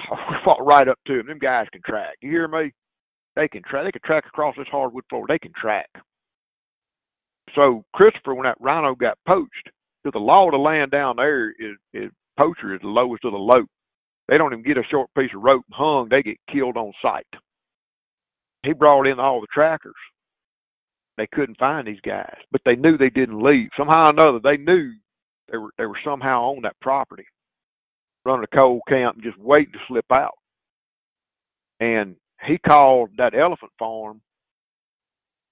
We 0.10 0.36
fought 0.44 0.64
right 0.64 0.88
up 0.88 0.98
to 1.06 1.18
them. 1.18 1.26
Them 1.26 1.38
guys 1.38 1.66
can 1.72 1.82
track. 1.82 2.16
You 2.22 2.30
hear 2.30 2.48
me? 2.48 2.72
They 3.36 3.48
can 3.48 3.62
track. 3.62 3.84
They 3.84 3.92
can 3.92 4.00
track 4.04 4.24
across 4.26 4.56
this 4.56 4.66
hardwood 4.70 5.04
floor. 5.10 5.26
They 5.28 5.38
can 5.38 5.52
track. 5.60 5.88
So 7.54 7.84
Christopher, 7.92 8.34
when 8.34 8.44
that 8.44 8.60
rhino 8.60 8.94
got 8.94 9.18
poached, 9.26 9.70
to 10.04 10.10
the 10.10 10.18
law 10.18 10.46
of 10.46 10.52
the 10.52 10.58
land 10.58 10.90
down 10.90 11.16
there 11.16 11.50
is, 11.50 11.76
is 11.92 12.10
poacher 12.40 12.74
is 12.74 12.80
the 12.80 12.88
lowest 12.88 13.24
of 13.24 13.32
the 13.32 13.38
low. 13.38 13.64
They 14.28 14.38
don't 14.38 14.52
even 14.52 14.64
get 14.64 14.78
a 14.78 14.88
short 14.90 15.10
piece 15.16 15.30
of 15.34 15.42
rope 15.42 15.64
hung. 15.72 16.08
They 16.08 16.22
get 16.22 16.38
killed 16.50 16.76
on 16.76 16.92
sight. 17.02 17.26
He 18.64 18.72
brought 18.72 19.06
in 19.06 19.18
all 19.18 19.40
the 19.40 19.46
trackers. 19.52 19.94
They 21.16 21.26
couldn't 21.32 21.58
find 21.58 21.86
these 21.86 22.00
guys, 22.00 22.36
but 22.52 22.62
they 22.64 22.76
knew 22.76 22.96
they 22.96 23.10
didn't 23.10 23.42
leave. 23.42 23.68
Somehow 23.76 24.06
or 24.06 24.10
another, 24.10 24.38
they 24.42 24.56
knew 24.56 24.92
they 25.50 25.58
were 25.58 25.70
they 25.78 25.86
were 25.86 25.98
somehow 26.04 26.50
on 26.50 26.62
that 26.62 26.80
property, 26.80 27.26
running 28.24 28.46
a 28.50 28.56
cold 28.56 28.82
camp 28.88 29.16
and 29.16 29.24
just 29.24 29.38
waiting 29.38 29.72
to 29.72 29.78
slip 29.88 30.10
out. 30.12 30.38
And 31.80 32.16
he 32.46 32.58
called 32.58 33.10
that 33.18 33.34
elephant 33.34 33.72
farm, 33.78 34.20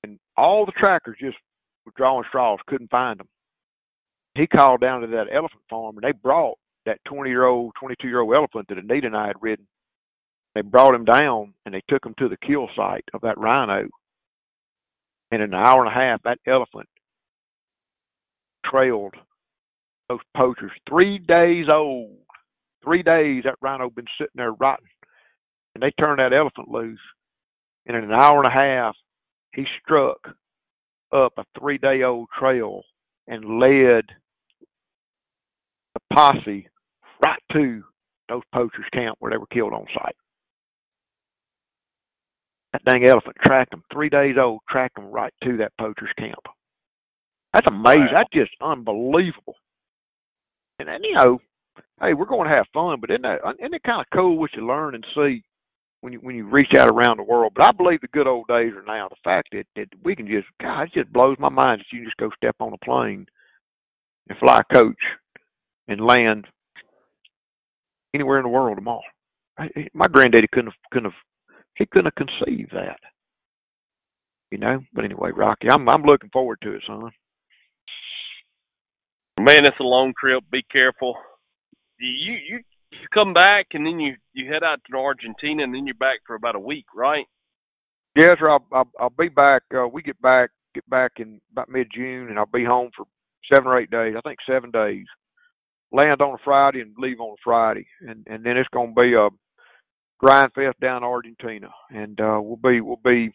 and 0.04 0.18
all 0.36 0.66
the 0.66 0.72
trackers 0.72 1.16
just 1.20 1.36
were 1.84 1.92
drawing 1.96 2.24
straws, 2.28 2.58
couldn't 2.66 2.90
find 2.90 3.18
them. 3.18 3.28
He 4.34 4.46
called 4.46 4.80
down 4.80 5.00
to 5.00 5.06
that 5.08 5.26
elephant 5.32 5.62
farm, 5.68 5.96
and 5.96 6.04
they 6.04 6.12
brought 6.12 6.58
that 6.86 7.04
20 7.06 7.28
year 7.28 7.44
old, 7.44 7.72
22 7.78 8.08
year 8.08 8.20
old 8.20 8.34
elephant 8.34 8.66
that 8.68 8.78
Anita 8.78 9.06
and 9.06 9.16
I 9.16 9.26
had 9.26 9.36
ridden. 9.40 9.66
They 10.54 10.62
brought 10.62 10.94
him 10.94 11.04
down 11.04 11.54
and 11.64 11.74
they 11.74 11.82
took 11.88 12.04
him 12.04 12.14
to 12.18 12.28
the 12.28 12.36
kill 12.38 12.68
site 12.74 13.04
of 13.12 13.20
that 13.20 13.38
rhino. 13.38 13.88
And 15.30 15.42
in 15.42 15.52
an 15.52 15.54
hour 15.54 15.84
and 15.84 15.90
a 15.90 15.94
half, 15.94 16.22
that 16.22 16.38
elephant 16.46 16.88
trailed 18.64 19.14
those 20.08 20.20
poachers. 20.36 20.72
Three 20.88 21.18
days 21.18 21.66
old. 21.70 22.16
Three 22.82 23.02
days 23.02 23.42
that 23.44 23.56
rhino 23.60 23.90
been 23.90 24.06
sitting 24.18 24.32
there 24.36 24.52
rotting. 24.52 24.86
And 25.74 25.82
they 25.82 25.92
turned 26.00 26.18
that 26.20 26.32
elephant 26.32 26.68
loose. 26.68 27.00
And 27.86 27.96
in 27.96 28.04
an 28.04 28.12
hour 28.12 28.42
and 28.42 28.46
a 28.46 28.50
half, 28.54 28.96
he 29.54 29.64
struck 29.82 30.18
up 31.12 31.32
a 31.38 31.44
three 31.58 31.78
day 31.78 32.02
old 32.02 32.28
trail 32.38 32.82
and 33.26 33.58
led 33.58 34.04
the 35.94 36.00
posse 36.12 36.68
right 37.24 37.42
to 37.52 37.82
those 38.28 38.42
poachers' 38.54 38.84
camp 38.92 39.16
where 39.20 39.30
they 39.30 39.38
were 39.38 39.46
killed 39.46 39.72
on 39.72 39.86
site. 39.94 40.16
That 42.72 42.84
dang 42.84 43.06
elephant 43.06 43.36
tracked 43.44 43.70
them, 43.70 43.82
three 43.92 44.10
days 44.10 44.36
old, 44.38 44.60
tracked 44.68 44.96
them 44.96 45.06
right 45.06 45.32
to 45.44 45.56
that 45.58 45.72
poacher's 45.80 46.12
camp. 46.18 46.44
That's 47.54 47.66
amazing. 47.70 48.08
Wow. 48.12 48.18
That's 48.18 48.30
just 48.32 48.50
unbelievable. 48.60 49.54
And 50.78 50.88
then, 50.88 51.02
you 51.02 51.14
know, 51.14 51.38
hey, 52.00 52.14
we're 52.14 52.26
going 52.26 52.48
to 52.48 52.54
have 52.54 52.66
fun, 52.72 53.00
but 53.00 53.10
isn't 53.10 53.22
that 53.22 53.40
isn't 53.58 53.74
it 53.74 53.82
kind 53.82 54.00
of 54.00 54.06
cool 54.12 54.38
what 54.38 54.50
you 54.54 54.66
learn 54.66 54.94
and 54.94 55.04
see 55.14 55.42
when 56.00 56.12
you 56.12 56.20
when 56.20 56.36
you 56.36 56.48
reach 56.48 56.72
out 56.78 56.88
around 56.88 57.18
the 57.18 57.24
world? 57.24 57.52
But 57.56 57.68
I 57.68 57.72
believe 57.72 58.00
the 58.00 58.08
good 58.08 58.26
old 58.26 58.46
days 58.48 58.72
are 58.74 58.84
now. 58.86 59.08
The 59.08 59.16
fact 59.24 59.48
that 59.52 59.64
that 59.76 59.88
we 60.04 60.14
can 60.14 60.26
just, 60.26 60.46
God, 60.62 60.82
it 60.82 60.92
just 60.94 61.12
blows 61.12 61.36
my 61.38 61.48
mind 61.48 61.80
that 61.80 61.96
you 61.96 62.04
just 62.04 62.16
go 62.16 62.30
step 62.36 62.56
on 62.60 62.72
a 62.72 62.84
plane 62.84 63.26
and 64.28 64.38
fly 64.38 64.60
a 64.60 64.74
coach 64.74 65.02
and 65.88 66.00
land 66.00 66.46
anywhere 68.14 68.38
in 68.38 68.44
the 68.44 68.50
world 68.50 68.76
tomorrow. 68.76 69.00
My 69.94 70.06
granddaddy 70.06 70.46
couldn't 70.52 70.66
have 70.66 70.90
couldn't 70.92 71.10
have 71.10 71.20
he 71.76 71.86
couldn't 71.86 72.12
have 72.16 72.28
conceived 72.28 72.72
that. 72.72 72.98
You 74.50 74.58
know. 74.58 74.80
But 74.92 75.04
anyway, 75.04 75.30
Rocky, 75.34 75.68
I'm 75.70 75.88
I'm 75.88 76.02
looking 76.02 76.30
forward 76.30 76.58
to 76.62 76.74
it, 76.74 76.82
son. 76.86 77.10
Man, 79.38 79.64
it's 79.66 79.76
a 79.80 79.84
long 79.84 80.14
trip. 80.18 80.42
Be 80.50 80.62
careful. 80.70 81.14
You 82.00 82.34
you 82.34 82.60
you 82.90 82.98
come 83.14 83.32
back 83.32 83.66
and 83.72 83.86
then 83.86 84.00
you 84.00 84.14
you 84.32 84.52
head 84.52 84.64
out 84.64 84.80
to 84.90 84.96
Argentina 84.96 85.62
and 85.62 85.74
then 85.74 85.86
you're 85.86 85.94
back 85.94 86.20
for 86.26 86.34
about 86.34 86.56
a 86.56 86.60
week, 86.60 86.86
right? 86.94 87.26
Yes, 88.16 88.36
sir. 88.40 88.50
I'll 88.50 88.66
I'll, 88.72 88.90
I'll 88.98 89.10
be 89.10 89.28
back. 89.28 89.62
Uh, 89.72 89.86
we 89.86 90.02
get 90.02 90.20
back 90.20 90.50
get 90.74 90.88
back 90.90 91.12
in 91.18 91.40
about 91.52 91.68
mid 91.68 91.88
June, 91.94 92.28
and 92.28 92.38
I'll 92.38 92.46
be 92.46 92.64
home 92.64 92.90
for 92.96 93.06
seven 93.52 93.68
or 93.68 93.78
eight 93.80 93.90
days. 93.90 94.14
I 94.16 94.20
think 94.26 94.38
seven 94.48 94.70
days. 94.70 95.06
Land 95.92 96.20
on 96.20 96.34
a 96.34 96.38
Friday 96.44 96.80
and 96.80 96.94
leave 96.98 97.20
on 97.20 97.30
a 97.30 97.42
Friday, 97.44 97.86
and 98.00 98.26
and 98.28 98.44
then 98.44 98.56
it's 98.56 98.68
to 98.72 98.92
be 98.94 99.14
a 99.14 99.28
grind 100.18 100.52
fest 100.52 100.80
down 100.80 100.98
in 100.98 101.04
Argentina, 101.04 101.68
and 101.90 102.20
uh, 102.20 102.40
we'll 102.42 102.56
be 102.56 102.80
we'll 102.80 103.00
be 103.04 103.32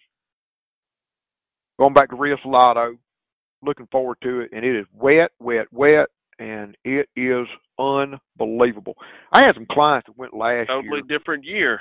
going 1.80 1.94
back 1.94 2.10
to 2.10 2.16
Rio 2.16 2.36
Salado. 2.44 2.98
Looking 3.66 3.88
forward 3.92 4.18
to 4.24 4.42
it, 4.42 4.50
and 4.52 4.66
it 4.66 4.78
is 4.78 4.86
wet, 4.94 5.32
wet, 5.40 5.68
wet, 5.72 6.08
and 6.40 6.76
it 6.84 7.08
is 7.16 7.48
unbelievable. 7.80 8.96
I 9.32 9.40
had 9.46 9.56
some 9.56 9.68
clients 9.70 10.08
that 10.08 10.18
went 10.18 10.34
last 10.34 10.68
totally 10.68 10.84
year. 10.84 11.02
Totally 11.02 11.18
different 11.18 11.46
year. 11.46 11.80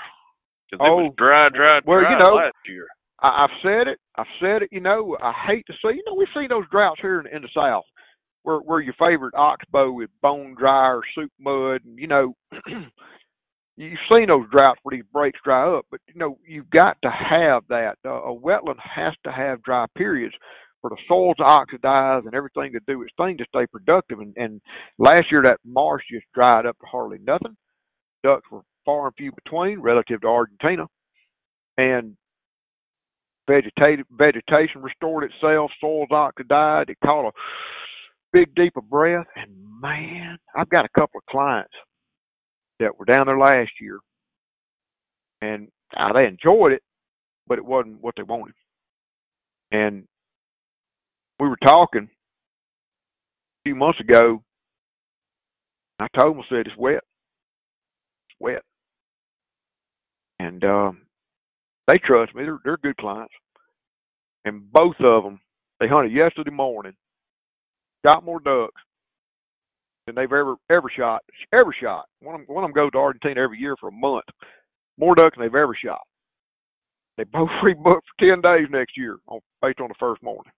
Oh, 0.80 1.00
it 1.00 1.02
was 1.02 1.14
dry, 1.18 1.48
dry, 1.54 1.80
well, 1.84 2.00
dry 2.00 2.12
you 2.12 2.18
know, 2.18 2.34
last 2.34 2.56
year. 2.66 2.86
I, 3.20 3.44
I've 3.44 3.56
said 3.62 3.88
it. 3.88 3.98
I've 4.16 4.32
said 4.40 4.62
it. 4.62 4.68
You 4.72 4.80
know, 4.80 5.16
I 5.22 5.32
hate 5.46 5.66
to 5.66 5.72
see. 5.74 5.96
You 5.96 6.02
know, 6.06 6.14
we 6.14 6.26
see 6.34 6.46
those 6.48 6.64
droughts 6.70 7.00
here 7.00 7.20
in, 7.20 7.26
in 7.26 7.42
the 7.42 7.48
South, 7.54 7.84
where 8.42 8.58
where 8.58 8.80
your 8.80 8.94
favorite 8.98 9.34
oxbow 9.34 10.00
is 10.00 10.08
bone 10.22 10.54
dry 10.58 10.88
or 10.88 11.02
soup 11.14 11.30
mud, 11.38 11.82
and 11.84 11.98
you 11.98 12.06
know, 12.06 12.34
you've 13.76 13.98
seen 14.14 14.28
those 14.28 14.48
droughts 14.50 14.80
where 14.82 14.96
these 14.96 15.06
breaks 15.12 15.40
dry 15.44 15.76
up, 15.76 15.86
but 15.90 16.00
you 16.06 16.18
know 16.18 16.38
you've 16.46 16.70
got 16.70 16.96
to 17.02 17.10
have 17.10 17.64
that. 17.68 17.96
Uh, 18.04 18.22
a 18.22 18.34
wetland 18.34 18.80
has 18.80 19.14
to 19.24 19.32
have 19.32 19.62
dry 19.62 19.84
periods 19.96 20.34
for 20.82 20.90
the 20.90 20.96
soil 21.08 21.32
to 21.36 21.44
oxidize 21.44 22.24
and 22.26 22.34
everything 22.34 22.72
to 22.72 22.80
do 22.86 23.00
its 23.02 23.12
thing 23.16 23.38
to 23.38 23.44
stay 23.48 23.66
productive. 23.66 24.18
And, 24.18 24.34
and 24.36 24.60
last 24.98 25.30
year 25.30 25.42
that 25.46 25.58
marsh 25.64 26.02
just 26.10 26.26
dried 26.34 26.66
up 26.66 26.76
to 26.80 26.86
hardly 26.86 27.18
nothing. 27.24 27.56
Ducks 28.22 28.50
were 28.50 28.62
far 28.84 29.06
and 29.06 29.14
few 29.16 29.32
between 29.32 29.80
relative 29.80 30.20
to 30.20 30.26
Argentina, 30.26 30.86
and 31.78 32.16
vegetative 33.48 34.06
vegetation 34.10 34.82
restored 34.82 35.24
itself. 35.24 35.70
Soils 35.80 36.08
oxidized. 36.10 36.90
It 36.90 36.98
caught 37.04 37.28
a 37.28 37.32
big 38.32 38.54
deep 38.54 38.76
of 38.76 38.88
breath, 38.90 39.26
and 39.36 39.50
man, 39.80 40.38
I've 40.56 40.68
got 40.68 40.84
a 40.84 41.00
couple 41.00 41.18
of 41.18 41.26
clients 41.26 41.72
that 42.80 42.98
were 42.98 43.04
down 43.04 43.26
there 43.26 43.38
last 43.38 43.70
year, 43.80 43.98
and 45.40 45.68
uh, 45.96 46.12
they 46.12 46.26
enjoyed 46.26 46.72
it, 46.72 46.82
but 47.46 47.58
it 47.58 47.64
wasn't 47.64 48.00
what 48.00 48.14
they 48.16 48.22
wanted. 48.22 48.54
And 49.70 50.04
we 51.42 51.48
were 51.48 51.56
talking 51.56 52.04
a 52.04 53.62
few 53.64 53.74
months 53.74 53.98
ago. 53.98 54.42
I 55.98 56.06
told 56.16 56.36
them, 56.36 56.44
I 56.44 56.48
said, 56.48 56.66
it's 56.66 56.76
wet. 56.78 57.02
It's 58.28 58.36
wet. 58.38 58.62
And 60.38 60.62
um, 60.64 61.02
they 61.88 61.98
trust 61.98 62.32
me. 62.36 62.44
They're, 62.44 62.60
they're 62.64 62.76
good 62.76 62.96
clients. 62.96 63.34
And 64.44 64.72
both 64.72 64.94
of 65.00 65.24
them, 65.24 65.40
they 65.80 65.88
hunted 65.88 66.12
yesterday 66.12 66.52
morning, 66.52 66.94
got 68.06 68.24
more 68.24 68.38
ducks, 68.40 68.80
than 70.06 70.14
they've 70.14 70.24
ever 70.32 70.56
ever 70.70 70.90
shot. 70.96 71.22
Ever 71.52 71.74
shot. 71.80 72.06
One 72.20 72.36
of 72.36 72.46
them, 72.46 72.54
one 72.54 72.64
of 72.64 72.68
them 72.68 72.74
goes 72.74 72.92
to 72.92 72.98
Argentina 72.98 73.40
every 73.40 73.58
year 73.58 73.76
for 73.80 73.88
a 73.88 73.92
month. 73.92 74.24
More 74.96 75.14
ducks 75.16 75.36
than 75.36 75.44
they've 75.44 75.54
ever 75.54 75.76
shot. 75.84 76.02
They 77.18 77.24
both 77.24 77.48
free 77.62 77.74
booked 77.74 78.06
for 78.06 78.26
ten 78.28 78.40
days 78.40 78.68
next 78.70 78.96
year, 78.96 79.18
on, 79.26 79.40
based 79.60 79.80
on 79.80 79.88
the 79.88 79.94
first 79.98 80.22
morning. 80.22 80.52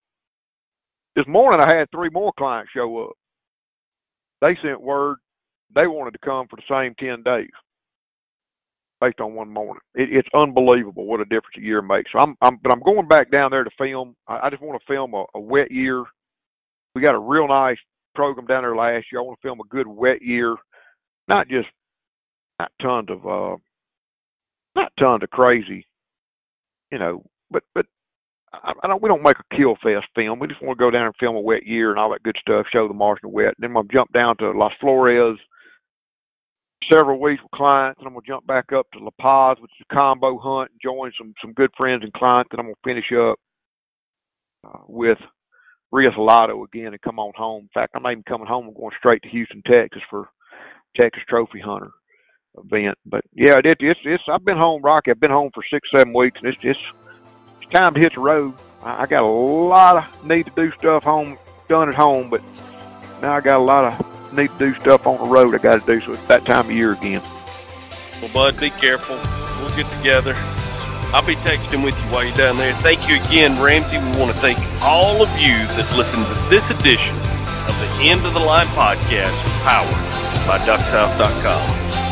This 1.17 1.27
morning 1.29 1.61
I 1.61 1.77
had 1.77 1.91
three 1.91 2.11
more 2.13 2.33
clients 2.37 2.71
show 2.75 3.05
up. 3.05 3.13
They 4.41 4.57
sent 4.63 4.81
word 4.81 5.19
they 5.75 5.87
wanted 5.87 6.13
to 6.13 6.19
come 6.25 6.47
for 6.49 6.57
the 6.57 6.63
same 6.69 6.95
ten 6.99 7.23
days, 7.23 7.51
based 9.01 9.21
on 9.21 9.35
one 9.35 9.49
morning. 9.49 9.81
It, 9.95 10.09
it's 10.13 10.29
unbelievable 10.35 11.07
what 11.07 11.21
a 11.21 11.25
difference 11.25 11.57
a 11.59 11.63
year 11.63 11.83
makes. 11.83 12.11
So 12.13 12.19
I'm, 12.21 12.37
I'm, 12.43 12.59
but 12.63 12.73
I'm 12.73 12.83
going 12.83 13.09
back 13.09 13.31
down 13.31 13.51
there 13.51 13.65
to 13.65 13.71
film. 13.79 14.15
I, 14.29 14.41
I 14.45 14.51
just 14.51 14.63
want 14.63 14.81
to 14.81 14.87
film 14.93 15.15
a, 15.15 15.25
a 15.35 15.41
wet 15.41 15.71
year. 15.71 16.05
We 16.95 17.03
got 17.03 17.15
a 17.15 17.19
real 17.19 17.49
nice 17.49 17.79
program 18.15 18.47
down 18.47 18.63
there 18.63 18.77
last 18.77 19.07
year. 19.11 19.21
I 19.21 19.25
want 19.25 19.39
to 19.41 19.47
film 19.47 19.61
a 19.61 19.69
good 19.69 19.87
wet 19.89 20.23
year, 20.23 20.55
not 21.29 21.49
just 21.49 21.69
not 22.61 22.71
tons 22.81 23.09
of 23.11 23.27
uh, 23.27 23.57
not 24.77 24.93
tons 24.99 25.23
of 25.23 25.31
crazy, 25.31 25.87
you 26.93 26.99
know, 26.99 27.25
but 27.51 27.65
but 27.75 27.87
I, 28.63 28.87
don't. 28.87 29.03
We 29.03 29.09
don't 29.09 29.23
make 29.23 29.37
a 29.39 29.57
kill 29.57 29.77
fest 29.83 30.07
film. 30.15 30.39
We 30.39 30.49
just 30.49 30.63
want 30.63 30.79
to 30.79 30.83
go 30.83 30.91
down 30.91 31.07
and 31.07 31.15
film 31.19 31.37
a 31.37 31.41
wet 31.41 31.67
year 31.67 31.91
and 31.91 31.99
all 31.99 32.11
that 32.11 32.23
good 32.23 32.37
stuff. 32.41 32.67
Show 32.73 32.89
the 32.89 32.95
marsh 32.95 33.21
and 33.23 33.33
wet. 33.33 33.55
Then 33.59 33.71
I'm 33.71 33.75
gonna 33.75 33.89
jump 33.93 34.13
down 34.13 34.37
to 34.39 34.51
Las 34.51 34.73
Flores 34.81 35.39
several 36.91 37.21
weeks 37.21 37.43
with 37.43 37.51
clients, 37.53 37.99
and 37.99 38.07
I'm 38.07 38.15
gonna 38.15 38.27
jump 38.27 38.47
back 38.47 38.73
up 38.73 38.87
to 38.93 38.99
La 38.99 39.11
Paz, 39.21 39.57
which 39.61 39.71
is 39.79 39.87
a 39.91 39.95
combo 39.95 40.39
hunt, 40.39 40.71
and 40.71 40.81
join 40.83 41.13
some 41.19 41.35
some 41.41 41.53
good 41.53 41.71
friends 41.77 42.03
and 42.03 42.13
clients. 42.13 42.51
And 42.53 42.61
I'm 42.61 42.67
gonna 42.67 42.75
finish 42.85 43.11
up 43.13 43.39
uh, 44.67 44.83
with 44.87 45.19
Rio 45.93 46.11
Salado 46.13 46.65
again 46.65 46.89
and 46.89 47.03
come 47.03 47.19
on 47.19 47.33
home. 47.37 47.63
In 47.63 47.71
fact, 47.73 47.93
I'm 47.95 48.03
not 48.03 48.13
even 48.13 48.25
coming 48.25 48.47
home. 48.47 48.69
I'm 48.69 48.75
going 48.75 48.95
straight 48.99 49.23
to 49.23 49.29
Houston, 49.29 49.63
Texas 49.67 50.03
for 50.11 50.29
Texas 51.01 51.23
Trophy 51.29 51.61
Hunter 51.61 51.91
event. 52.59 52.99
But 53.07 53.25
yeah, 53.33 53.55
it, 53.65 53.77
it's 53.81 54.01
it's. 54.05 54.23
I've 54.33 54.45
been 54.45 54.57
home, 54.57 54.83
Rocky. 54.83 55.11
I've 55.11 55.21
been 55.21 55.31
home 55.31 55.51
for 55.55 55.65
six, 55.73 55.89
seven 55.95 56.13
weeks, 56.13 56.39
and 56.43 56.53
it's 56.53 56.59
it's 56.63 56.79
it's 57.65 57.73
time 57.73 57.95
to 57.95 58.01
hit 58.01 58.15
the 58.15 58.21
road. 58.21 58.55
I, 58.83 59.07
got 59.07 59.23
a 59.23 59.27
lot 59.27 59.97
of 59.97 60.25
need 60.25 60.47
to 60.47 60.53
do 60.55 60.71
stuff 60.73 61.05
home 61.05 61.39
done 61.69 61.89
at 61.89 61.95
home, 61.95 62.29
but 62.29 62.43
now 63.23 63.33
I 63.33 63.41
got 63.41 63.59
a 63.59 63.63
lot 63.63 63.85
of 63.85 64.33
need 64.35 64.51
to 64.51 64.59
do 64.59 64.75
stuff 64.75 65.07
on 65.07 65.17
the 65.17 65.25
road. 65.25 65.55
I 65.55 65.59
got 65.59 65.81
to 65.81 65.87
do 65.87 66.05
so. 66.05 66.13
It's 66.13 66.27
that 66.27 66.45
time 66.45 66.67
of 66.67 66.73
year 66.73 66.93
again. 66.93 67.23
Well, 68.21 68.31
Bud, 68.33 68.61
be 68.61 68.71
careful. 68.71 69.17
We'll 69.61 69.75
get 69.77 69.91
together. 69.97 70.35
I'll 71.15 71.27
be 71.27 71.37
texting 71.37 71.85
with 71.85 71.97
you 71.97 72.13
while 72.13 72.25
you're 72.25 72.37
down 72.37 72.59
there. 72.59 72.75
Thank 72.75 73.09
you 73.09 73.17
again, 73.17 73.61
Ramsey. 73.63 73.99
We 73.99 74.21
want 74.21 74.33
to 74.33 74.39
thank 74.39 74.59
all 74.83 75.23
of 75.23 75.31
you 75.39 75.57
that 75.79 75.95
listened 75.97 76.27
to 76.27 76.35
this 76.51 76.65
edition 76.79 77.15
of 77.15 77.75
the 77.81 78.11
End 78.11 78.27
of 78.27 78.35
the 78.35 78.41
Line 78.41 78.67
podcast, 78.69 79.33
powered 79.65 80.47
by 80.47 80.59
DuckSouth.com. 80.67 82.04